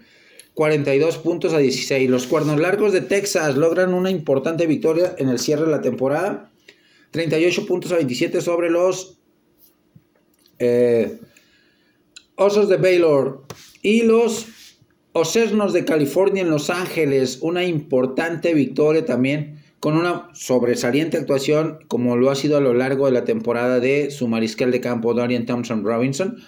42 0.54 1.18
puntos 1.18 1.54
a 1.54 1.58
16. 1.58 2.10
Los 2.10 2.26
Cuernos 2.26 2.60
Largos 2.60 2.92
de 2.92 3.00
Texas 3.00 3.56
logran 3.56 3.94
una 3.94 4.10
importante 4.10 4.66
victoria 4.66 5.14
en 5.18 5.28
el 5.28 5.38
cierre 5.38 5.64
de 5.64 5.70
la 5.70 5.80
temporada. 5.80 6.50
38 7.12 7.66
puntos 7.66 7.92
a 7.92 7.96
27 7.96 8.40
sobre 8.40 8.70
los 8.70 9.18
eh, 10.58 11.18
Osos 12.34 12.68
de 12.68 12.76
Baylor. 12.76 13.44
Y 13.82 14.02
los 14.02 14.46
Ocernos 15.14 15.74
de 15.74 15.84
California 15.84 16.42
en 16.42 16.50
Los 16.50 16.70
Ángeles. 16.70 17.38
Una 17.42 17.64
importante 17.64 18.54
victoria 18.54 19.04
también 19.04 19.62
con 19.78 19.96
una 19.96 20.30
sobresaliente 20.32 21.18
actuación 21.18 21.80
como 21.88 22.16
lo 22.16 22.30
ha 22.30 22.34
sido 22.34 22.56
a 22.56 22.60
lo 22.60 22.72
largo 22.72 23.06
de 23.06 23.12
la 23.12 23.24
temporada 23.24 23.80
de 23.80 24.10
su 24.10 24.28
mariscal 24.28 24.70
de 24.70 24.80
campo 24.80 25.12
Dorian 25.12 25.44
Thompson 25.44 25.84
Robinson 25.84 26.38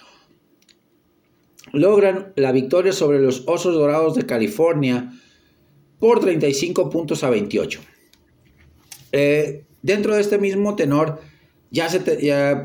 logran 1.73 2.31
la 2.37 2.53
victoria 2.53 2.93
sobre 2.93 3.19
los 3.19 3.43
Osos 3.47 3.73
Dorados 3.73 4.15
de 4.15 4.25
California 4.25 5.11
por 5.99 6.21
35 6.21 6.89
puntos 6.89 7.23
a 7.23 7.29
28. 7.29 7.81
Eh, 9.11 9.65
dentro 9.85 10.15
de 10.15 10.21
este 10.21 10.39
mismo 10.39 10.75
tenor, 10.75 11.21
ya, 11.69 11.89
se 11.89 11.99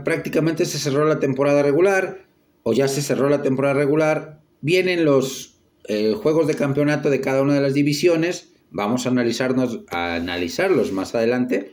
prácticamente 0.05 0.65
se 0.65 0.79
cerró 0.79 1.05
la 1.05 1.21
temporada 1.21 1.63
regular, 1.63 2.25
o 2.63 2.73
ya 2.73 2.89
se 2.89 3.03
cerró 3.03 3.29
la 3.29 3.43
temporada 3.43 3.75
regular, 3.75 4.41
vienen 4.63 5.05
los 5.05 5.59
eh, 5.85 6.15
juegos 6.15 6.47
de 6.47 6.55
campeonato 6.55 7.11
de 7.11 7.21
cada 7.21 7.43
una 7.43 7.55
de 7.55 7.61
las 7.61 7.75
divisiones, 7.75 8.53
vamos 8.71 9.05
a, 9.05 9.11
analizarnos, 9.11 9.81
a 9.91 10.15
analizarlos 10.15 10.93
más 10.93 11.15
adelante. 11.15 11.73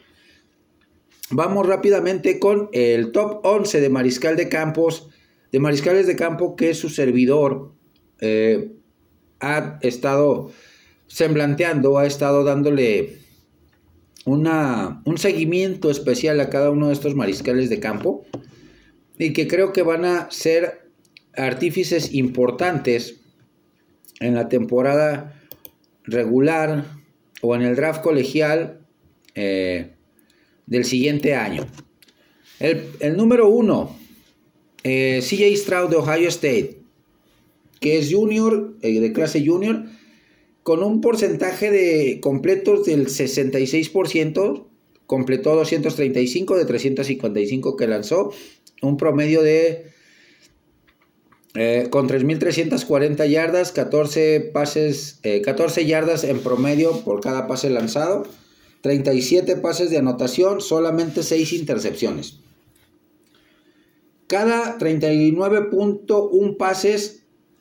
Vamos 1.30 1.66
rápidamente 1.66 2.40
con 2.40 2.70
el 2.74 3.12
top 3.12 3.46
11 3.46 3.82
de 3.82 3.90
Mariscal 3.90 4.36
de 4.36 4.50
Campos 4.50 5.10
de 5.52 5.60
mariscales 5.60 6.08
de 6.08 6.16
campo 6.16 6.56
que 6.56 6.74
su 6.74 6.90
servidor 6.90 7.72
eh, 8.20 8.72
ha 9.40 9.80
estado 9.82 10.52
semblanteando, 11.08 11.98
ha 11.98 12.06
estado 12.06 12.44
dándole 12.44 13.20
una, 14.28 15.02
un 15.06 15.18
seguimiento 15.18 15.90
especial 15.90 16.40
a 16.42 16.50
cada 16.50 16.70
uno 16.70 16.88
de 16.88 16.94
estos 16.94 17.16
mariscales 17.16 17.70
de 17.70 17.80
campo 17.80 18.26
y 19.18 19.32
que 19.32 19.48
creo 19.48 19.72
que 19.72 19.84
van 19.84 20.04
a 20.04 20.30
ser 20.30 20.90
artífices 21.34 22.14
importantes 22.14 23.22
en 24.20 24.36
la 24.36 24.50
temporada 24.50 25.42
regular 26.04 26.86
o 27.42 27.56
en 27.56 27.62
el 27.62 27.76
draft 27.78 28.02
colegial 28.02 28.80
eh, 29.34 29.94
del 30.66 30.84
siguiente 30.84 31.34
año. 31.34 31.66
El, 32.60 32.84
el 33.00 33.16
número 33.16 33.48
uno 33.48 33.96
eh, 34.84 35.22
CJ 35.22 35.56
Stroud 35.56 35.90
de 35.90 35.96
Ohio 35.96 36.28
State, 36.28 36.80
que 37.80 37.98
es 37.98 38.14
junior, 38.14 38.76
eh, 38.82 39.00
de 39.00 39.14
clase 39.14 39.46
junior, 39.46 39.86
con 40.68 40.84
un 40.84 41.00
porcentaje 41.00 41.72
de 41.72 42.20
completos 42.20 42.86
del 42.86 43.08
66%, 43.08 44.66
completó 45.06 45.56
235 45.56 46.58
de 46.58 46.66
355 46.66 47.78
que 47.78 47.88
lanzó, 47.88 48.34
un 48.82 48.98
promedio 48.98 49.44
de 49.44 49.86
eh, 51.56 51.88
con 51.90 52.10
3.340 52.10 53.30
yardas, 53.30 53.72
14 53.72 54.42
pases, 54.54 55.22
14 55.46 55.86
yardas 55.86 56.26
en 56.26 56.40
promedio 56.40 57.00
por 57.06 57.22
cada 57.22 57.48
pase 57.48 57.70
lanzado, 57.70 58.28
37 58.82 59.56
pases 59.56 59.90
de 59.90 60.00
anotación, 60.00 60.60
solamente 60.60 61.24
6 61.24 61.54
intercepciones. 61.54 62.40
Cada 64.28 64.78
39.1 64.78 66.58
pases 66.58 67.17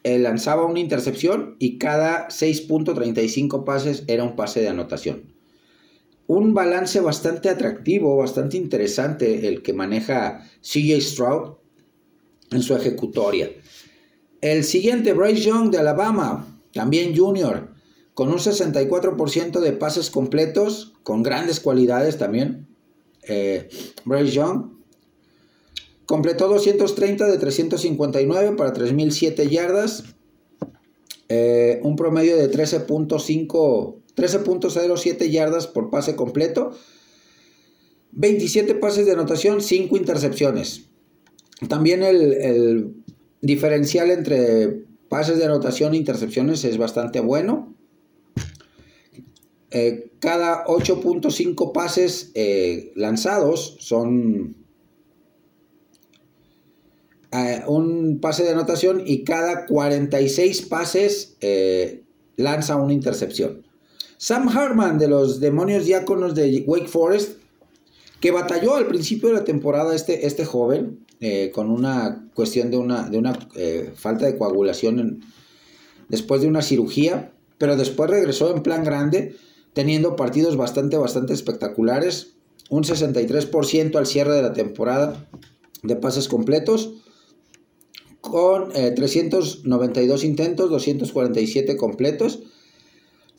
lanzaba 0.07 0.67
una 0.67 0.79
intercepción 0.79 1.57
y 1.59 1.79
cada 1.79 2.29
6.35 2.29 3.65
pases 3.65 4.05
era 4.07 4.23
un 4.23 4.37
pase 4.37 4.61
de 4.61 4.69
anotación. 4.69 5.35
Un 6.29 6.55
balance 6.55 7.01
bastante 7.01 7.49
atractivo, 7.49 8.17
bastante 8.17 8.57
interesante 8.57 9.49
el 9.49 9.63
que 9.63 9.73
maneja 9.73 10.45
CJ 10.63 11.01
Stroud 11.01 11.55
en 12.51 12.63
su 12.63 12.75
ejecutoria. 12.77 13.51
El 14.41 14.65
siguiente, 14.65 15.13
Bryce 15.13 15.43
Young 15.43 15.71
de 15.71 15.79
Alabama, 15.79 16.61
también 16.73 17.17
junior, 17.17 17.75
con 18.15 18.29
un 18.29 18.39
64% 18.39 19.61
de 19.61 19.73
pases 19.73 20.11
completos, 20.11 20.95
con 21.03 21.23
grandes 21.23 21.59
cualidades 21.59 22.17
también. 22.19 22.69
Eh, 23.23 23.69
Bryce 24.05 24.33
Young, 24.33 24.76
Completó 26.07 26.49
230 26.49 27.27
de 27.27 27.39
359 27.39 28.57
para 28.57 28.73
3007 28.73 29.49
yardas. 29.49 30.05
Eh, 31.29 31.81
un 31.83 31.97
promedio 31.97 32.37
de 32.37 32.51
13.5 32.51 33.97
13.07 34.17 35.31
yardas 35.31 35.67
por 35.67 35.91
pase 35.91 36.17
completo. 36.17 36.73
27 38.13 38.75
pases 38.77 39.05
de 39.07 39.13
anotación, 39.13 39.61
5 39.61 39.97
intercepciones. 39.97 40.87
También 41.69 42.03
el, 42.03 42.95
diferencial 43.43 44.11
entre 44.11 44.85
pases 45.09 45.39
de 45.39 45.45
anotación 45.45 45.93
e 45.93 45.99
intercepciones 45.99 46.65
es 46.65 46.79
bastante 46.79 47.21
bueno. 47.21 47.75
Eh, 49.71 50.11
cada 50.19 50.65
8.5 50.65 51.73
pases 51.73 52.31
eh, 52.35 52.93
lanzados 52.97 53.77
son 53.81 54.57
un 57.67 58.19
pase 58.21 58.45
de 58.45 58.51
anotación 58.51 59.03
y 59.05 59.25
cada 59.25 59.67
46 59.67 60.63
pases 60.63 61.37
eh, 61.41 62.03
lanza 62.37 62.77
una 62.77 62.93
intercepción. 62.93 63.63
Sam 64.19 64.49
Harman 64.49 64.99
de 64.99 65.09
los 65.09 65.41
Demonios 65.41 65.85
Diáconos 65.85 66.35
de 66.35 66.65
Wake 66.67 66.89
Forest, 66.89 67.39
que 68.21 68.31
batalló 68.31 68.77
al 68.77 68.87
principio 68.87 69.29
de 69.29 69.35
la 69.35 69.45
temporada 69.45 69.95
este, 69.95 70.27
este 70.27 70.45
joven, 70.45 71.05
eh, 71.21 71.51
con 71.55 71.71
una 71.71 72.29
cuestión 72.35 72.71
de 72.71 72.77
una, 72.77 73.09
de 73.09 73.19
una 73.19 73.39
eh, 73.55 73.93
falta 73.95 74.27
de 74.27 74.37
coagulación 74.37 75.23
después 76.09 76.41
de 76.41 76.49
una 76.49 76.63
cirugía, 76.63 77.33
pero 77.59 77.77
después 77.77 78.11
regresó 78.11 78.55
en 78.55 78.63
plan 78.63 78.85
grande, 78.85 79.35
teniendo 79.73 80.17
partidos 80.17 80.57
bastante, 80.57 80.97
bastante 80.97 81.35
espectaculares, 81.35 82.35
un 82.69 82.85
63% 82.85 83.97
al 83.97 84.07
cierre 84.07 84.35
de 84.35 84.43
la 84.43 84.53
temporada 84.53 85.27
de 85.83 85.97
pases 85.97 86.29
completos, 86.29 86.95
con 88.31 88.71
392 88.73 90.23
eh, 90.23 90.27
intentos, 90.27 90.71
247 90.71 91.77
completos, 91.77 92.41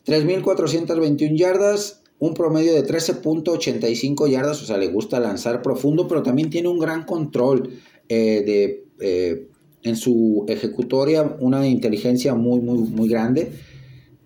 3.421 0.06 1.36
yardas, 1.36 2.02
un 2.18 2.34
promedio 2.34 2.74
de 2.74 2.84
13.85 2.84 4.28
yardas, 4.28 4.62
o 4.62 4.66
sea, 4.66 4.78
le 4.78 4.88
gusta 4.88 5.20
lanzar 5.20 5.62
profundo, 5.62 6.08
pero 6.08 6.22
también 6.22 6.50
tiene 6.50 6.68
un 6.68 6.78
gran 6.78 7.04
control 7.04 7.70
eh, 8.08 8.42
de, 8.44 8.84
eh, 9.00 9.48
en 9.82 9.96
su 9.96 10.44
ejecutoria, 10.48 11.36
una 11.40 11.66
inteligencia 11.68 12.34
muy, 12.34 12.60
muy, 12.60 12.78
muy 12.78 13.08
grande 13.08 13.52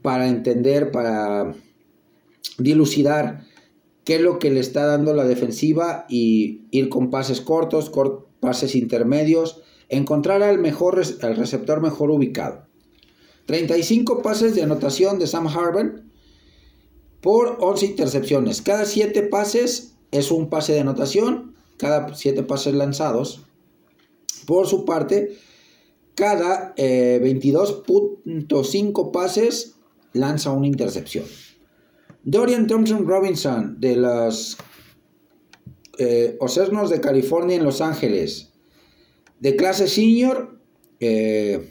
para 0.01 0.29
entender, 0.29 0.91
para 0.91 1.55
dilucidar 2.59 3.45
qué 4.05 4.17
es 4.17 4.21
lo 4.21 4.39
que 4.39 4.51
le 4.51 4.61
está 4.61 4.87
dando 4.87 5.15
la 5.15 5.25
defensiva 5.25 6.07
y 6.09 6.63
ir 6.71 6.89
con 6.89 7.11
pases 7.11 7.41
cortos, 7.41 7.91
pases 8.41 8.75
intermedios, 8.75 9.63
encontrar 9.93 10.43
al, 10.43 10.59
mejor, 10.59 10.97
receptor 10.97 11.80
mejor 11.80 12.11
ubicado. 12.11 12.66
35 13.47 14.22
pases 14.22 14.55
de 14.55 14.62
anotación 14.62 15.18
de 15.18 15.26
Sam 15.26 15.47
Harvard 15.49 16.01
por 17.20 17.59
11 17.61 17.86
intercepciones. 17.86 18.62
Cada 18.62 18.86
7 18.86 19.22
pases 19.24 19.95
es 20.11 20.30
un 20.30 20.49
pase 20.49 20.72
de 20.72 20.80
anotación, 20.80 21.55
cada 21.76 22.14
7 22.14 22.43
pases 22.45 22.74
lanzados. 22.74 23.43
Por 24.47 24.66
su 24.66 24.84
parte, 24.84 25.36
cada 26.14 26.74
22.5 26.76 28.26
eh, 28.26 29.11
pases 29.12 29.74
lanza 30.12 30.51
una 30.53 30.66
intercepción. 30.66 31.24
Dorian 32.24 32.66
Thompson 32.66 33.07
Robinson 33.07 33.80
de 33.80 33.97
los 33.97 34.57
eh, 35.99 36.36
Ocernos 36.40 36.88
de 36.90 37.01
California 37.01 37.57
en 37.57 37.64
Los 37.64 37.80
Ángeles. 37.80 38.51
De 39.43 39.57
clase 39.57 39.88
senior, 39.88 40.57
eh, 41.01 41.66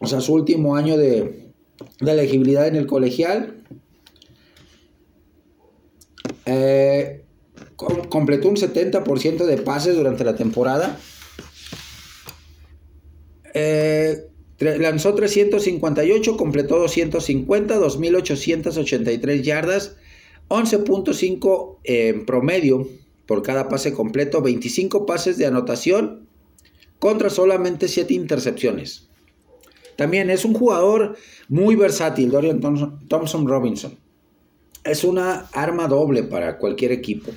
o 0.00 0.06
sea, 0.06 0.22
su 0.22 0.32
último 0.32 0.74
año 0.74 0.96
de, 0.96 1.50
de 2.00 2.10
elegibilidad 2.10 2.66
en 2.66 2.76
el 2.76 2.86
colegial. 2.86 3.62
Eh, 6.46 7.24
completó 8.08 8.48
un 8.48 8.56
70% 8.56 9.44
de 9.44 9.58
pases 9.58 9.96
durante 9.96 10.24
la 10.24 10.34
temporada. 10.34 10.98
Eh, 13.52 14.24
lanzó 14.58 15.14
358, 15.14 16.38
completó 16.38 16.78
250, 16.78 17.78
2.883 17.80 19.42
yardas, 19.42 19.96
11.5 20.48 21.80
en 21.84 22.24
promedio 22.24 22.88
por 23.26 23.42
cada 23.42 23.68
pase 23.68 23.92
completo, 23.92 24.40
25 24.40 25.04
pases 25.04 25.36
de 25.36 25.44
anotación 25.44 26.23
contra 27.04 27.28
solamente 27.28 27.86
7 27.86 28.14
intercepciones. 28.14 29.10
También 29.94 30.30
es 30.30 30.46
un 30.46 30.54
jugador 30.54 31.18
muy 31.50 31.76
versátil, 31.76 32.30
Dorian 32.30 32.60
Thompson 33.08 33.46
Robinson. 33.46 33.98
Es 34.84 35.04
una 35.04 35.40
arma 35.52 35.86
doble 35.86 36.22
para 36.22 36.56
cualquier 36.56 36.92
equipo. 36.92 37.30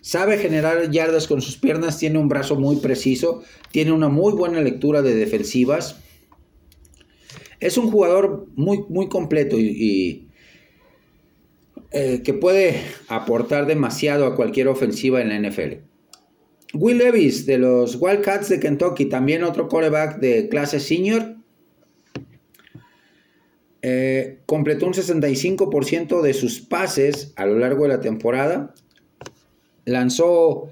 Sabe 0.00 0.38
generar 0.38 0.90
yardas 0.90 1.28
con 1.28 1.40
sus 1.40 1.56
piernas, 1.56 2.00
tiene 2.00 2.18
un 2.18 2.26
brazo 2.26 2.56
muy 2.56 2.78
preciso, 2.78 3.44
tiene 3.70 3.92
una 3.92 4.08
muy 4.08 4.32
buena 4.32 4.60
lectura 4.60 5.02
de 5.02 5.14
defensivas. 5.14 6.00
Es 7.60 7.78
un 7.78 7.92
jugador 7.92 8.48
muy, 8.56 8.80
muy 8.88 9.08
completo 9.08 9.56
y, 9.56 10.26
eh, 11.92 12.22
que 12.24 12.34
puede 12.34 12.82
aportar 13.06 13.66
demasiado 13.66 14.26
a 14.26 14.34
cualquier 14.34 14.66
ofensiva 14.66 15.20
en 15.20 15.28
la 15.28 15.36
NFL. 15.36 15.91
Will 16.74 16.98
Levis 16.98 17.46
de 17.46 17.58
los 17.58 17.96
Wildcats 18.00 18.48
de 18.48 18.60
Kentucky, 18.60 19.06
también 19.06 19.44
otro 19.44 19.68
quarterback 19.68 20.18
de 20.20 20.48
clase 20.48 20.80
senior. 20.80 21.36
Eh, 23.82 24.38
completó 24.46 24.86
un 24.86 24.94
65% 24.94 26.22
de 26.22 26.34
sus 26.34 26.60
pases 26.60 27.32
a 27.36 27.46
lo 27.46 27.58
largo 27.58 27.82
de 27.82 27.88
la 27.88 28.00
temporada. 28.00 28.74
Lanzó 29.84 30.70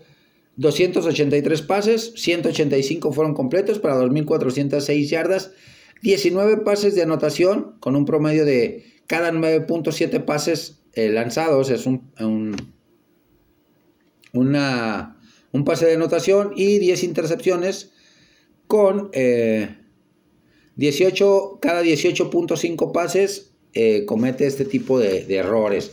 283 0.56 1.62
pases, 1.62 2.12
185 2.16 3.12
fueron 3.12 3.34
completos 3.34 3.78
para 3.78 3.96
2.406 3.96 5.08
yardas, 5.08 5.52
19 6.02 6.58
pases 6.58 6.94
de 6.94 7.02
anotación 7.02 7.76
con 7.80 7.96
un 7.96 8.04
promedio 8.04 8.44
de 8.44 8.84
cada 9.06 9.32
9.7 9.32 10.24
pases 10.24 10.80
eh, 10.92 11.08
lanzados, 11.08 11.70
es 11.70 11.86
un, 11.86 12.10
una, 14.32 15.19
un 15.52 15.64
pase 15.64 15.86
de 15.86 15.94
anotación 15.94 16.52
y 16.56 16.78
10 16.78 17.04
intercepciones 17.04 17.90
con 18.66 19.10
18, 19.10 19.14
eh, 20.76 21.58
cada 21.60 21.82
18.5 21.82 22.92
pases 22.92 23.50
eh, 23.72 24.04
comete 24.06 24.46
este 24.46 24.64
tipo 24.64 24.98
de, 24.98 25.26
errores. 25.34 25.92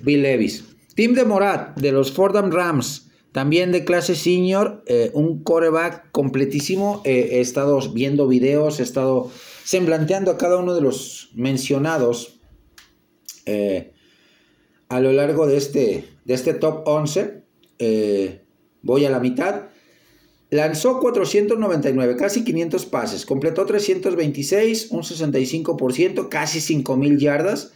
Bill 0.00 0.22
Levis. 0.22 0.64
Tim 0.94 1.14
de 1.14 1.24
Morat, 1.24 1.78
de 1.78 1.92
los 1.92 2.12
Fordham 2.12 2.50
Rams, 2.50 3.10
también 3.32 3.72
de 3.72 3.84
clase 3.84 4.14
senior, 4.14 4.82
eh, 4.86 5.10
un 5.12 5.42
coreback 5.42 6.10
completísimo. 6.10 7.02
He 7.04 7.40
estado 7.40 7.80
viendo 7.92 8.28
videos, 8.28 8.80
he 8.80 8.82
estado 8.82 9.30
semblanteando 9.64 10.30
a 10.30 10.38
cada 10.38 10.58
uno 10.58 10.74
de 10.74 10.80
los 10.80 11.30
mencionados 11.34 12.40
a 14.88 15.00
lo 15.00 15.12
largo 15.12 15.46
de 15.46 15.56
este, 15.56 16.04
de 16.24 16.34
este 16.34 16.54
top 16.54 16.82
11. 16.86 17.42
Voy 18.84 19.04
a 19.04 19.10
la 19.10 19.18
mitad. 19.18 19.62
Lanzó 20.50 21.00
499, 21.00 22.16
casi 22.16 22.44
500 22.44 22.86
pases, 22.86 23.26
completó 23.26 23.66
326, 23.66 24.92
un 24.92 25.02
65%, 25.02 26.28
casi 26.28 26.60
5000 26.60 27.18
yardas. 27.18 27.72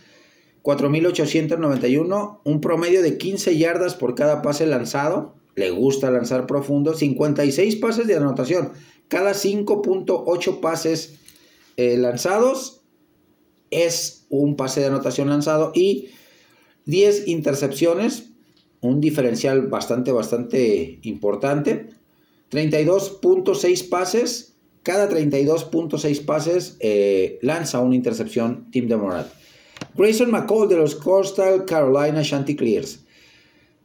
4.891, 0.63 2.41
un 2.45 2.61
promedio 2.61 3.01
de 3.01 3.17
15 3.17 3.57
yardas 3.57 3.95
por 3.95 4.15
cada 4.15 4.43
pase 4.43 4.67
lanzado. 4.67 5.35
Le 5.55 5.71
gusta 5.71 6.11
lanzar 6.11 6.47
profundo. 6.47 6.95
56 6.95 7.77
pases 7.77 8.07
de 8.07 8.17
anotación. 8.17 8.73
Cada 9.09 9.33
5.8 9.33 10.61
pases 10.61 11.15
eh, 11.77 11.97
lanzados 11.97 12.83
es 13.71 14.27
un 14.29 14.57
pase 14.57 14.81
de 14.81 14.87
anotación 14.87 15.31
lanzado. 15.31 15.73
Y 15.75 16.11
10 16.85 17.29
intercepciones. 17.29 18.31
Un 18.81 19.01
diferencial 19.01 19.67
bastante, 19.67 20.13
bastante 20.13 20.99
importante. 21.03 21.89
32.6 22.51 23.89
pases. 23.89 24.55
Cada 24.83 25.11
32.6 25.11 26.25
pases 26.25 26.77
eh, 26.81 27.39
lanza 27.43 27.81
una 27.81 27.97
intercepción 27.97 28.71
Team 28.71 28.89
de 28.89 28.97
Morat. 28.97 29.27
Grayson 29.97 30.31
McCall 30.31 30.69
de 30.69 30.77
los 30.77 30.95
Coastal 30.95 31.65
Carolina 31.65 32.23
Chanticleers. 32.23 33.05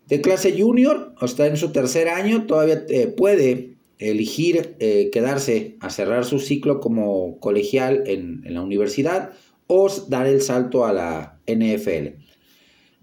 De 0.07 0.21
clase 0.21 0.55
junior, 0.57 1.13
está 1.21 1.47
en 1.47 1.57
su 1.57 1.71
tercer 1.71 2.09
año, 2.09 2.45
todavía 2.45 2.85
eh, 2.89 3.07
puede 3.07 3.73
elegir 3.99 4.75
eh, 4.79 5.09
quedarse 5.11 5.77
a 5.79 5.89
cerrar 5.89 6.25
su 6.25 6.39
ciclo 6.39 6.79
como 6.79 7.39
colegial 7.39 8.03
en, 8.05 8.41
la 8.45 8.61
universidad 8.61 9.31
o 9.67 9.89
dar 10.09 10.27
el 10.27 10.41
salto 10.41 10.85
a 10.85 10.93
la 10.93 11.39
NFL. 11.47 12.22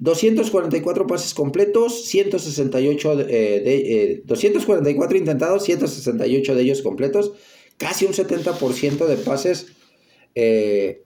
244 0.01 1.07
pases 1.07 1.33
completos, 1.35 2.05
168 2.07 3.17
de, 3.17 4.23
244 4.25 5.17
eh, 5.17 5.19
intentados, 5.19 5.65
168 5.65 6.55
de 6.55 6.63
ellos 6.63 6.83
completos, 6.83 7.33
casi 7.79 8.05
un 8.05 8.13
70% 8.13 9.07
de 9.07 9.17
pases 9.17 9.69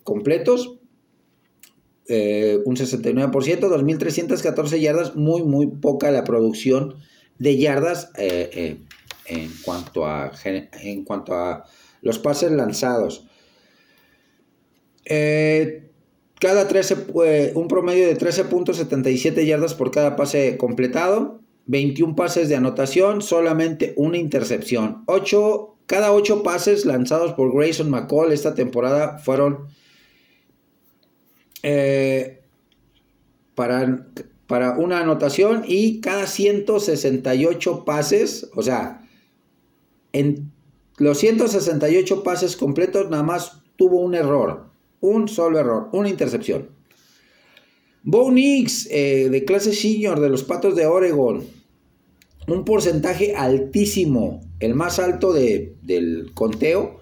completos 0.03 0.79
eh, 2.07 2.61
un 2.67 2.77
69%, 2.77 3.33
2.314 3.33 4.79
yardas, 4.79 5.17
muy, 5.17 5.43
muy 5.43 5.69
poca 5.69 6.11
la 6.11 6.25
producción 6.25 6.97
de 7.39 7.57
yardas 7.57 8.11
eh, 8.19 8.51
eh, 8.53 8.77
en, 9.25 9.51
cuanto 9.65 10.07
a, 10.07 10.31
en 10.45 11.05
cuanto 11.05 11.35
a 11.35 11.65
los 12.03 12.19
pases 12.19 12.53
lanzados. 12.53 13.27
Cada 16.45 16.69
13, 16.69 17.53
un 17.55 17.69
promedio 17.69 18.07
de 18.07 18.19
13.77 18.19 19.47
yardas 19.47 19.73
por 19.73 19.91
cada 19.91 20.15
pase 20.15 20.59
completado, 20.59 21.41
21 21.65 22.15
pases 22.15 22.51
de 22.51 22.57
anotación, 22.57 23.23
solamente 23.23 23.95
una 23.97 24.19
intercepción. 24.19 25.05
8, 25.07 25.77
cada 25.87 26.13
8 26.13 26.43
pases 26.43 26.85
lanzados 26.85 27.33
por 27.33 27.51
Grayson 27.57 27.89
McCall 27.89 28.31
esta 28.31 28.55
temporada 28.55 29.17
fueron 29.17 29.69
eh, 31.63 32.43
para, 33.55 34.07
para 34.47 34.77
una 34.77 35.01
anotación 35.01 35.65
y 35.67 36.03
cada 36.03 36.27
168 36.27 37.87
pases, 37.87 38.51
o 38.55 38.63
sea, 38.63 39.09
en 40.13 40.53
los 40.99 41.17
168 41.17 42.23
pases 42.23 42.59
completos 42.59 43.09
nada 43.09 43.23
más 43.23 43.63
tuvo 43.77 44.03
un 44.03 44.15
error, 44.15 44.74
un 45.05 45.29
solo 45.29 45.59
error, 45.59 45.91
una 45.93 46.09
intercepción. 46.09 46.69
Bo 48.03 48.33
Nix, 48.33 48.89
eh, 48.91 49.29
de 49.31 49.45
clase 49.45 49.75
senior 49.75 50.19
de 50.21 50.31
los 50.31 50.45
Patos 50.45 50.75
de 50.77 50.87
Oregon, 50.87 51.45
un 52.47 52.65
porcentaje 52.65 53.35
altísimo, 53.35 54.41
el 54.61 54.75
más 54.75 54.99
alto 54.99 55.35
de, 55.35 55.75
del 55.83 56.33
conteo, 56.33 57.01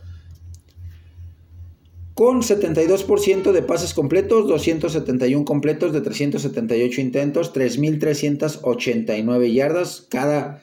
con 2.14 2.42
72% 2.42 3.52
de 3.52 3.62
pases 3.62 3.94
completos, 3.94 4.48
271 4.48 5.44
completos 5.44 5.92
de 5.92 6.00
378 6.00 7.00
intentos, 7.00 7.54
3.389 7.54 9.52
yardas. 9.52 10.06
Cada, 10.08 10.62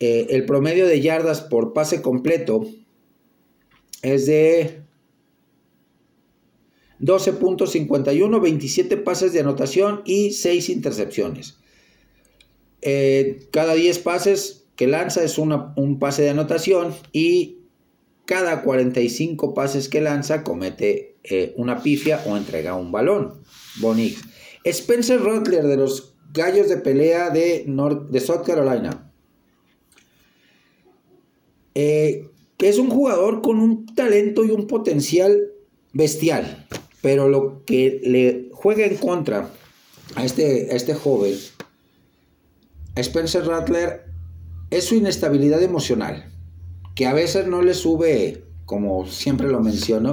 eh, 0.00 0.28
el 0.30 0.46
promedio 0.46 0.86
de 0.86 1.00
yardas 1.00 1.40
por 1.40 1.72
pase 1.72 2.02
completo 2.02 2.66
es 4.02 4.26
de 4.26 4.87
12.51, 7.00 8.40
27 8.40 8.96
pases 8.96 9.32
de 9.32 9.40
anotación 9.40 10.02
y 10.04 10.32
6 10.32 10.68
intercepciones. 10.68 11.56
Eh, 12.82 13.48
cada 13.50 13.74
10 13.74 13.98
pases 14.00 14.64
que 14.76 14.86
lanza 14.86 15.22
es 15.24 15.38
un 15.38 15.98
pase 15.98 16.22
de 16.22 16.30
anotación 16.30 16.94
y 17.12 17.58
cada 18.24 18.62
45 18.62 19.54
pases 19.54 19.88
que 19.88 20.00
lanza 20.00 20.44
comete 20.44 21.16
eh, 21.24 21.54
una 21.56 21.82
pifia 21.82 22.22
o 22.26 22.36
entrega 22.36 22.74
un 22.74 22.92
balón. 22.92 23.42
Bonix. 23.80 24.20
Spencer 24.64 25.20
Rattler 25.20 25.66
de 25.66 25.76
los 25.76 26.14
Gallos 26.32 26.68
de 26.68 26.76
Pelea 26.76 27.30
de, 27.30 27.64
de 28.10 28.20
South 28.20 28.42
Carolina. 28.44 29.10
Eh, 31.74 32.28
que 32.56 32.68
es 32.68 32.78
un 32.78 32.90
jugador 32.90 33.40
con 33.40 33.60
un 33.60 33.86
talento 33.94 34.44
y 34.44 34.50
un 34.50 34.66
potencial 34.66 35.52
bestial. 35.92 36.66
Pero 37.08 37.26
lo 37.30 37.64
que 37.64 38.02
le 38.04 38.50
juega 38.52 38.84
en 38.84 38.98
contra 38.98 39.48
a 40.14 40.24
este, 40.26 40.68
a 40.70 40.76
este 40.76 40.92
joven 40.92 41.32
Spencer 42.96 43.46
Rattler 43.46 44.04
es 44.68 44.84
su 44.84 44.94
inestabilidad 44.94 45.62
emocional, 45.62 46.30
que 46.94 47.06
a 47.06 47.14
veces 47.14 47.46
no 47.46 47.62
le 47.62 47.72
sube, 47.72 48.44
como 48.66 49.06
siempre 49.06 49.48
lo 49.48 49.60
menciono, 49.60 50.12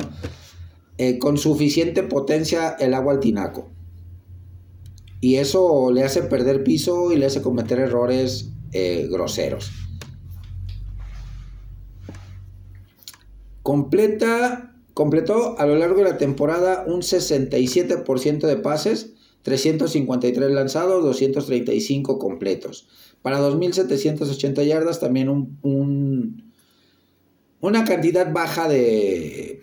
eh, 0.98 1.20
con 1.20 1.38
suficiente 1.38 2.02
potencia 2.02 2.78
el 2.80 2.94
agua 2.94 3.12
al 3.12 3.20
tinaco. 3.20 3.70
Y 5.20 5.36
eso 5.36 5.92
le 5.92 6.06
hace 6.06 6.22
perder 6.22 6.64
piso 6.64 7.12
y 7.12 7.18
le 7.18 7.26
hace 7.26 7.42
cometer 7.42 7.80
errores 7.80 8.52
eh, 8.72 9.10
groseros. 9.12 9.70
Completa, 13.64 14.75
completó 14.96 15.60
a 15.60 15.66
lo 15.66 15.76
largo 15.76 15.98
de 15.98 16.06
la 16.06 16.18
temporada 16.18 16.86
un 16.88 17.02
67% 17.02 18.48
de 18.48 18.56
pases, 18.56 19.12
353 19.44 20.52
lanzados, 20.52 21.04
235 21.04 22.18
completos. 22.18 22.88
Para 23.22 23.40
2.780 23.42 24.66
yardas 24.66 25.02
también 25.02 25.28
un, 25.30 26.54
una 27.60 27.84
cantidad 27.84 28.32
baja 28.32 28.70
de, 28.70 29.62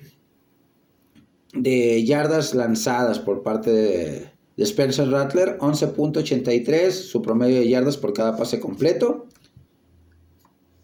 de 1.54 2.04
yardas 2.04 2.54
lanzadas 2.54 3.18
por 3.18 3.42
parte 3.42 3.72
de, 3.72 4.30
de 4.58 4.64
Spencer 4.64 5.08
Rattler, 5.08 5.56
11.83 5.60 6.90
su 6.90 7.22
promedio 7.22 7.60
de 7.60 7.70
yardas 7.70 7.96
por 7.96 8.12
cada 8.12 8.36
pase 8.36 8.60
completo. 8.60 9.28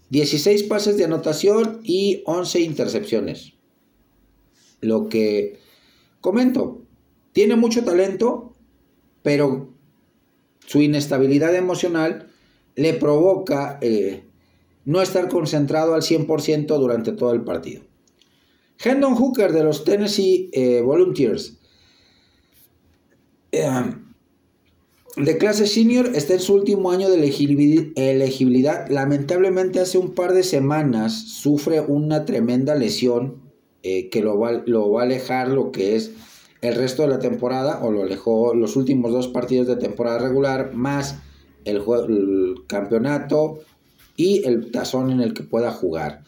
16 0.08 0.62
pases 0.62 0.96
de 0.96 1.04
anotación 1.04 1.80
y 1.84 2.22
11 2.24 2.60
intercepciones. 2.60 3.57
Lo 4.80 5.08
que 5.08 5.58
comento, 6.20 6.82
tiene 7.32 7.56
mucho 7.56 7.84
talento, 7.84 8.54
pero 9.22 9.68
su 10.66 10.80
inestabilidad 10.82 11.54
emocional 11.54 12.28
le 12.76 12.94
provoca 12.94 13.78
eh, 13.80 14.24
no 14.84 15.02
estar 15.02 15.28
concentrado 15.28 15.94
al 15.94 16.02
100% 16.02 16.66
durante 16.78 17.12
todo 17.12 17.32
el 17.32 17.42
partido. 17.42 17.82
Hendon 18.82 19.14
Hooker 19.14 19.52
de 19.52 19.64
los 19.64 19.84
Tennessee 19.84 20.50
eh, 20.52 20.80
Volunteers. 20.80 21.54
Eh, 23.50 23.66
de 25.16 25.38
clase 25.38 25.66
senior 25.66 26.12
está 26.14 26.34
en 26.34 26.40
su 26.40 26.54
último 26.54 26.92
año 26.92 27.08
de 27.10 27.16
elegibilidad. 27.16 28.88
Lamentablemente 28.88 29.80
hace 29.80 29.98
un 29.98 30.14
par 30.14 30.32
de 30.32 30.44
semanas 30.44 31.12
sufre 31.14 31.80
una 31.80 32.24
tremenda 32.24 32.76
lesión 32.76 33.47
eh, 33.82 34.08
que 34.10 34.22
lo 34.22 34.38
va, 34.38 34.62
lo 34.66 34.90
va, 34.90 35.02
a 35.02 35.04
alejar 35.04 35.48
lo 35.48 35.70
que 35.70 35.96
es 35.96 36.12
el 36.60 36.74
resto 36.74 37.02
de 37.02 37.08
la 37.08 37.18
temporada 37.18 37.80
o 37.82 37.92
lo 37.92 38.02
alejó 38.02 38.54
los 38.54 38.76
últimos 38.76 39.12
dos 39.12 39.28
partidos 39.28 39.66
de 39.68 39.76
temporada 39.76 40.18
regular 40.18 40.74
más 40.74 41.18
el, 41.64 41.82
campeonato 42.66 43.60
y 44.16 44.46
el 44.46 44.70
tazón 44.70 45.10
en 45.10 45.20
el 45.20 45.34
que 45.34 45.42
pueda 45.42 45.70
jugar. 45.70 46.24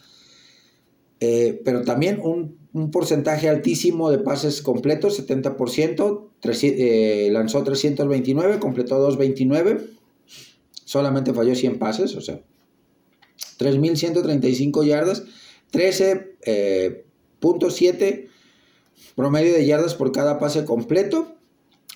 Eh, 1.19 1.61
pero 1.63 1.83
también 1.83 2.19
un, 2.23 2.59
porcentaje 2.91 3.49
altísimo 3.49 4.09
de 4.09 4.19
pases 4.19 4.61
completos, 4.61 5.19
70%, 5.27 6.29
eh, 6.63 7.29
lanzó 7.31 7.63
329, 7.63 8.59
completó 8.59 8.97
229, 8.97 9.87
solamente 10.85 11.33
falló 11.33 11.53
100 11.53 11.79
pases, 11.79 12.15
o 12.15 12.21
sea, 12.21 12.39
3.135 13.59 14.85
yardas, 14.85 15.23
13.7 15.73 16.27
eh, 16.45 17.05
promedio 19.15 19.53
de 19.53 19.65
yardas 19.65 19.95
por 19.95 20.11
cada 20.11 20.39
pase 20.39 20.63
completo, 20.63 21.35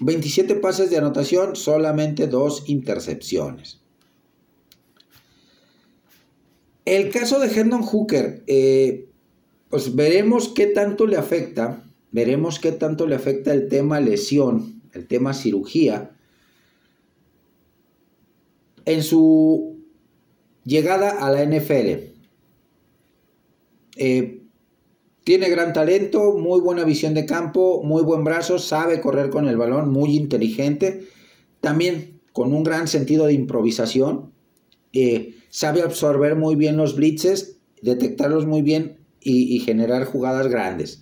27 0.02 0.56
pases 0.56 0.89
de 0.89 0.98
anotación, 0.98 1.56
solamente 1.56 2.28
2 2.28 2.64
intercepciones. 2.68 3.80
El 6.84 7.10
caso 7.10 7.39
de 7.39 7.48
Hendon 7.48 7.82
Hooker, 7.82 8.43
pues 9.70 9.96
veremos 9.96 10.50
qué 10.50 10.68
tanto 10.68 11.08
le 11.08 11.18
afecta, 11.18 11.84
veremos 12.12 12.60
qué 12.60 12.72
tanto 12.72 13.08
le 13.08 13.16
afecta 13.16 13.54
el 13.54 13.70
tema 13.70 14.00
lesión, 14.00 14.82
el 14.93 15.08
tema 15.08 15.34
cirugía, 15.34 16.12
en 18.86 19.02
su 19.02 19.84
llegada 20.64 21.26
a 21.26 21.32
la 21.32 21.43
NFL. 21.43 22.14
Eh, 23.98 24.45
tiene 25.26 25.49
gran 25.49 25.73
talento, 25.73 26.38
muy 26.38 26.61
buena 26.61 26.84
visión 26.84 27.15
de 27.15 27.26
campo, 27.26 27.82
muy 27.84 28.03
buen 28.03 28.23
brazo, 28.23 28.59
sabe 28.59 29.01
correr 29.01 29.32
con 29.32 29.47
el 29.47 29.57
balón, 29.57 29.91
muy 29.91 30.15
inteligente, 30.15 31.07
también 31.61 32.21
con 32.32 32.53
un 32.53 32.63
gran 32.63 32.88
sentido 32.88 33.26
de 33.26 33.34
improvisación, 33.34 34.32
eh, 34.93 35.34
sabe 35.49 35.82
absorber 35.82 36.36
muy 36.36 36.55
bien 36.55 36.78
los 36.78 36.95
blitzes, 36.95 37.57
detectarlos 37.82 38.45
muy 38.45 38.61
bien 38.61 38.97
y, 39.19 39.59
generar 39.61 40.05
jugadas 40.05 40.47
grandes. 40.47 41.01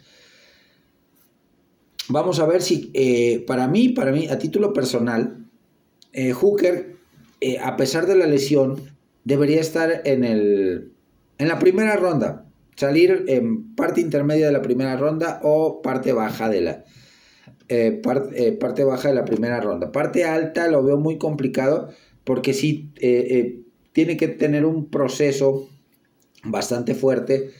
Vamos 2.07 2.39
a 2.39 2.45
ver 2.45 2.61
si, 2.61 2.91
eh, 2.93 3.43
para 3.45 3.67
mí, 3.67 3.89
para 3.89 4.13
mí, 4.13 4.29
a 4.29 4.39
título 4.39 4.71
personal, 4.71 5.45
eh, 6.13 6.31
Hooker, 6.31 6.95
a 7.61 7.75
pesar 7.75 8.07
de 8.07 8.15
la 8.15 8.25
lesión, 8.25 8.81
debería 9.25 9.59
estar 9.59 10.01
en, 10.05 10.23
el, 10.23 10.93
en 11.39 11.47
la 11.49 11.59
primera 11.59 11.97
ronda, 11.97 12.45
salir 12.75 13.25
en 13.27 13.75
parte 13.75 14.01
intermedia 14.01 14.47
de 14.47 14.53
la 14.53 14.61
primera 14.61 14.97
ronda 14.97 15.39
o 15.43 15.81
parte 15.81 16.13
baja 16.13 16.49
de 16.49 16.61
la, 16.61 16.83
parte 18.59 18.83
baja 18.83 19.09
de 19.09 19.15
la 19.15 19.25
primera 19.25 19.59
ronda. 19.61 19.91
Parte 19.91 20.25
alta 20.25 20.67
lo 20.67 20.83
veo 20.83 20.97
muy 20.97 21.17
complicado 21.17 21.89
porque 22.23 22.53
sí 22.53 22.91
tiene 23.93 24.17
que 24.17 24.27
tener 24.27 24.65
un 24.65 24.89
proceso 24.89 25.69
bastante 26.43 26.95
fuerte 26.95 27.51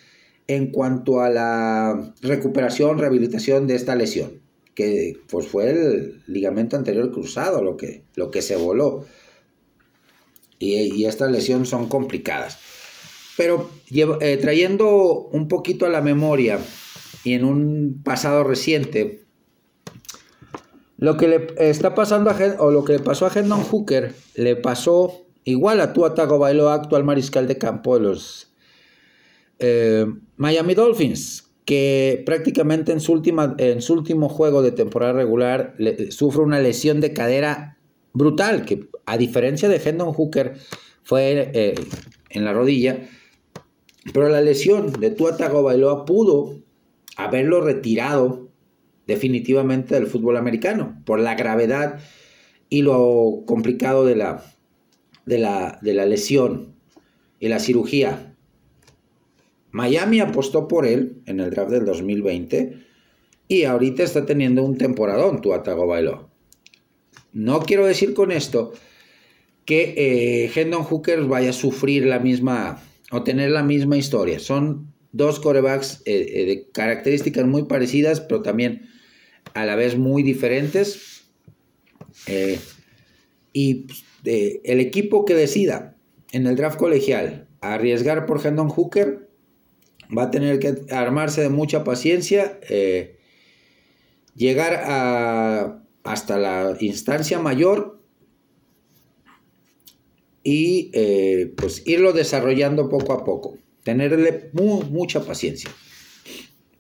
en 0.48 0.72
cuanto 0.72 1.22
a 1.22 1.30
la 1.30 2.14
recuperación, 2.22 2.98
rehabilitación 2.98 3.68
de 3.68 3.76
esta 3.76 3.96
lesión, 3.96 4.42
que 4.76 5.18
pues 5.30 5.48
fue 5.48 5.70
el 5.70 6.22
ligamento 6.28 6.76
anterior 6.76 7.12
cruzado 7.12 7.64
lo 7.64 7.78
que, 7.78 8.04
lo 8.16 8.32
que 8.32 8.42
se 8.42 8.56
voló. 8.56 9.06
Y, 10.60 11.06
estas 11.06 11.30
lesiones 11.32 11.70
son 11.70 11.90
complicadas. 11.90 12.58
Pero 13.38 13.70
eh, 13.92 14.38
trayendo 14.38 15.30
un 15.32 15.48
poquito 15.48 15.86
a 15.86 15.90
la 15.90 16.02
memoria 16.02 16.60
y 17.24 17.34
en 17.34 17.46
un 17.46 18.02
pasado 18.04 18.44
reciente, 18.44 19.24
lo 20.98 21.18
que 21.18 21.28
le 21.28 21.48
está 21.58 21.96
pasando 21.96 22.30
a, 22.30 22.38
o 22.60 22.72
lo 22.72 22.84
que 22.84 22.94
le 22.94 23.00
pasó 23.00 23.26
a 23.26 23.32
Hendon 23.34 23.64
Hooker 23.64 24.14
le 24.36 24.56
pasó 24.56 25.26
igual 25.44 25.82
a 25.82 25.94
Tua 25.94 26.14
Tagovailoa, 26.14 26.74
actual 26.74 27.04
mariscal 27.04 27.48
de 27.48 27.58
campo 27.58 27.98
de 27.98 28.04
los 28.06 28.54
eh, 29.60 30.06
Miami 30.38 30.74
Dolphins, 30.76 31.50
que 31.66 32.24
prácticamente 32.26 32.92
en 32.92 33.00
su, 33.00 33.14
última, 33.14 33.56
en 33.58 33.82
su 33.82 33.94
último 33.94 34.30
juego 34.30 34.62
de 34.62 34.72
temporada 34.72 35.14
regular 35.14 35.76
sufre 36.10 36.42
una 36.42 36.60
lesión 36.60 37.02
de 37.02 37.14
cadera 37.14 37.78
brutal, 38.14 38.66
que 38.66 38.88
a 39.06 39.18
diferencia 39.18 39.70
de 39.70 39.82
Hendon 39.84 40.14
Hooker 40.14 40.56
fue 41.04 41.52
eh, 41.54 41.76
en 42.30 42.46
la 42.46 42.54
rodilla, 42.54 43.10
pero 44.12 44.28
la 44.28 44.42
lesión 44.42 44.92
de 44.92 45.12
Tua 45.12 45.38
Tagovailoa 45.38 46.06
pudo 46.06 46.60
haberlo 47.16 47.62
retirado 47.62 48.50
definitivamente 49.08 49.96
del 49.96 50.08
fútbol 50.08 50.38
americano 50.38 51.02
por 51.06 51.20
la 51.20 51.36
gravedad 51.36 52.00
y 52.70 52.82
lo 52.82 53.44
complicado 53.46 54.06
de 54.06 54.16
la, 54.16 54.44
de 55.26 55.38
la, 55.38 55.80
de 55.82 55.94
la 55.94 56.06
lesión 56.06 56.76
y 57.40 57.48
la 57.48 57.60
cirugía. 57.60 58.36
Miami 59.72 60.20
apostó 60.20 60.68
por 60.68 60.86
él 60.86 61.22
en 61.26 61.40
el 61.40 61.50
draft 61.50 61.72
del 61.72 61.86
2020 61.86 62.78
y 63.48 63.64
ahorita 63.64 64.04
está 64.04 64.26
teniendo 64.26 64.64
un 64.64 64.78
temporadón 64.78 65.42
Tua 65.42 65.64
Tagovailoa. 65.64 66.28
No 67.34 67.62
quiero 67.62 67.86
decir 67.86 68.14
con 68.14 68.32
esto 68.32 68.74
que 69.66 69.94
eh, 69.98 70.52
Hendon 70.54 70.84
Hooker 70.84 71.22
vaya 71.24 71.50
a 71.50 71.54
sufrir 71.54 72.06
la 72.06 72.20
misma 72.20 72.82
o 73.14 73.24
tener 73.24 73.52
la 73.52 73.64
misma 73.64 73.96
historia. 73.96 74.40
Son 74.40 74.92
dos 75.12 75.40
corebacks 75.40 76.02
eh, 76.06 76.26
eh, 76.28 76.46
de 76.46 76.70
características 76.72 77.46
muy 77.46 77.64
parecidas, 77.64 78.20
pero 78.20 78.42
también 78.42 78.90
a 79.54 79.66
la 79.66 79.76
vez 79.76 79.98
muy 79.98 80.24
diferentes. 80.24 81.24
y 83.54 83.74
pues, 83.76 84.04
el 84.26 84.80
equipo 84.80 85.26
que 85.26 85.36
decida 85.36 85.96
en 86.32 86.48
el 86.48 86.56
draft 86.56 86.78
colegial 86.78 87.48
arriesgar 87.64 88.26
por 88.26 88.46
Hendon 88.46 88.70
Hooker 88.70 89.30
va 90.16 90.24
a 90.24 90.32
tener 90.32 90.60
que 90.60 90.94
armarse 90.94 91.42
de 91.42 91.50
mucha 91.50 91.84
paciencia, 91.84 92.60
eh, 92.70 93.18
llegar 94.36 94.74
a, 94.86 95.84
hasta 96.04 96.38
la 96.38 96.76
instancia 96.80 97.40
mayor 97.40 98.03
y 100.44 100.92
eh, 100.94 101.54
pues 101.56 101.84
irlo 101.86 102.14
desarrollando 102.14 102.90
poco 102.90 103.14
a 103.14 103.24
poco, 103.24 103.58
tenerle 103.84 104.50
mucha 104.54 105.24
paciencia. 105.26 105.70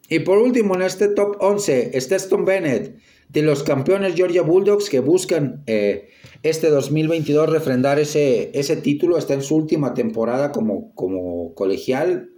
Y 0.09 0.19
por 0.19 0.37
último, 0.37 0.75
en 0.75 0.81
este 0.81 1.07
top 1.07 1.37
11, 1.39 1.99
Stetson 1.99 2.45
Bennett, 2.45 2.97
de 3.29 3.41
los 3.41 3.63
campeones 3.63 4.15
Georgia 4.15 4.43
Bulldogs 4.43 4.89
que 4.89 4.99
buscan 4.99 5.63
eh, 5.65 6.09
este 6.43 6.69
2022 6.69 7.49
refrendar 7.49 7.99
ese, 7.99 8.51
ese 8.53 8.75
título. 8.77 9.17
Está 9.17 9.33
en 9.33 9.41
su 9.41 9.55
última 9.55 9.95
temporada 9.95 10.51
como, 10.51 10.93
como 10.93 11.55
colegial. 11.55 12.29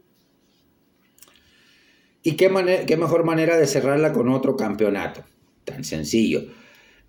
Y 2.24 2.38
qué, 2.38 2.86
qué 2.88 2.98
mejor 2.98 3.26
manera 3.26 3.58
de 3.58 3.68
cerrarla 3.68 4.14
con 4.14 4.30
otro 4.30 4.56
campeonato. 4.56 5.26
Tan 5.66 5.84
sencillo. 5.84 6.46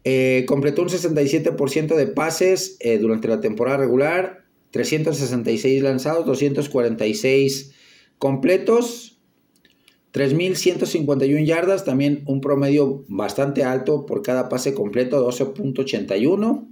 Eh, 0.08 0.44
completó 0.46 0.82
un 0.82 0.88
67% 0.88 1.96
de 1.96 2.06
pases 2.06 2.76
eh, 2.78 2.98
durante 2.98 3.26
la 3.26 3.40
temporada 3.40 3.78
regular. 3.78 4.44
366 4.70 5.82
lanzados, 5.82 6.24
246 6.26 7.72
completos. 8.16 9.18
3.151 10.12 11.44
yardas, 11.44 11.84
también 11.84 12.22
un 12.26 12.40
promedio 12.40 13.04
bastante 13.08 13.64
alto 13.64 14.06
por 14.06 14.22
cada 14.22 14.48
pase 14.48 14.74
completo, 14.74 15.28
12.81. 15.28 16.68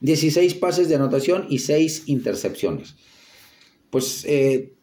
16 0.00 0.54
pases 0.56 0.90
de 0.90 0.96
anotación 0.96 1.46
y 1.48 1.60
6 1.60 2.02
intercepciones. 2.08 2.94
Pues 3.88 4.26
eh, 4.26 4.74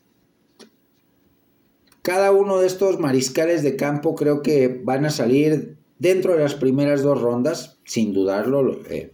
cada 2.02 2.32
uno 2.32 2.60
de 2.60 2.66
estos 2.66 3.00
mariscales 3.00 3.62
de 3.62 3.76
campo 3.76 4.16
creo 4.16 4.42
que 4.42 4.82
van 4.84 5.06
a 5.06 5.12
salir 5.12 5.79
dentro 6.00 6.34
de 6.34 6.40
las 6.40 6.56
primeras 6.56 7.04
dos 7.04 7.22
rondas, 7.22 7.80
sin 7.86 8.14
dudarlo. 8.14 8.80
Eh. 8.90 9.14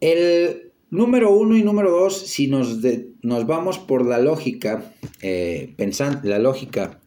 El 0.00 0.68
Número 0.90 1.30
uno 1.30 1.54
y 1.54 1.62
número 1.62 1.90
dos, 1.90 2.16
si 2.16 2.46
nos, 2.46 2.78
nos 3.20 3.46
vamos 3.46 3.78
por 3.78 4.06
la 4.06 4.18
lógica, 4.18 4.94
eh, 5.20 5.74
pensando 5.76 6.26
la 6.26 6.38
lógica, 6.38 6.98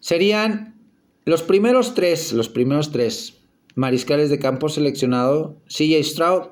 serían 0.00 0.74
los 1.26 1.42
primeros 1.42 1.94
tres, 1.94 2.32
los 2.32 2.48
primeros 2.48 2.92
tres 2.92 3.42
mariscales 3.74 4.30
de 4.30 4.38
campo 4.38 4.70
seleccionado, 4.70 5.60
CJ 5.66 6.02
Stroud, 6.02 6.42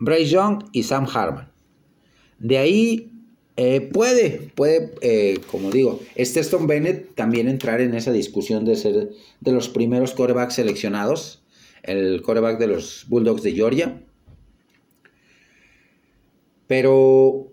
Bryce 0.00 0.30
Young 0.30 0.64
y 0.72 0.82
Sam 0.82 1.06
Harman. 1.14 1.52
De 2.40 2.58
ahí 2.58 3.12
eh, 3.56 3.80
puede, 3.80 4.50
puede, 4.54 4.92
eh, 5.00 5.40
como 5.50 5.70
digo, 5.70 6.00
Stone 6.16 6.66
Bennett 6.66 7.14
también 7.14 7.48
entrar 7.48 7.80
en 7.80 7.94
esa 7.94 8.12
discusión 8.12 8.64
de 8.64 8.76
ser 8.76 9.10
de 9.40 9.52
los 9.52 9.68
primeros 9.68 10.12
corebacks 10.12 10.54
seleccionados, 10.54 11.42
el 11.82 12.22
coreback 12.22 12.58
de 12.58 12.66
los 12.66 13.06
Bulldogs 13.08 13.42
de 13.42 13.52
Georgia 13.52 14.00
pero 16.66 17.52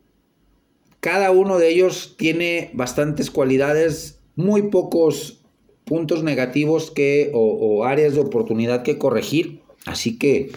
cada 0.99 1.31
uno 1.31 1.57
de 1.57 1.69
ellos 1.69 2.15
tiene 2.17 2.69
bastantes 2.73 3.31
cualidades, 3.31 4.19
muy 4.35 4.63
pocos 4.63 5.39
puntos 5.85 6.23
negativos 6.23 6.91
que, 6.91 7.31
o, 7.33 7.83
áreas 7.83 8.13
de 8.13 8.21
oportunidad 8.21 8.83
que 8.83 8.97
corregir. 8.97 9.61
Así 9.85 10.17
que, 10.17 10.51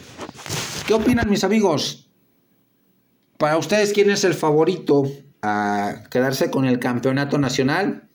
¿qué 0.87 0.95
opinan 0.95 1.31
mis 1.31 1.45
amigos? 1.45 2.09
Para 3.39 3.59
ustedes, 3.59 3.93
¿quién 3.93 4.11
es 4.11 4.23
el 4.25 4.35
favorito 4.35 5.11
a 5.45 6.05
quedarse 6.11 6.51
con 6.51 6.65
el 6.65 6.79
campeonato 6.79 7.39
nacional? 7.39 8.09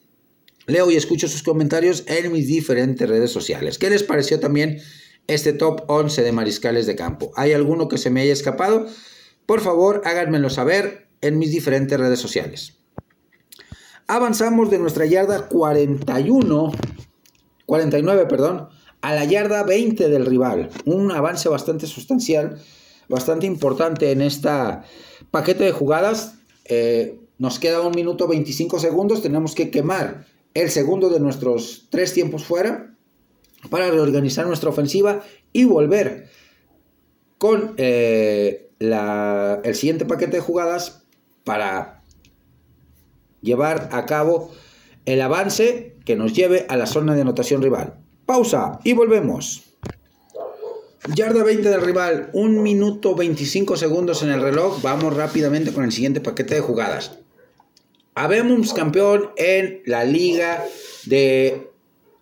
Leo 0.66 0.90
y 0.90 0.96
escucho 0.96 1.28
sus 1.28 1.44
comentarios 1.44 2.04
en 2.08 2.32
mis 2.32 2.48
diferentes 2.48 3.08
redes 3.08 3.32
sociales. 3.32 3.78
¿Qué 3.78 3.90
les 3.90 4.04
pareció 4.04 4.40
también 4.40 4.80
este 5.28 5.54
top 5.54 5.84
11 5.88 6.24
de 6.24 6.32
mariscales 6.32 6.88
de 6.88 6.96
campo? 6.96 7.32
¿Hay 7.36 7.54
alguno 7.54 7.88
que 7.88 7.98
se 7.98 8.10
me 8.10 8.22
haya 8.22 8.34
escapado? 8.34 8.88
Por 9.46 9.62
favor, 9.62 10.02
háganmelo 10.06 10.50
saber 10.50 11.08
en 11.22 11.38
mis 11.38 11.52
diferentes 11.52 12.00
redes 12.00 12.20
sociales. 12.20 12.78
Avanzamos 14.08 14.72
de 14.72 14.80
nuestra 14.80 15.06
yarda 15.06 15.48
41, 15.48 16.72
49, 17.68 18.26
perdón, 18.26 18.70
a 19.02 19.14
la 19.14 19.26
yarda 19.26 19.64
20 19.64 20.10
del 20.10 20.26
rival. 20.26 20.70
Un 20.86 21.12
avance 21.12 21.48
bastante 21.48 21.86
sustancial, 21.86 22.60
bastante 23.08 23.46
importante 23.46 24.12
en 24.12 24.22
esta 24.22 24.84
paquete 25.30 25.66
de 25.66 25.72
jugadas. 25.72 26.39
Eh, 26.70 27.20
nos 27.40 27.60
queda 27.60 27.82
un 27.82 27.92
minuto 27.92 28.28
25 28.28 28.80
segundos. 28.80 29.22
Tenemos 29.22 29.56
que 29.56 29.72
quemar 29.72 30.26
el 30.54 30.70
segundo 30.70 31.10
de 31.10 31.20
nuestros 31.20 31.88
tres 31.90 32.14
tiempos 32.14 32.46
fuera 32.46 32.96
para 33.70 33.90
reorganizar 33.90 34.48
nuestra 34.48 34.70
ofensiva 34.70 35.22
y 35.52 35.66
volver 35.66 36.30
con 37.38 37.74
eh, 37.78 38.70
el 38.80 39.76
siguiente 39.76 40.06
paquete 40.06 40.38
de 40.38 40.42
jugadas 40.42 41.04
para 41.44 42.04
llevar 43.42 43.90
a 43.92 44.06
cabo 44.06 44.52
el 45.06 45.22
avance 45.22 45.98
que 46.06 46.16
nos 46.16 46.34
lleve 46.34 46.66
a 46.70 46.78
la 46.78 46.86
zona 46.86 47.16
de 47.16 47.22
anotación 47.22 47.62
rival. 47.62 47.96
Pausa 48.26 48.80
y 48.84 48.94
volvemos. 48.94 49.69
Yarda 51.08 51.44
20 51.44 51.70
del 51.70 51.82
rival, 51.82 52.30
1 52.34 52.62
minuto 52.62 53.16
25 53.16 53.78
segundos 53.78 54.22
en 54.22 54.30
el 54.30 54.42
reloj. 54.42 54.82
Vamos 54.82 55.16
rápidamente 55.16 55.72
con 55.72 55.84
el 55.86 55.92
siguiente 55.92 56.20
paquete 56.20 56.56
de 56.56 56.62
jugadas. 56.62 57.12
Habemos 58.16 58.74
campeón 58.74 59.32
en 59.38 59.82
la 59.86 60.04
liga 60.04 60.66
de 61.06 61.72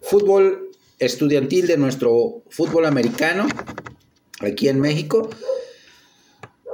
fútbol 0.02 0.70
estudiantil 1.00 1.66
de 1.66 1.78
nuestro 1.78 2.44
fútbol 2.50 2.86
americano 2.86 3.48
aquí 4.42 4.70
en 4.70 4.80
México. 4.80 5.30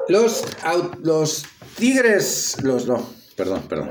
Los, 0.10 0.44
los 1.02 1.46
Tigres, 1.78 2.58
los 2.62 2.86
no, 2.86 3.10
perdón, 3.36 3.64
perdón. 3.70 3.90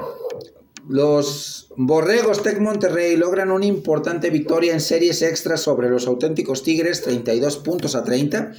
Los 0.88 1.68
Borregos 1.76 2.42
Tec 2.42 2.60
Monterrey 2.60 3.16
logran 3.16 3.50
una 3.50 3.66
importante 3.66 4.30
victoria 4.30 4.72
en 4.72 4.80
series 4.80 5.22
extras 5.22 5.60
sobre 5.60 5.88
los 5.88 6.06
auténticos 6.06 6.62
Tigres, 6.62 7.02
32 7.02 7.58
puntos 7.58 7.94
a 7.94 8.02
30. 8.02 8.52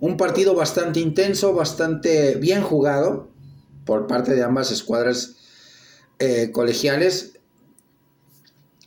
Un 0.00 0.16
partido 0.16 0.54
bastante 0.54 1.00
intenso, 1.00 1.54
bastante 1.54 2.34
bien 2.34 2.62
jugado 2.62 3.28
por 3.86 4.06
parte 4.06 4.34
de 4.34 4.42
ambas 4.42 4.70
escuadras 4.70 5.36
eh, 6.18 6.50
colegiales. 6.52 7.32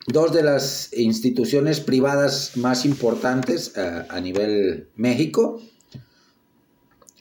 Dos 0.07 0.34
de 0.34 0.43
las 0.43 0.93
instituciones 0.93 1.80
privadas 1.80 2.57
más 2.57 2.86
importantes 2.86 3.74
eh, 3.76 4.05
a 4.07 4.20
nivel 4.22 4.89
México 4.95 5.61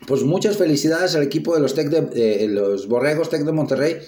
pues 0.06 0.22
muchas 0.22 0.56
felicidades 0.56 1.14
al 1.14 1.22
equipo 1.22 1.54
de 1.54 1.60
los, 1.60 1.74
Tec 1.74 1.88
de, 1.88 2.46
los 2.48 2.88
Borregos 2.88 3.30
Tec 3.30 3.42
de 3.44 3.52
Monterrey, 3.52 3.98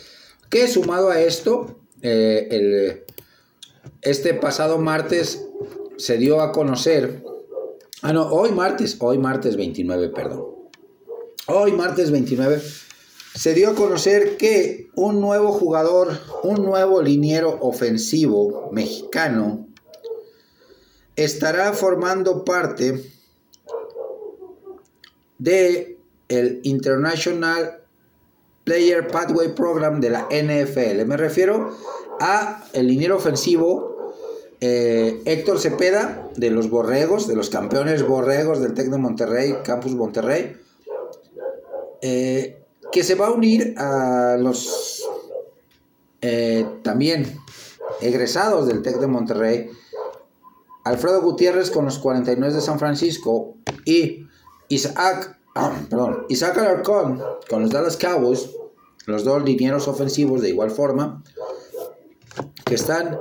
que 0.49 0.69
sumado 0.69 1.11
a 1.11 1.21
esto, 1.21 1.77
eh, 2.03 3.05
este 4.03 4.35
pasado 4.35 4.79
martes 4.79 5.45
se 5.97 6.19
dio 6.19 6.41
a 6.41 6.53
conocer, 6.53 7.25
ah 8.03 8.13
no, 8.13 8.29
hoy 8.29 8.53
martes, 8.53 8.97
hoy 9.01 9.19
martes 9.19 9.57
29, 9.57 10.11
perdón, 10.11 10.47
hoy 11.47 11.73
martes 11.73 12.11
29, 12.11 12.61
se 13.35 13.55
dio 13.55 13.71
a 13.71 13.75
conocer 13.75 14.37
que 14.37 14.89
un 14.95 15.21
nuevo 15.21 15.53
jugador, 15.53 16.19
un 16.43 16.65
nuevo 16.65 17.03
liniero 17.03 17.59
ofensivo 17.61 18.71
mexicano, 18.73 19.67
estará 21.17 21.73
formando 21.73 22.45
parte 22.45 23.03
de 25.39 25.99
el 26.29 26.61
International 26.63 27.86
Player 28.67 29.07
Pathway 29.07 29.55
Program 29.55 30.01
de 30.01 30.11
la 30.11 30.27
NFL. 30.29 31.07
Me 31.07 31.17
refiero 31.17 31.71
a 32.19 32.65
el 32.73 32.89
liniero 32.89 33.15
ofensivo 33.15 34.13
eh, 34.61 35.23
Héctor 35.25 35.61
Cepeda 35.61 36.29
de 36.35 36.51
los 36.51 36.69
Borregos, 36.69 37.29
de 37.29 37.37
los 37.37 37.49
campeones 37.49 38.05
Borregos 38.05 38.61
del 38.61 38.75
Tec 38.75 38.89
de 38.89 38.99
Monterrey, 38.99 39.59
Campus 39.63 39.95
Monterrey, 39.95 40.57
eh, 42.03 42.59
que 42.91 43.05
se 43.05 43.15
va 43.15 43.29
a 43.29 43.31
unir 43.31 43.79
a 43.79 44.37
los 44.37 45.05
eh, 46.21 46.67
también 46.83 47.39
egresados 48.01 48.67
del 48.67 48.83
Tec 48.83 48.97
de 48.97 49.07
Monterrey, 49.07 49.71
Alfredo 50.83 51.23
Gutiérrez 51.23 51.71
con 51.71 51.85
los 51.85 52.01
49 52.01 52.53
de 52.53 52.61
San 52.61 52.81
Francisco 52.81 53.55
y 53.85 54.27
Isaac, 54.67 55.39
perdón, 55.89 56.27
Isaac 56.29 56.59
Alarcón 56.59 57.23
con 57.49 57.63
los 57.63 57.71
Dallas 57.71 57.97
Cowboys, 57.97 58.51
los 59.07 59.25
dos 59.25 59.43
linieros 59.43 59.89
ofensivos 59.89 60.43
de 60.43 60.51
igual 60.51 60.71
forma, 60.71 61.23
que 62.65 62.75
están 62.75 63.17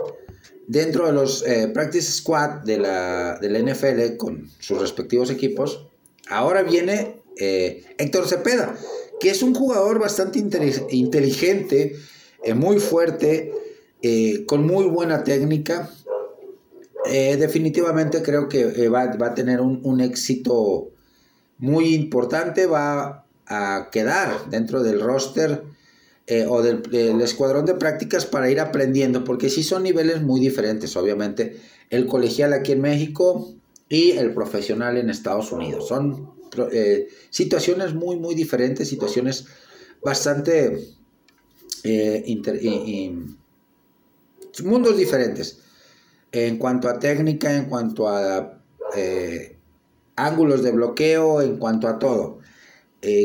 dentro 0.67 1.05
de 1.05 1.13
los 1.13 1.45
eh, 1.47 1.69
Practice 1.73 2.11
Squad 2.11 2.63
de 2.63 2.77
la, 2.77 3.39
NFL 3.41 4.17
con 4.17 4.49
sus 4.59 4.79
respectivos 4.79 5.29
equipos. 5.29 5.87
Ahora 6.29 6.63
viene 6.63 7.21
eh, 7.37 7.83
Héctor 7.97 8.27
Cepeda, 8.27 8.75
que 9.19 9.29
es 9.29 9.43
un 9.43 9.53
jugador 9.53 9.99
bastante 9.99 10.39
inteligente, 10.39 11.95
eh, 12.43 12.53
muy 12.53 12.79
fuerte, 12.79 13.51
con 14.45 14.67
muy 14.67 14.85
buena 14.85 15.23
técnica. 15.23 15.89
definitivamente 17.05 18.21
creo 18.21 18.47
que 18.47 18.87
va, 18.87 19.03
a 19.03 19.33
tener 19.33 19.61
un, 19.61 19.79
un 19.83 19.99
éxito 19.99 20.91
muy 21.57 21.93
importante, 21.93 22.65
va 22.65 23.25
a 23.47 23.89
quedar 23.91 24.49
dentro 24.49 24.83
del 24.83 24.99
roster 24.99 25.63
eh, 26.27 26.45
o 26.47 26.61
del, 26.63 27.21
escuadrón 27.21 27.65
de 27.65 27.75
prácticas 27.75 28.25
para 28.25 28.49
ir 28.49 28.59
aprendiendo, 28.59 29.23
porque 29.23 29.49
sí 29.49 29.63
son 29.63 29.83
niveles 29.83 30.21
muy 30.21 30.39
diferentes, 30.39 30.95
obviamente, 30.95 31.59
el 31.89 32.07
colegial 32.07 32.53
aquí 32.53 32.71
en 32.71 32.81
México 32.81 33.53
y 33.89 34.11
el 34.11 34.33
profesional 34.33 34.97
en 34.97 35.09
Estados 35.09 35.51
Unidos. 35.51 35.87
Son 35.87 36.31
eh, 36.71 37.07
situaciones 37.29 37.93
muy, 37.93 38.17
muy 38.17 38.35
diferentes, 38.35 38.87
situaciones 38.89 39.45
bastante... 40.03 40.79
Eh, 41.83 42.23
mundos 44.63 44.97
diferentes 44.97 45.59
en 46.31 46.57
cuanto 46.57 46.89
a 46.89 46.97
técnica, 46.97 47.53
en 47.55 47.65
cuanto 47.65 48.07
a 48.07 48.57
ángulos 50.15 50.63
de 50.63 50.71
bloqueo, 50.71 51.41
en 51.41 51.57
cuanto 51.57 51.87
a 51.87 51.99
todo. 51.99 52.39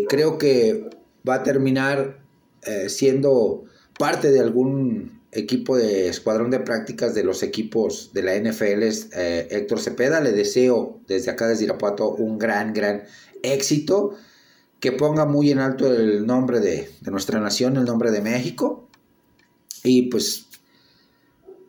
creo 0.08 0.38
que 0.38 0.90
va 1.28 1.36
a 1.36 1.42
terminar 1.42 2.20
eh, 2.62 2.88
siendo 2.88 3.64
parte 3.98 4.30
de 4.30 4.40
algún 4.40 5.20
equipo 5.32 5.76
de 5.76 6.08
escuadrón 6.08 6.50
de 6.50 6.60
prácticas 6.60 7.14
de 7.14 7.24
los 7.24 7.42
equipos 7.42 8.10
de 8.12 8.22
la 8.22 8.36
NFL, 8.36 8.82
eh, 8.82 9.48
Héctor 9.50 9.80
Cepeda. 9.80 10.20
Le 10.20 10.32
deseo 10.32 11.00
desde 11.06 11.30
acá, 11.30 11.46
desde 11.46 11.64
Irapuato, 11.64 12.10
un 12.10 12.38
gran, 12.38 12.72
gran 12.72 13.04
éxito. 13.42 14.14
Que 14.78 14.92
ponga 14.92 15.26
muy 15.26 15.50
en 15.50 15.58
alto 15.58 15.92
el 15.92 16.26
nombre 16.26 16.60
de, 16.60 16.90
nuestra 17.02 17.38
nación, 17.38 17.76
el 17.76 17.84
nombre 17.84 18.10
de 18.10 18.22
México. 18.22 18.88
Y 19.84 20.08
pues 20.10 20.46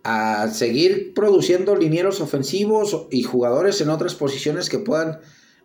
a 0.03 0.49
seguir 0.49 1.13
produciendo 1.13 1.75
linieros 1.75 2.21
ofensivos 2.21 3.07
y 3.11 3.23
jugadores 3.23 3.81
en 3.81 3.89
otras 3.89 4.15
posiciones 4.15 4.69
que 4.69 4.79
puedan 4.79 5.19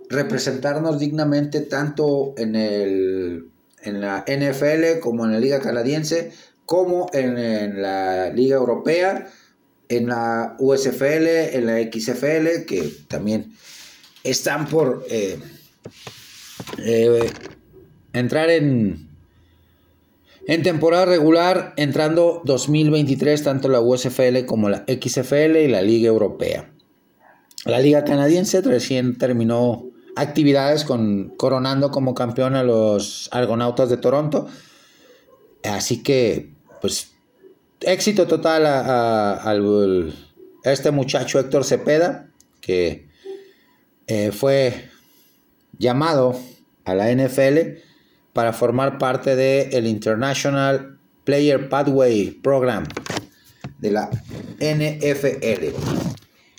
representarnos 0.09 0.99
dignamente 0.99 1.61
tanto 1.61 2.34
en 2.37 2.55
el 2.55 3.47
en 3.87 4.01
la 4.01 4.24
NFL, 4.26 5.01
como 5.01 5.24
en 5.24 5.32
la 5.32 5.39
Liga 5.39 5.61
Canadiense, 5.61 6.32
como 6.64 7.09
en, 7.12 7.80
la 7.80 8.30
Liga 8.30 8.57
Europea, 8.57 9.28
en 9.89 10.09
la 10.09 10.57
USFL, 10.59 11.26
en 11.55 11.66
la 11.66 11.78
XFL, 11.80 12.64
que 12.66 12.93
también 13.09 13.55
están 14.24 14.66
por 14.66 15.07
eh, 15.09 15.39
eh, 16.78 17.30
entrar 18.12 18.51
en, 18.51 19.05
en 20.47 20.62
temporada 20.62 21.07
regular, 21.07 21.74
entrando 21.76 22.40
2023, 22.44 23.42
tanto 23.42 23.68
la 23.68 23.80
USFL 23.80 24.44
como 24.47 24.68
la 24.68 24.84
XFL 24.86 25.57
y 25.57 25.68
la 25.68 25.82
Liga 25.82 26.09
Europea. 26.09 26.70
La 27.64 27.80
Liga 27.80 28.05
Canadiense 28.05 28.61
recién 28.61 29.18
terminó 29.18 29.86
actividades 30.14 30.84
con 30.84 31.34
coronando 31.36 31.90
como 31.90 32.14
campeón 32.14 32.55
a 32.55 32.62
los 32.62 33.28
Argonautas 33.32 33.88
de 33.88 33.97
Toronto. 33.97 34.47
Así 35.64 36.05
que, 36.05 36.53
pues, 36.80 37.11
éxito 37.80 38.28
total 38.28 38.66
a, 38.66 39.53
este 40.62 40.92
muchacho 40.92 41.40
Héctor 41.40 41.64
Cepeda, 41.64 42.28
que 42.61 43.09
eh, 44.07 44.30
fue 44.30 44.90
llamado 45.76 46.36
a 46.84 46.94
la 46.94 47.11
NFL 47.11 47.80
para 48.37 48.53
formar 48.53 48.99
parte 48.99 49.34
del 49.34 49.72
el 49.72 49.87
International 49.87 50.99
Player 51.24 51.70
Pathway 51.70 52.32
Program 52.32 52.84
de 53.78 53.91
la 53.91 54.11
NFL. 54.61 55.74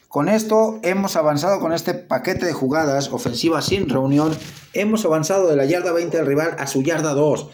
Con 0.07 0.27
esto 0.27 0.79
hemos 0.81 1.15
avanzado 1.15 1.59
con 1.59 1.73
este 1.73 1.93
paquete 1.93 2.47
de 2.47 2.53
jugadas 2.53 3.09
ofensivas 3.13 3.67
sin 3.67 3.87
reunión. 3.89 4.35
Hemos 4.73 5.05
avanzado 5.05 5.47
de 5.47 5.55
la 5.55 5.65
yarda 5.65 5.91
20 5.91 6.17
del 6.17 6.25
rival 6.25 6.55
a 6.57 6.65
su 6.65 6.81
yarda 6.81 7.13
2. 7.13 7.47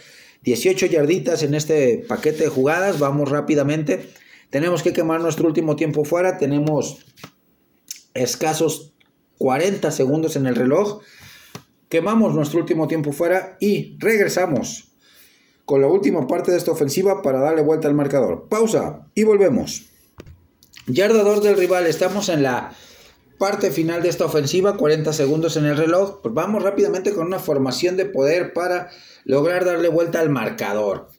18 0.44 0.86
yarditas 0.86 1.44
en 1.44 1.54
este 1.54 2.06
paquete 2.08 2.46
de 2.46 2.50
jugadas. 2.50 3.00
Vamos 3.00 3.30
rápidamente. 3.30 4.10
Tenemos 4.50 4.84
que 4.84 4.94
quemar 4.94 5.20
nuestro 5.20 5.48
último 5.48 5.76
tiempo 5.76 6.06
fuera. 6.06 6.38
Tenemos 6.38 7.00
escasos 8.14 8.94
40 9.38 9.92
segundos 9.92 10.38
en 10.38 10.48
el 10.48 10.56
reloj. 10.56 11.02
Quemamos 11.94 12.34
nuestro 12.34 12.60
último 12.60 12.88
tiempo 12.88 13.12
fuera 13.12 13.56
y 13.60 13.98
regresamos 14.00 14.86
con 15.64 15.80
la 15.80 15.86
última 15.86 16.26
parte 16.26 16.50
de 16.50 16.58
esta 16.58 16.72
ofensiva 16.72 17.22
para 17.22 17.40
darle 17.40 17.62
vuelta 17.62 17.88
al 17.88 17.94
marcador. 17.94 18.48
Pausa 18.50 19.06
y 19.14 19.22
volvemos. 19.22 19.84
Yarda 20.88 21.22
2 21.22 21.44
del 21.44 21.56
rival, 21.56 21.86
estamos 21.86 22.30
en 22.30 22.42
la 22.42 22.74
parte 23.38 23.70
final 23.70 24.02
de 24.02 24.10
esta 24.10 24.26
ofensiva, 24.26 24.76
40 24.76 25.14
segundos 25.14 25.56
en 25.56 25.66
el 25.66 25.78
reloj. 25.78 26.20
Pues 26.24 26.34
vamos 26.34 26.64
rápidamente 26.64 27.14
con 27.14 27.28
una 27.28 27.38
formación 27.38 27.96
de 27.96 28.06
poder 28.06 28.54
para 28.54 28.90
lograr 29.24 29.64
darle 29.64 29.90
vuelta 29.90 30.20
al 30.20 30.32
marcador. 30.32 31.10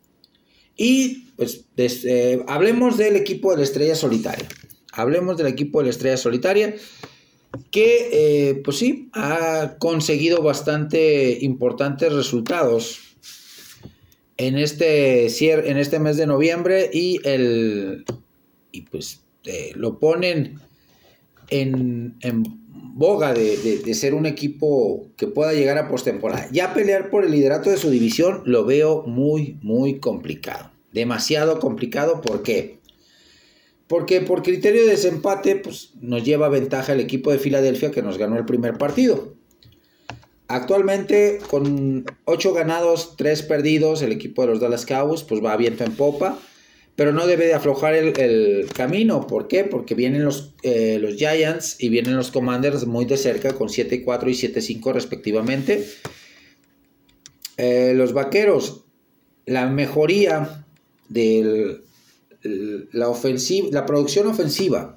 Y 0.76 1.30
pues 1.36 1.66
eh, 1.76 2.44
hablemos 2.48 2.96
del 2.96 3.14
equipo 3.14 3.52
de 3.52 3.58
la 3.58 3.62
estrella 3.62 3.94
solitaria. 3.94 4.48
Hablemos 4.90 5.36
del 5.36 5.46
equipo 5.46 5.78
de 5.78 5.84
la 5.84 5.90
estrella 5.90 6.16
solitaria 6.16 6.74
que 7.70 8.08
eh, 8.50 8.54
pues 8.64 8.78
sí, 8.78 9.08
ha 9.12 9.76
conseguido 9.78 10.42
bastante 10.42 11.38
importantes 11.40 12.12
resultados 12.12 13.00
en 14.36 14.58
este, 14.58 15.26
en 15.50 15.76
este 15.76 15.98
mes 15.98 16.16
de 16.16 16.26
noviembre 16.26 16.90
y 16.92 17.20
el 17.24 18.04
y 18.72 18.80
pues 18.82 19.24
este, 19.44 19.72
lo 19.76 19.98
ponen 19.98 20.58
en, 21.50 22.16
boga 22.96 23.34
de, 23.34 23.92
ser 23.94 24.14
un 24.14 24.24
equipo 24.24 25.08
que 25.16 25.26
pueda 25.26 25.52
llegar 25.52 25.76
a 25.78 25.88
postemporada. 25.88 26.48
Ya 26.50 26.72
pelear 26.72 27.10
por 27.10 27.24
el 27.24 27.32
liderato 27.32 27.70
de 27.70 27.76
su 27.76 27.90
división 27.90 28.42
lo 28.46 28.64
veo 28.64 29.02
muy, 29.02 29.58
muy 29.62 29.98
complicado. 29.98 30.70
Demasiado 30.92 31.58
complicado. 31.58 32.20
¿Por 32.20 32.42
qué? 32.42 32.78
Porque 33.86 34.20
por 34.20 34.42
criterio 34.42 34.82
de 34.82 34.92
desempate, 34.92 35.56
pues, 35.56 35.90
nos 36.00 36.24
lleva 36.24 36.48
ventaja 36.48 36.92
el 36.92 37.00
equipo 37.00 37.30
de 37.30 37.38
Filadelfia 37.38 37.90
que 37.90 38.02
nos 38.02 38.18
ganó 38.18 38.36
el 38.38 38.46
primer 38.46 38.78
partido. 38.78 39.34
Actualmente, 40.48 41.38
con 41.50 42.04
8 42.24 42.52
ganados, 42.52 43.16
3 43.16 43.42
perdidos, 43.42 44.02
el 44.02 44.12
equipo 44.12 44.42
de 44.42 44.48
los 44.48 44.60
Dallas 44.60 44.86
Cowboys 44.86 45.22
pues 45.22 45.42
va 45.42 45.56
viento 45.56 45.84
en 45.84 45.92
popa 45.92 46.38
pero 46.96 47.12
no 47.12 47.26
debe 47.26 47.46
de 47.46 47.54
aflojar 47.54 47.94
el, 47.94 48.66
camino. 48.72 49.26
¿Por 49.26 49.48
qué? 49.48 49.64
Porque 49.64 49.94
vienen 49.94 50.24
los, 50.24 50.54
eh, 50.62 50.98
los 51.00 51.16
Giants 51.16 51.76
y 51.80 51.88
vienen 51.88 52.16
los 52.16 52.30
Commanders 52.30 52.86
muy 52.86 53.04
de 53.04 53.16
cerca 53.16 53.54
con 53.54 53.68
7-4 53.68 54.28
y 54.28 54.80
7-5 54.80 54.92
respectivamente. 54.92 55.84
Eh, 57.56 57.92
los 57.96 58.12
Vaqueros, 58.12 58.84
la 59.44 59.66
mejoría 59.66 60.64
de 61.08 61.80
la, 62.44 63.08
ofensiva, 63.08 63.68
la 63.72 63.86
producción 63.86 64.26
ofensiva, 64.26 64.96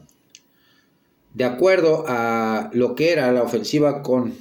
de 1.33 1.43
acuerdo 1.43 2.03
a 2.07 2.69
lo 2.73 2.95
que 2.95 3.11
era 3.11 3.31
la 3.31 3.43
ofensiva 3.43 4.01
con 4.01 4.33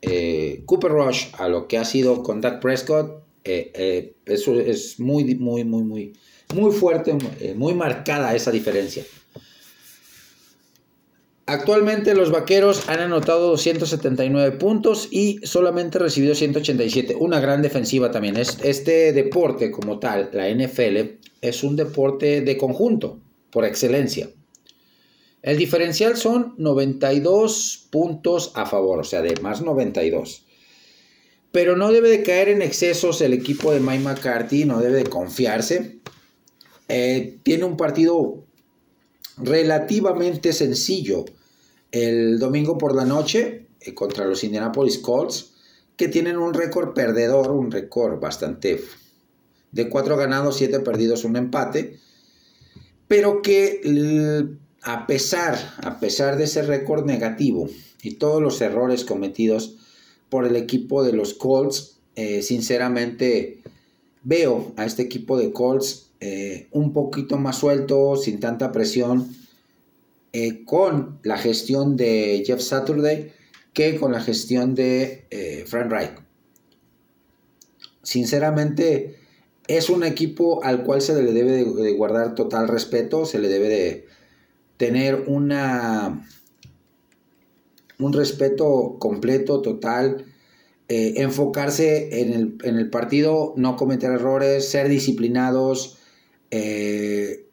eh, 0.00 0.62
Cooper 0.66 0.92
Rush, 0.92 1.26
a 1.34 1.48
lo 1.48 1.68
que 1.68 1.78
ha 1.78 1.84
sido 1.84 2.22
con 2.22 2.40
Dak 2.40 2.60
Prescott, 2.60 3.22
eso 3.44 4.60
es 4.60 5.00
muy, 5.00 5.34
muy, 5.34 5.64
muy, 5.64 5.82
muy 5.82 6.12
muy 6.54 6.72
fuerte, 6.72 7.16
eh, 7.40 7.54
muy 7.56 7.74
marcada 7.74 8.34
esa 8.34 8.50
diferencia. 8.50 9.04
Actualmente 11.46 12.14
los 12.14 12.30
vaqueros 12.30 12.88
han 12.88 13.00
anotado 13.00 13.48
279 13.48 14.56
puntos 14.58 15.08
y 15.10 15.40
solamente 15.42 15.98
recibido 15.98 16.34
187. 16.34 17.16
Una 17.18 17.40
gran 17.40 17.62
defensiva 17.62 18.10
también. 18.10 18.36
Este 18.36 19.12
deporte 19.12 19.70
como 19.70 19.98
tal, 19.98 20.30
la 20.32 20.48
NFL, 20.48 21.18
es 21.42 21.62
un 21.62 21.76
deporte 21.76 22.40
de 22.40 22.56
conjunto, 22.56 23.20
por 23.50 23.66
excelencia. 23.66 24.30
El 25.42 25.58
diferencial 25.58 26.16
son 26.16 26.54
92 26.56 27.88
puntos 27.90 28.52
a 28.54 28.64
favor, 28.64 29.00
o 29.00 29.04
sea, 29.04 29.22
de 29.22 29.38
más 29.42 29.60
92. 29.60 30.44
Pero 31.50 31.76
no 31.76 31.92
debe 31.92 32.08
de 32.08 32.22
caer 32.22 32.48
en 32.48 32.62
excesos 32.62 33.20
el 33.20 33.34
equipo 33.34 33.72
de 33.72 33.80
Mike 33.80 34.04
McCarthy, 34.04 34.64
no 34.64 34.80
debe 34.80 34.98
de 34.98 35.10
confiarse. 35.10 35.98
Eh, 36.88 37.38
tiene 37.42 37.64
un 37.64 37.76
partido 37.76 38.44
relativamente 39.36 40.52
sencillo 40.52 41.24
el 41.90 42.38
domingo 42.38 42.78
por 42.78 42.94
la 42.94 43.04
noche 43.04 43.66
eh, 43.80 43.94
contra 43.94 44.24
los 44.24 44.44
Indianapolis 44.44 44.98
Colts, 44.98 45.52
que 45.96 46.08
tienen 46.08 46.38
un 46.38 46.54
récord 46.54 46.94
perdedor, 46.94 47.50
un 47.50 47.70
récord 47.70 48.18
bastante 48.18 48.80
de 49.72 49.88
cuatro 49.88 50.16
ganados, 50.16 50.56
siete 50.58 50.80
perdidos, 50.80 51.24
un 51.24 51.36
empate, 51.36 51.98
pero 53.08 53.42
que 53.42 53.80
a 54.82 55.06
pesar, 55.06 55.58
a 55.78 55.98
pesar 56.00 56.36
de 56.36 56.44
ese 56.44 56.62
récord 56.62 57.04
negativo 57.04 57.68
y 58.02 58.14
todos 58.14 58.42
los 58.42 58.60
errores 58.60 59.04
cometidos 59.04 59.76
por 60.28 60.46
el 60.46 60.56
equipo 60.56 61.04
de 61.04 61.12
los 61.12 61.34
Colts, 61.34 61.98
eh, 62.16 62.42
sinceramente 62.42 63.62
veo 64.22 64.72
a 64.76 64.84
este 64.84 65.02
equipo 65.02 65.38
de 65.38 65.52
Colts 65.52 66.10
eh, 66.20 66.68
un 66.70 66.92
poquito 66.92 67.38
más 67.38 67.58
suelto, 67.58 68.16
sin 68.16 68.40
tanta 68.40 68.72
presión, 68.72 69.34
eh, 70.32 70.64
con 70.64 71.18
la 71.22 71.38
gestión 71.38 71.96
de 71.96 72.42
Jeff 72.46 72.60
Saturday 72.60 73.32
que 73.72 73.98
con 73.98 74.12
la 74.12 74.20
gestión 74.20 74.74
de 74.74 75.64
Frank 75.66 75.90
Reich. 75.90 76.12
Sinceramente, 78.02 79.21
es 79.66 79.90
un 79.90 80.04
equipo 80.04 80.62
al 80.64 80.84
cual 80.84 81.02
se 81.02 81.20
le 81.20 81.32
debe 81.32 81.64
de, 81.64 81.92
guardar 81.92 82.34
total 82.34 82.68
respeto, 82.68 83.26
se 83.26 83.38
le 83.38 83.48
debe 83.48 83.68
de 83.68 84.06
tener 84.76 85.24
una 85.26 86.26
un 87.98 88.12
respeto 88.12 88.96
completo, 88.98 89.62
total, 89.62 90.24
eh, 90.88 91.14
enfocarse 91.18 92.20
en 92.20 92.32
el, 92.32 92.58
en 92.64 92.76
el, 92.76 92.90
partido, 92.90 93.54
no 93.56 93.76
cometer 93.76 94.10
errores, 94.10 94.68
ser 94.68 94.88
disciplinados, 94.88 95.98
eh, 96.50 97.46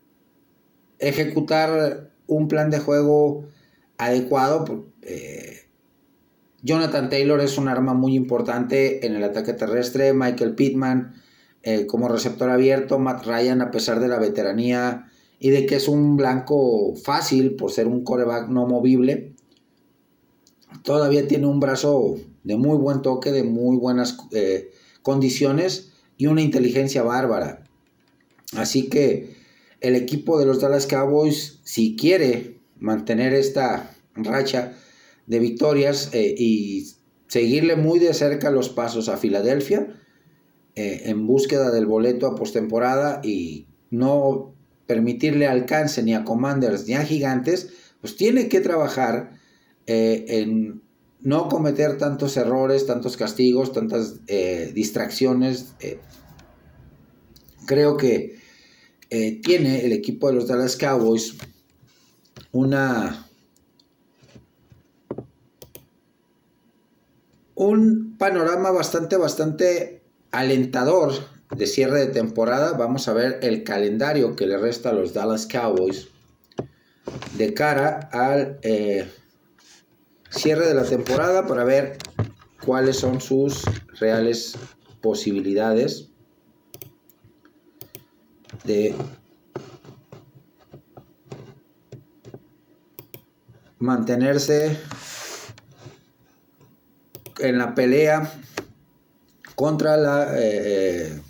ejecutar 0.98 2.10
un 2.26 2.48
plan 2.48 2.72
de 2.72 2.80
juego 2.80 3.46
adecuado. 3.98 4.88
Eh, 5.04 5.68
Jonathan 6.64 7.10
Taylor 7.10 7.40
es 7.42 7.58
un 7.58 7.68
arma 7.68 7.94
muy 7.94 8.16
importante 8.16 9.06
en 9.06 9.16
el 9.16 9.24
ataque 9.24 9.54
terrestre. 9.54 10.14
Michael 10.14 10.56
Pittman 10.56 11.14
eh, 11.64 11.86
como 11.86 12.08
receptor 12.08 12.50
abierto. 12.50 13.00
Matt 13.00 13.26
Ryan, 13.26 13.62
a 13.62 13.72
pesar 13.72 14.00
de 14.00 14.08
la 14.08 14.18
veteranía 14.18 15.12
y 15.40 15.50
de 15.50 15.66
que 15.66 15.76
es 15.76 15.88
un 15.88 16.18
blanco 16.18 16.96
fácil 16.96 17.56
por 17.56 17.72
ser 17.72 17.88
un 17.88 18.04
coreback 18.04 18.50
no 18.50 18.66
movible, 18.66 19.34
todavía 20.84 21.28
tiene 21.28 21.48
un 21.48 21.60
brazo 21.60 22.18
de 22.44 22.56
muy 22.56 22.78
buen 22.78 23.02
toque, 23.02 23.32
de 23.32 23.44
muy 23.44 23.78
buenas 23.78 24.18
eh, 24.32 24.72
condiciones 25.02 25.92
y 26.18 26.28
una 26.28 26.42
inteligencia 26.42 27.04
bárbara. 27.04 27.64
Así 28.56 28.90
que 28.90 29.36
el 29.82 29.96
equipo 29.96 30.40
de 30.40 30.46
los 30.46 30.62
Dallas 30.62 30.88
Cowboys, 30.88 31.60
si 31.64 31.96
quiere 31.96 32.60
mantener 32.80 33.34
esta 33.34 33.96
racha 34.16 34.74
de 35.28 35.40
victorias 35.40 36.10
eh, 36.14 36.36
y 36.38 36.88
seguirle 37.28 37.76
muy 37.76 38.00
de 38.00 38.14
cerca 38.14 38.50
los 38.50 38.70
pasos 38.70 39.10
a 39.10 39.18
Filadelfia 39.18 39.96
eh, 40.80 41.10
en 41.10 41.28
búsqueda 41.28 41.72
del 41.72 41.86
boleto 41.86 42.26
a 42.26 42.36
postemporada 42.36 43.20
y 43.22 43.68
no 43.90 44.54
permitirle 44.88 45.46
alcance 45.46 46.02
ni 46.04 46.14
a 46.14 46.24
Commanders 46.24 46.88
ni 46.88 46.94
a 46.94 47.04
Gigantes, 47.04 47.70
pues 48.00 48.16
tiene 48.16 48.48
que 48.48 48.62
trabajar 48.62 49.32
eh, 49.88 50.24
en 50.30 50.82
no 51.20 51.50
cometer 51.50 51.98
tantos 51.98 52.38
errores, 52.38 52.86
tantos 52.86 53.18
castigos, 53.18 53.74
tantas 53.74 54.26
distracciones. 54.74 55.74
creo 57.66 57.98
que 57.98 58.40
tiene 59.10 59.86
el 59.86 59.92
equipo 59.92 60.30
de 60.30 60.36
los 60.36 60.48
Dallas 60.48 60.78
Cowboys 60.78 61.36
una 62.54 63.30
un 67.60 68.16
panorama 68.18 68.72
bastante, 68.72 69.18
bastante 69.18 69.99
alentador 70.32 71.14
de 71.56 71.68
cierre 71.68 72.00
de 72.00 72.08
temporada. 72.08 72.74
Vamos 72.74 73.08
a 73.08 73.14
ver 73.14 73.40
el 73.42 73.64
calendario 73.64 74.36
que 74.36 74.48
le 74.48 74.58
resta 74.58 74.90
a 74.90 74.94
los 74.94 75.14
Dallas 75.14 75.48
Cowboys 75.48 76.08
de 77.38 77.54
cara 77.54 78.10
al 78.12 78.60
eh, 78.62 79.10
cierre 80.30 80.68
de 80.68 80.74
la 80.74 80.84
temporada 80.84 81.48
para 81.48 81.64
ver 81.64 81.98
cuáles 82.66 82.98
son 82.98 83.22
sus 83.22 83.64
reales 84.00 84.56
posibilidades 85.02 86.10
de 88.64 88.94
mantenerse 93.80 94.78
en 97.40 97.58
la 97.58 97.74
pelea 97.74 98.32
contra 99.60 99.98
la... 99.98 100.36
Eh, 100.38 101.22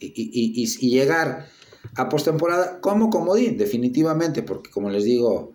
y, 0.00 0.66
llegar 0.90 1.46
a 1.94 2.08
postemporada 2.08 2.80
como 2.80 3.08
comodín, 3.08 3.56
definitivamente, 3.56 4.42
porque 4.42 4.68
como 4.72 4.90
les 4.90 5.04
digo, 5.04 5.52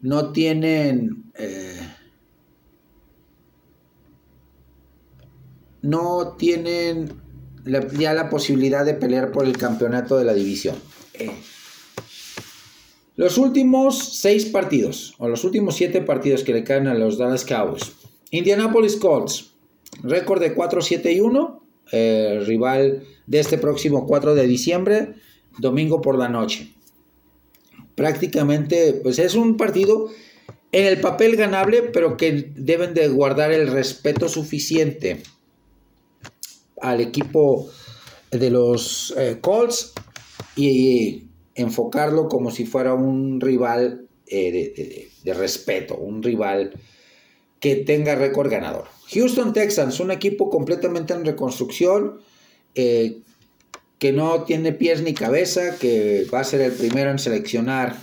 no 0.00 0.32
tienen... 0.32 1.30
Eh, 1.34 1.78
no 5.82 6.36
tienen 6.38 7.12
ya 7.98 8.14
la 8.14 8.30
posibilidad 8.30 8.86
de 8.86 8.94
pelear 8.94 9.30
por 9.30 9.44
el 9.44 9.58
campeonato 9.58 10.16
de 10.16 10.24
la 10.24 10.32
división. 10.32 10.76
Eh, 11.12 11.30
los 13.16 13.36
últimos 13.36 13.98
seis 13.98 14.46
partidos, 14.46 15.14
o 15.18 15.28
los 15.28 15.44
últimos 15.44 15.76
siete 15.76 16.00
partidos 16.00 16.44
que 16.44 16.54
le 16.54 16.64
caen 16.64 16.86
a 16.86 16.94
los 16.94 17.18
Dallas 17.18 17.44
Cowboys. 17.44 17.92
Indianapolis 18.30 18.96
Colts, 18.96 19.53
récord 20.04 20.40
de 20.40 20.54
4-7 20.54 21.20
1, 21.20 21.62
eh, 21.92 22.42
rival 22.46 23.02
de 23.26 23.40
este 23.40 23.58
próximo 23.58 24.06
4 24.06 24.34
de 24.34 24.46
diciembre, 24.46 25.14
domingo 25.58 26.00
por 26.00 26.18
la 26.18 26.28
noche. 26.28 26.68
Prácticamente, 27.94 29.00
pues 29.02 29.18
es 29.18 29.34
un 29.34 29.56
partido 29.56 30.08
en 30.72 30.86
el 30.86 31.00
papel 31.00 31.36
ganable, 31.36 31.82
pero 31.82 32.16
que 32.16 32.52
deben 32.56 32.94
de 32.94 33.08
guardar 33.08 33.52
el 33.52 33.68
respeto 33.68 34.28
suficiente 34.28 35.22
al 36.80 37.00
equipo 37.00 37.70
de 38.30 38.50
los 38.50 39.14
eh, 39.16 39.38
Colts 39.40 39.92
y 40.56 41.24
enfocarlo 41.54 42.28
como 42.28 42.50
si 42.50 42.66
fuera 42.66 42.94
un 42.94 43.40
rival 43.40 44.06
eh, 44.26 45.10
de, 45.22 45.34
respeto, 45.34 45.96
un 45.96 46.22
rival 46.22 46.72
que 47.64 47.76
tenga 47.76 48.14
récord 48.14 48.50
ganador. 48.50 48.84
Houston 49.14 49.54
Texans, 49.54 49.98
un 49.98 50.10
equipo 50.10 50.50
completamente 50.50 51.14
en 51.14 51.24
reconstrucción, 51.24 52.20
eh, 52.74 53.20
que 53.98 54.12
no 54.12 54.42
tiene 54.42 54.72
pies 54.72 55.00
ni 55.00 55.14
cabeza, 55.14 55.78
que 55.78 56.26
va 56.26 56.40
a 56.40 56.44
ser 56.44 56.60
el 56.60 56.72
primero 56.72 57.10
en 57.10 57.18
seleccionar 57.18 57.96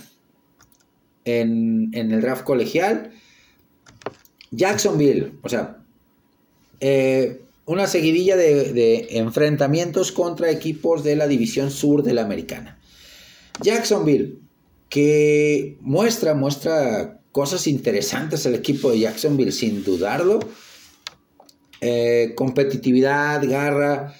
en, 1.24 1.92
el 1.94 2.20
draft 2.20 2.42
colegial. 2.42 3.12
Jacksonville, 4.50 5.30
o 5.44 5.48
sea, 5.48 5.76
eh, 6.80 7.40
una 7.64 7.86
seguidilla 7.86 8.36
de, 8.36 9.06
enfrentamientos 9.10 10.10
contra 10.10 10.50
equipos 10.50 11.04
de 11.04 11.14
la 11.14 11.28
división 11.28 11.70
sur 11.70 12.02
de 12.02 12.14
la 12.14 12.22
americana. 12.22 12.80
Jacksonville, 13.60 14.40
que 14.88 15.76
muestra, 15.82 16.34
muestra 16.34 17.21
cosas 17.32 17.66
interesantes 17.66 18.46
el 18.46 18.54
equipo 18.54 18.90
de 18.90 19.00
Jacksonville, 19.00 19.52
sin 19.52 19.82
dudarlo. 19.82 20.38
Eh, 21.80 22.32
competitividad, 22.36 23.42
garra. 23.48 24.14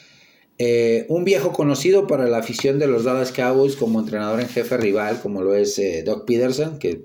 Eh, 0.59 1.07
un 1.09 1.25
viejo 1.25 1.53
conocido 1.53 2.07
para 2.07 2.27
la 2.27 2.39
afición 2.39 2.79
de 2.79 2.87
los 2.87 3.05
Dallas 3.05 3.33
Cowboys 3.33 3.77
como 3.77 4.01
entrenador 4.01 4.41
en 4.41 4.49
jefe 4.49 4.77
rival, 4.77 5.21
como 5.21 5.43
lo 5.43 5.55
es 5.55 5.79
eh, 5.79 6.03
Doc 6.05 6.27
Peterson, 6.27 6.79
que 6.79 7.03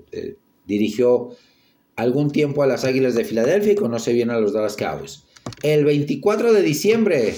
dirigió 0.66 1.30
algún 1.96 2.30
tiempo 2.30 2.62
a 2.62 2.66
las 2.66 2.84
Águilas 2.84 3.14
de 3.14 3.24
Filadelfia 3.24 3.72
y 3.72 3.76
conoce 3.76 4.12
bien 4.12 4.30
a 4.30 4.38
los 4.38 4.52
Dallas 4.52 4.76
Cowboys. 4.76 5.22
El 5.62 5.84
24 5.84 6.52
de 6.52 6.62
diciembre, 6.62 7.34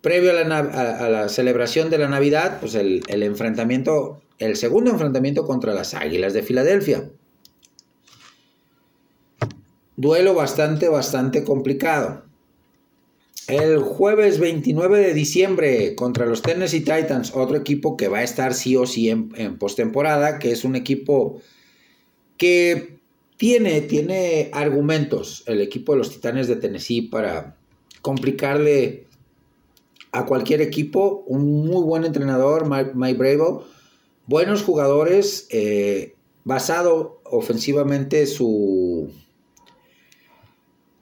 previo 0.00 0.30
a 0.30 0.44
la, 0.44 1.28
celebración 1.28 1.90
de 1.90 1.98
la 1.98 2.08
Navidad, 2.08 2.58
pues 2.60 2.74
el, 2.74 3.02
enfrentamiento, 3.08 4.20
el 4.40 4.56
segundo 4.56 4.90
enfrentamiento 4.90 5.46
contra 5.46 5.74
las 5.74 5.94
Águilas 5.94 6.32
de 6.32 6.42
Filadelfia. 6.42 7.10
Duelo 9.96 10.34
bastante, 10.34 10.88
bastante 10.88 11.44
complicado. 11.44 12.24
El 13.48 13.78
jueves 13.80 14.38
29 14.38 14.98
de 14.98 15.12
diciembre 15.12 15.94
contra 15.94 16.24
los 16.24 16.40
Tennessee 16.40 16.80
Titans, 16.80 17.34
otro 17.34 17.56
equipo 17.56 17.96
que 17.96 18.08
va 18.08 18.18
a 18.18 18.22
estar 18.22 18.54
sí 18.54 18.76
o 18.76 18.86
sí 18.86 19.10
en, 19.10 19.58
postemporada, 19.58 20.38
que 20.38 20.52
es 20.52 20.64
un 20.64 20.74
equipo 20.74 21.42
que 22.38 22.98
tiene, 23.36 23.82
tiene 23.82 24.50
argumentos, 24.54 25.42
el 25.46 25.60
equipo 25.60 25.92
de 25.92 25.98
los 25.98 26.10
Titanes 26.10 26.48
de 26.48 26.56
Tennessee, 26.56 27.02
para 27.02 27.56
complicarle 28.00 29.06
a 30.12 30.24
cualquier 30.24 30.62
equipo, 30.62 31.24
un 31.26 31.66
muy 31.66 31.82
buen 31.82 32.04
entrenador, 32.04 32.66
Mike, 32.94 33.18
Bravo, 33.18 33.66
buenos 34.30 34.62
jugadores, 34.62 35.48
eh, 35.50 36.14
basado 36.44 37.20
ofensivamente 37.24 38.26
su 38.26 39.10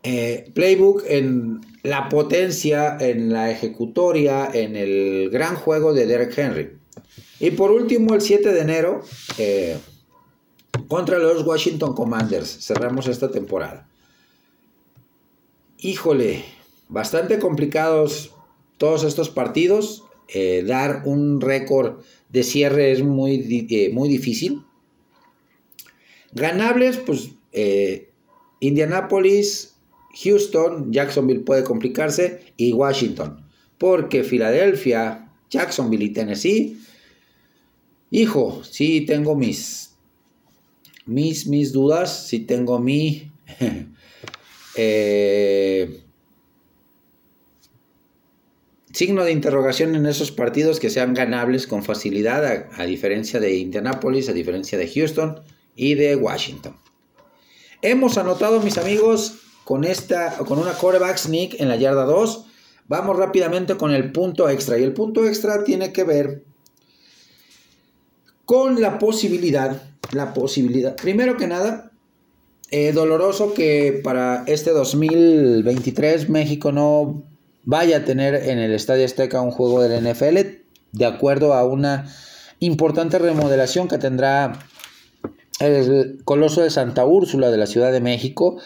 eh, 0.03 0.51
playbook 0.55 1.05
en 1.07 1.61
la 1.83 2.09
potencia, 2.09 2.97
en 2.99 3.31
la 3.31 3.51
ejecutoria, 3.51 4.49
en 4.51 4.77
el 4.77 5.29
gran 5.29 5.57
juego 5.57 5.93
de 5.93 6.07
Derek 6.07 6.39
Henry. 6.39 6.79
Y 7.39 7.51
por 7.51 7.71
último, 7.71 8.15
el 8.15 8.23
7 8.23 8.51
de 8.51 8.61
enero, 8.61 9.03
eh, 9.37 9.77
contra 10.89 11.19
los 11.19 11.47
Washington 11.47 11.93
Commanders, 11.93 12.65
cerramos 12.65 13.09
esta 13.09 13.31
temporada. 13.31 13.87
Híjole, 15.77 16.47
bastante 16.89 17.39
complicados 17.39 18.33
todos 18.79 19.05
estos 19.05 19.29
partidos. 19.29 20.08
Eh, 20.29 20.63
dar 20.67 21.03
un 21.07 21.41
récord 21.41 22.03
de 22.29 22.43
cierre 22.43 22.93
es 22.93 23.03
muy, 23.03 23.67
eh, 23.71 23.91
muy 23.93 24.09
difícil. 24.09 24.63
Ganables, 26.33 26.99
pues 26.99 27.31
eh, 27.53 28.11
Indianapolis, 28.61 29.75
Houston, 30.23 30.93
Jacksonville 30.93 31.41
puede 31.41 31.65
complicarse 31.65 32.53
y 32.57 32.73
Washington. 32.73 33.45
porque 33.79 34.25
Filadelfia, 34.25 35.31
Jacksonville 35.49 36.07
y 36.07 36.13
Tennessee, 36.13 36.77
hijo, 38.11 38.65
sí 38.65 39.03
tengo 39.03 39.37
mis, 39.37 39.95
mis, 41.07 41.47
mis 41.47 41.73
dudas, 41.73 42.27
sí 42.27 42.41
tengo 42.41 42.81
mi... 42.81 43.31
signo 48.99 49.23
de 49.23 49.31
interrogación 49.31 49.95
en 49.95 50.07
esos 50.07 50.33
partidos 50.33 50.81
que 50.81 50.91
sean 50.91 51.15
ganables 51.15 51.69
con 51.69 51.85
facilidad, 51.85 52.67
a, 52.77 52.85
diferencia 52.85 53.39
de 53.39 53.55
Indianapolis, 53.55 54.29
a 54.29 54.33
diferencia 54.33 54.77
de 54.77 54.89
Houston 54.89 55.41
y 55.77 55.95
de 55.95 56.17
Washington. 56.17 56.75
Hemos 57.81 58.19
anotado, 58.19 58.59
mis 58.59 58.77
amigos, 58.77 59.37
con, 59.63 59.85
esta, 59.85 60.37
con 60.39 60.59
una 60.59 60.73
quarterback 60.73 61.17
sneak 61.17 61.61
en 61.61 61.69
la 61.69 61.77
yarda 61.77 62.07
2. 62.07 62.45
Vamos 62.89 63.17
rápidamente 63.17 63.77
con 63.77 63.93
el 63.93 64.11
punto 64.11 64.49
extra. 64.49 64.77
Y 64.77 64.83
el 64.83 64.95
punto 64.95 65.25
extra 65.25 65.63
tiene 65.63 65.93
que 65.93 66.03
ver 66.03 66.43
con 68.45 68.81
la 68.81 68.99
posibilidad, 68.99 69.81
la 70.11 70.35
posibilidad, 70.35 70.97
primero 70.97 71.37
que 71.37 71.47
nada, 71.47 71.93
eh, 72.73 72.91
doloroso 72.91 73.55
que 73.55 74.01
para 74.03 74.43
este 74.49 74.73
2023 74.73 76.29
México 76.29 76.73
no 76.73 77.23
vaya 77.69 77.99
a 77.99 78.05
tener 78.07 78.35
en 78.35 78.59
el 78.59 78.73
Estadio 78.73 79.05
Azteca 79.05 79.43
un 79.43 79.51
juego 79.51 79.83
del 79.83 80.03
NFL, 80.03 80.39
de 80.93 81.05
acuerdo 81.05 81.53
a 81.53 81.67
una 81.67 82.11
importante 82.61 83.19
remodelación 83.19 83.89
que 83.89 83.99
tendrá 83.99 84.59
el 85.61 86.19
Coloso 86.25 86.63
de 86.63 86.71
Santa 86.71 87.05
Úrsula 87.05 87.51
de 87.51 87.59
la 87.59 87.67
Ciudad 87.67 87.93
de 87.93 88.01
México 88.01 88.57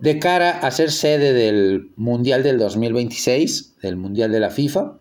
de 0.00 0.18
cara 0.18 0.50
a 0.50 0.72
ser 0.72 0.90
sede 0.90 1.32
del 1.32 1.92
Mundial 1.94 2.42
del 2.42 2.58
2026, 2.58 3.76
del 3.80 3.94
Mundial 3.94 4.32
de 4.32 4.40
la 4.40 4.50
FIFA. 4.50 4.98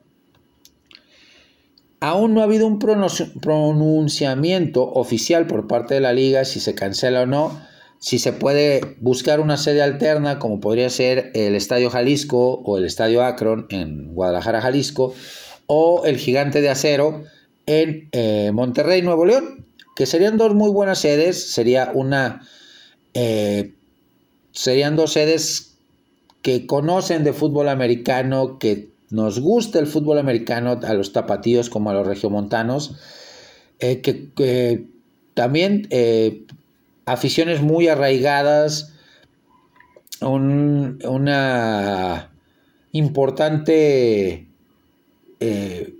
Aún 2.01 2.35
no 2.35 2.41
ha 2.41 2.43
habido 2.43 2.67
un 2.67 2.77
pronunciamiento 2.77 4.91
oficial 4.91 5.47
por 5.47 5.67
parte 5.67 5.95
de 5.95 6.01
la 6.01 6.13
liga 6.13 6.45
si 6.45 6.59
se 6.59 6.75
cancela 6.75 7.23
o 7.23 7.25
no, 7.25 7.59
si 8.03 8.19
se 8.19 8.33
puede 8.33 8.97
buscar 8.99 9.39
una 9.39 9.55
sede 9.55 9.81
alterna 9.81 10.37
como 10.37 10.59
podría 10.59 10.89
ser 10.89 11.31
el 11.35 11.55
Estadio 11.55 11.89
Jalisco 11.89 12.55
o 12.65 12.77
el 12.77 12.83
Estadio 12.83 13.23
Akron 13.23 13.65
en 13.69 14.13
Guadalajara, 14.13 14.59
Jalisco, 14.59 15.15
o 15.67 16.03
el 16.03 16.17
Gigante 16.17 16.59
de 16.59 16.67
Acero 16.67 17.23
en 17.65 18.09
eh, 18.11 18.51
Monterrey, 18.53 19.01
Nuevo 19.03 19.25
León, 19.25 19.65
que 19.95 20.05
serían 20.05 20.37
dos 20.37 20.53
muy 20.53 20.69
buenas 20.69 20.99
sedes, 20.99 21.51
sería 21.53 21.91
una... 21.93 22.45
Eh, 23.13 23.71
serían 24.51 24.97
dos 24.97 25.13
sedes 25.13 25.75
que 26.41 26.67
conocen 26.67 27.23
de 27.23 27.31
fútbol 27.31 27.69
americano, 27.69 28.59
que 28.59 28.89
nos 29.11 29.39
gusta 29.39 29.79
el 29.79 29.87
fútbol 29.87 30.19
americano 30.19 30.77
a 30.83 30.93
los 30.93 31.13
tapatíos 31.13 31.69
como 31.69 31.89
a 31.89 31.93
los 31.93 32.05
regiomontanos, 32.05 32.97
eh, 33.79 34.01
que, 34.01 34.87
también 35.35 35.87
aficiones 37.05 37.61
muy 37.61 37.87
arraigadas, 37.87 38.93
una 40.21 40.99
importante 42.91 44.47
eh, 45.39 45.93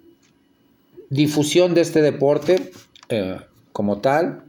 difusión 1.10 1.74
de 1.74 1.82
este 1.82 2.02
deporte 2.02 2.72
como 3.74 4.00
tal. 4.00 4.44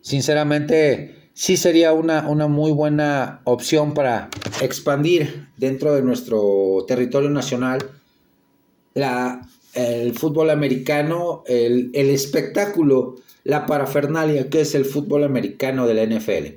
Sinceramente, 0.00 1.30
sí 1.34 1.56
sería 1.56 1.92
una, 1.92 2.22
muy 2.46 2.70
buena 2.72 3.40
opción 3.44 3.94
para 3.94 4.28
expandir 4.62 5.48
dentro 5.56 5.94
de 5.94 6.02
nuestro 6.02 6.84
territorio 6.86 7.30
nacional 7.30 7.90
la, 8.94 9.48
el 9.74 10.14
fútbol 10.14 10.50
americano, 10.50 11.42
el, 11.46 11.90
espectáculo, 11.94 13.16
la 13.44 13.66
parafernalia 13.66 14.48
que 14.48 14.62
es 14.62 14.74
el 14.74 14.84
fútbol 14.84 15.24
americano 15.24 15.86
de 15.86 15.94
la 15.94 16.04
NFL. 16.04 16.56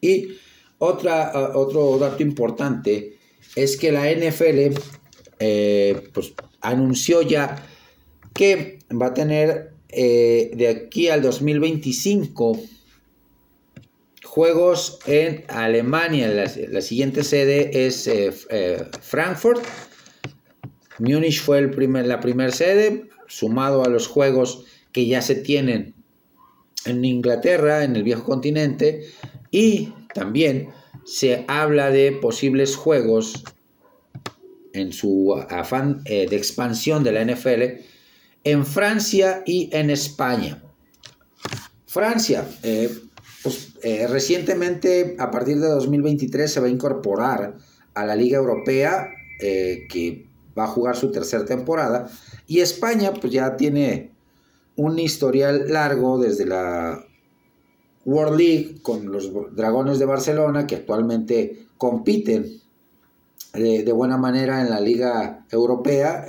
Y 0.00 0.36
otra, 0.78 1.32
uh, 1.34 1.58
otro 1.58 1.98
dato 1.98 2.22
importante 2.22 3.16
es 3.56 3.76
que 3.76 3.90
la 3.90 4.10
NFL 4.12 4.78
eh, 5.40 6.10
pues, 6.12 6.34
anunció 6.60 7.22
ya 7.22 7.64
que 8.34 8.78
va 8.90 9.06
a 9.06 9.14
tener 9.14 9.72
eh, 9.88 10.50
de 10.54 10.68
aquí 10.68 11.08
al 11.08 11.22
2025 11.22 12.60
Juegos 14.24 15.00
en 15.06 15.44
Alemania. 15.48 16.28
La, 16.28 16.80
siguiente 16.80 17.24
sede 17.24 17.86
es 17.86 18.06
eh, 18.06 18.30
Frankfurt. 19.00 19.64
Múnich 20.98 21.40
fue 21.40 21.58
el 21.58 21.70
primer, 21.70 22.06
la 22.06 22.20
primera 22.20 22.52
sede, 22.52 23.08
sumado 23.26 23.84
a 23.84 23.88
los 23.88 24.06
juegos 24.06 24.64
que 24.92 25.06
ya 25.06 25.22
se 25.22 25.34
tienen 25.34 25.94
en 26.84 27.04
Inglaterra, 27.04 27.84
en 27.84 27.96
el 27.96 28.02
viejo 28.02 28.24
continente, 28.24 29.04
y 29.50 29.92
también 30.14 30.68
se 31.04 31.44
habla 31.48 31.90
de 31.90 32.12
posibles 32.12 32.76
juegos 32.76 33.44
en 34.72 34.92
su 34.92 35.34
afán 35.48 36.02
eh, 36.04 36.26
de 36.28 36.36
expansión 36.36 37.02
de 37.02 37.12
la 37.12 37.24
NFL 37.24 37.82
en 38.44 38.64
Francia 38.64 39.42
y 39.46 39.68
en 39.72 39.90
España. 39.90 40.62
Francia, 41.86 42.46
pues, 43.42 43.74
eh, 43.82 44.06
recientemente, 44.08 45.16
a 45.18 45.30
partir 45.30 45.58
de 45.58 45.68
2023, 45.68 46.52
se 46.52 46.60
va 46.60 46.66
a 46.66 46.70
incorporar 46.70 47.56
a 47.94 48.06
la 48.06 48.16
Liga 48.16 48.38
Europea, 48.38 49.08
eh, 49.40 49.86
que 49.88 50.26
va 50.56 50.64
a 50.64 50.68
jugar 50.68 50.96
su 50.96 51.10
tercera 51.10 51.44
temporada. 51.44 52.10
Y 52.46 52.60
España, 52.60 53.12
pues 53.12 53.32
ya 53.32 53.56
tiene 53.56 54.12
un 54.78 54.98
historial 54.98 55.64
largo 55.68 56.18
desde 56.18 56.46
la 56.46 57.04
World 58.04 58.38
League 58.38 58.78
con 58.80 59.10
los 59.10 59.30
Dragones 59.54 59.98
de 59.98 60.04
Barcelona, 60.04 60.68
que 60.68 60.76
actualmente 60.76 61.66
compiten 61.76 62.60
de, 63.52 63.92
buena 63.92 64.16
manera 64.16 64.60
en 64.60 64.70
la 64.70 64.80
Liga 64.80 65.44
Europea 65.50 66.24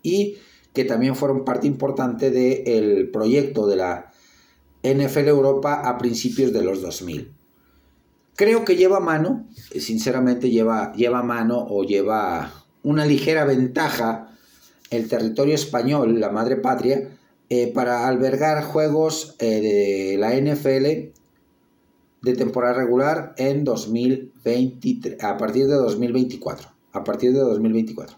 y 0.00 0.36
que 0.72 0.84
también 0.84 1.16
fueron 1.16 1.44
parte 1.44 1.66
importante 1.66 2.30
del 2.30 3.10
proyecto 3.10 3.66
de 3.66 3.76
la 3.76 4.12
NFL 4.84 5.28
Europa 5.28 5.82
a 5.84 5.98
principios 5.98 6.52
de 6.52 6.62
los 6.62 6.82
2000. 6.82 7.32
Creo 8.36 8.64
que 8.64 8.76
lleva 8.76 9.00
mano, 9.00 9.44
sinceramente 9.76 10.50
lleva, 10.50 10.92
lleva 10.94 11.24
mano 11.24 11.66
o 11.68 11.82
lleva 11.82 12.64
una 12.84 13.04
ligera 13.06 13.44
ventaja 13.44 14.28
el 14.90 15.08
territorio 15.08 15.54
español, 15.56 16.20
la 16.20 16.30
madre 16.30 16.56
patria, 16.56 17.08
eh, 17.54 17.70
para 17.70 18.08
albergar 18.08 18.64
juegos 18.64 19.36
eh, 19.38 19.60
de 19.60 20.16
la 20.16 20.34
NFL 20.34 21.12
de 22.22 22.34
temporada 22.34 22.72
regular 22.72 23.34
en 23.36 23.62
2023, 23.64 25.22
a 25.22 25.36
partir 25.36 25.66
de 25.66 25.74
2024. 25.74 26.70
A 26.94 27.04
partir 27.04 27.34
de 27.34 27.40
2024. 27.40 28.16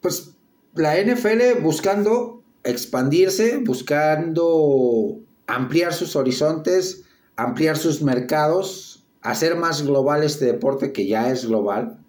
Pues 0.00 0.32
la 0.74 1.00
NFL 1.00 1.60
buscando 1.62 2.42
expandirse, 2.64 3.58
buscando 3.58 5.20
ampliar 5.46 5.94
sus 5.94 6.16
horizontes, 6.16 7.04
ampliar 7.36 7.76
sus 7.76 8.02
mercados, 8.02 9.04
hacer 9.20 9.54
más 9.54 9.86
global 9.86 10.24
este 10.24 10.46
deporte 10.46 10.92
que 10.92 11.06
ya 11.06 11.30
es 11.30 11.46
global. 11.46 12.00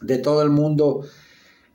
De 0.00 0.18
todo 0.18 0.42
el 0.42 0.50
mundo 0.50 1.04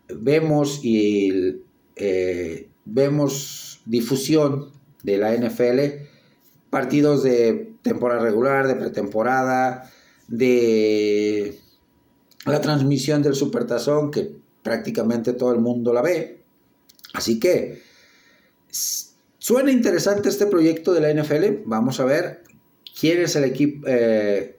vemos 0.09 0.81
y 0.83 1.61
eh, 1.95 2.69
vemos 2.85 3.81
difusión 3.85 4.71
de 5.03 5.17
la 5.17 5.33
NFL, 5.35 5.79
partidos 6.69 7.23
de 7.23 7.73
temporada 7.81 8.21
regular, 8.21 8.67
de 8.67 8.75
pretemporada, 8.75 9.91
de 10.27 11.59
la 12.45 12.61
transmisión 12.61 13.21
del 13.21 13.35
Supertazón, 13.35 14.11
que 14.11 14.31
prácticamente 14.63 15.33
todo 15.33 15.53
el 15.53 15.59
mundo 15.59 15.93
la 15.93 16.01
ve. 16.01 16.41
Así 17.13 17.39
que 17.39 17.81
suena 18.69 19.71
interesante 19.71 20.29
este 20.29 20.45
proyecto 20.45 20.93
de 20.93 21.01
la 21.01 21.13
NFL. 21.13 21.63
Vamos 21.65 21.99
a 21.99 22.05
ver 22.05 22.43
quién 22.99 23.21
es 23.21 23.35
el 23.35 23.45
equipo, 23.45 23.87
eh, 23.87 24.56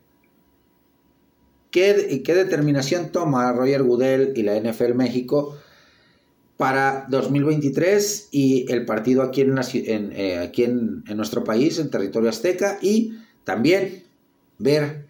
qué, 1.70 2.22
qué, 2.24 2.34
determinación 2.34 3.10
toma 3.10 3.52
Roger 3.52 3.82
Goodell 3.82 4.32
y 4.36 4.42
la 4.42 4.58
NFL 4.58 4.94
México 4.94 5.56
para 6.56 7.06
2023 7.08 8.28
y 8.32 8.70
el 8.70 8.84
partido 8.84 9.22
aquí 9.22 9.42
en, 9.42 10.12
eh, 10.12 10.38
aquí 10.38 10.64
en, 10.64 11.04
nuestro 11.16 11.44
país, 11.44 11.78
en 11.78 11.90
territorio 11.90 12.28
azteca, 12.28 12.78
y 12.82 13.16
también 13.44 14.02
ver 14.58 15.04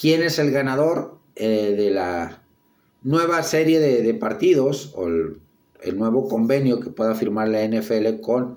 quién 0.00 0.22
es 0.22 0.38
el 0.38 0.50
ganador 0.50 1.18
eh, 1.36 1.74
de 1.76 1.90
la 1.90 2.42
nueva 3.02 3.42
serie 3.42 3.78
de, 3.78 4.14
partidos 4.14 4.92
o 4.96 5.06
el, 5.06 5.38
el 5.82 5.98
nuevo 5.98 6.28
convenio 6.28 6.80
que 6.80 6.90
pueda 6.90 7.14
firmar 7.14 7.48
la 7.48 7.62
NFL 7.66 8.20
con 8.22 8.56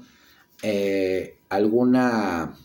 eh, 0.64 1.38
alguna, 1.50 2.56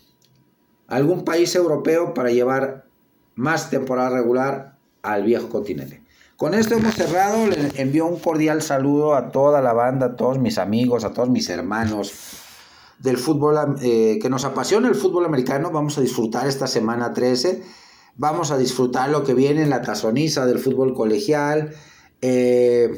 algún 0.87 1.25
país 1.25 1.55
europeo 1.57 2.15
para 2.15 2.31
llevar 2.31 2.87
más 3.35 3.71
temporada 3.71 4.11
regular 4.11 4.74
al 5.05 5.23
viejo 5.23 5.49
continente. 5.49 6.03
Con 6.37 6.55
esto 6.55 6.75
hemos 6.75 6.95
cerrado. 6.95 7.47
Les 7.47 7.79
envío 7.79 8.07
un 8.07 8.19
cordial 8.19 8.61
saludo 8.61 9.15
a 9.15 9.31
toda 9.31 9.63
la 9.63 9.73
banda, 9.73 10.07
a 10.07 10.17
todos 10.17 10.39
mis 10.39 10.59
amigos, 10.59 11.05
a 11.05 11.13
todos 11.13 11.31
mis 11.31 11.49
hermanos 11.49 12.13
del 12.99 13.19
fútbol 13.19 13.77
eh, 13.83 14.19
que 14.21 14.31
nos 14.31 14.45
apasiona 14.45 14.89
el 14.89 14.97
fútbol 14.97 15.27
americano. 15.27 15.71
Vamos 15.71 15.97
a 15.99 16.01
disfrutar 16.01 16.49
esta 16.49 16.67
semana 16.67 17.13
13. 17.13 17.63
Vamos 18.17 18.51
a 18.51 18.59
disfrutar 18.59 19.11
lo 19.11 19.23
que 19.23 19.35
viene 19.35 19.63
en 19.63 19.71
la 19.71 19.83
tazoniza 19.83 20.47
del 20.47 20.59
fútbol 20.59 20.95
colegial. 20.95 21.75
Eh, 22.21 22.97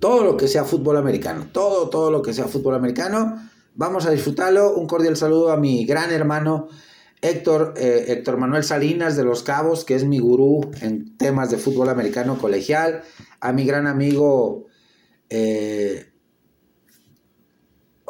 todo 0.00 0.24
lo 0.24 0.36
que 0.36 0.48
sea 0.48 0.64
fútbol 0.64 0.96
americano. 0.96 1.46
Todo, 1.52 1.90
todo 1.90 2.10
lo 2.10 2.22
que 2.22 2.32
sea 2.32 2.46
fútbol 2.46 2.74
americano. 2.74 3.36
Vamos 3.74 4.06
a 4.06 4.10
disfrutarlo. 4.10 4.74
Un 4.74 4.86
cordial 4.86 5.16
saludo 5.16 5.52
a 5.52 5.56
mi 5.56 5.84
gran 5.84 6.10
hermano 6.10 6.68
Héctor, 7.22 7.74
eh, 7.76 8.06
Héctor 8.08 8.36
Manuel 8.38 8.64
Salinas 8.64 9.16
de 9.16 9.24
Los 9.24 9.42
Cabos, 9.42 9.84
que 9.84 9.94
es 9.94 10.04
mi 10.04 10.18
gurú 10.18 10.70
en 10.80 11.16
temas 11.16 11.50
de 11.50 11.58
fútbol 11.58 11.88
americano 11.88 12.38
colegial. 12.38 13.02
A 13.40 13.52
mi 13.52 13.64
gran 13.64 13.86
amigo 13.86 14.66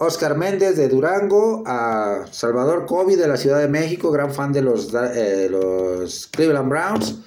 Oscar 0.03 0.35
Méndez 0.35 0.79
de 0.79 0.89
Durango, 0.89 1.63
a 1.67 2.25
Salvador 2.31 2.87
Kobe 2.87 3.19
de 3.19 3.29
la 3.29 3.37
Ciudad 3.37 3.61
de 3.61 3.69
México, 3.69 4.11
gran 4.11 4.33
fan 4.33 4.51
de 4.51 4.63
los, 4.63 4.95
eh, 4.95 5.47
los 5.51 6.27
Cleveland 6.29 6.71
Browns, 6.71 7.19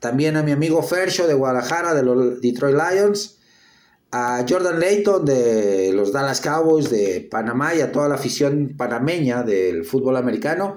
también 0.00 0.38
a 0.38 0.42
mi 0.42 0.52
amigo 0.52 0.82
Fersho 0.82 1.26
de 1.26 1.34
Guadalajara 1.34 1.92
de 1.92 2.02
los 2.02 2.40
Detroit 2.40 2.74
Lions, 2.74 3.40
a 4.12 4.44
Jordan 4.46 4.78
Layton 4.78 5.24
de 5.24 5.90
los 5.94 6.12
Dallas 6.12 6.42
Cowboys 6.42 6.90
de 6.90 7.26
Panamá 7.30 7.74
y 7.74 7.80
a 7.80 7.90
toda 7.90 8.08
la 8.08 8.16
afición 8.16 8.74
panameña 8.76 9.42
del 9.42 9.84
fútbol 9.86 10.16
americano. 10.16 10.76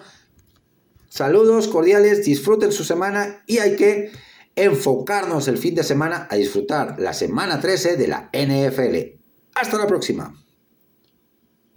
Saludos 1.10 1.68
cordiales, 1.68 2.26
disfruten 2.26 2.72
su 2.72 2.86
semana 2.86 3.44
y 3.46 3.58
hay 3.58 3.76
que 3.76 4.12
enfocarnos 4.56 5.50
el 5.50 5.58
fin 5.58 5.76
de 5.76 5.84
semana 5.84 6.28
a 6.32 6.36
disfrutar 6.38 6.96
la 6.98 7.14
semana 7.14 7.60
13 7.60 7.98
de 7.98 8.08
la 8.08 8.30
NFL. 8.34 9.20
Hasta 9.54 9.78
la 9.78 9.88
próxima. 9.88 10.34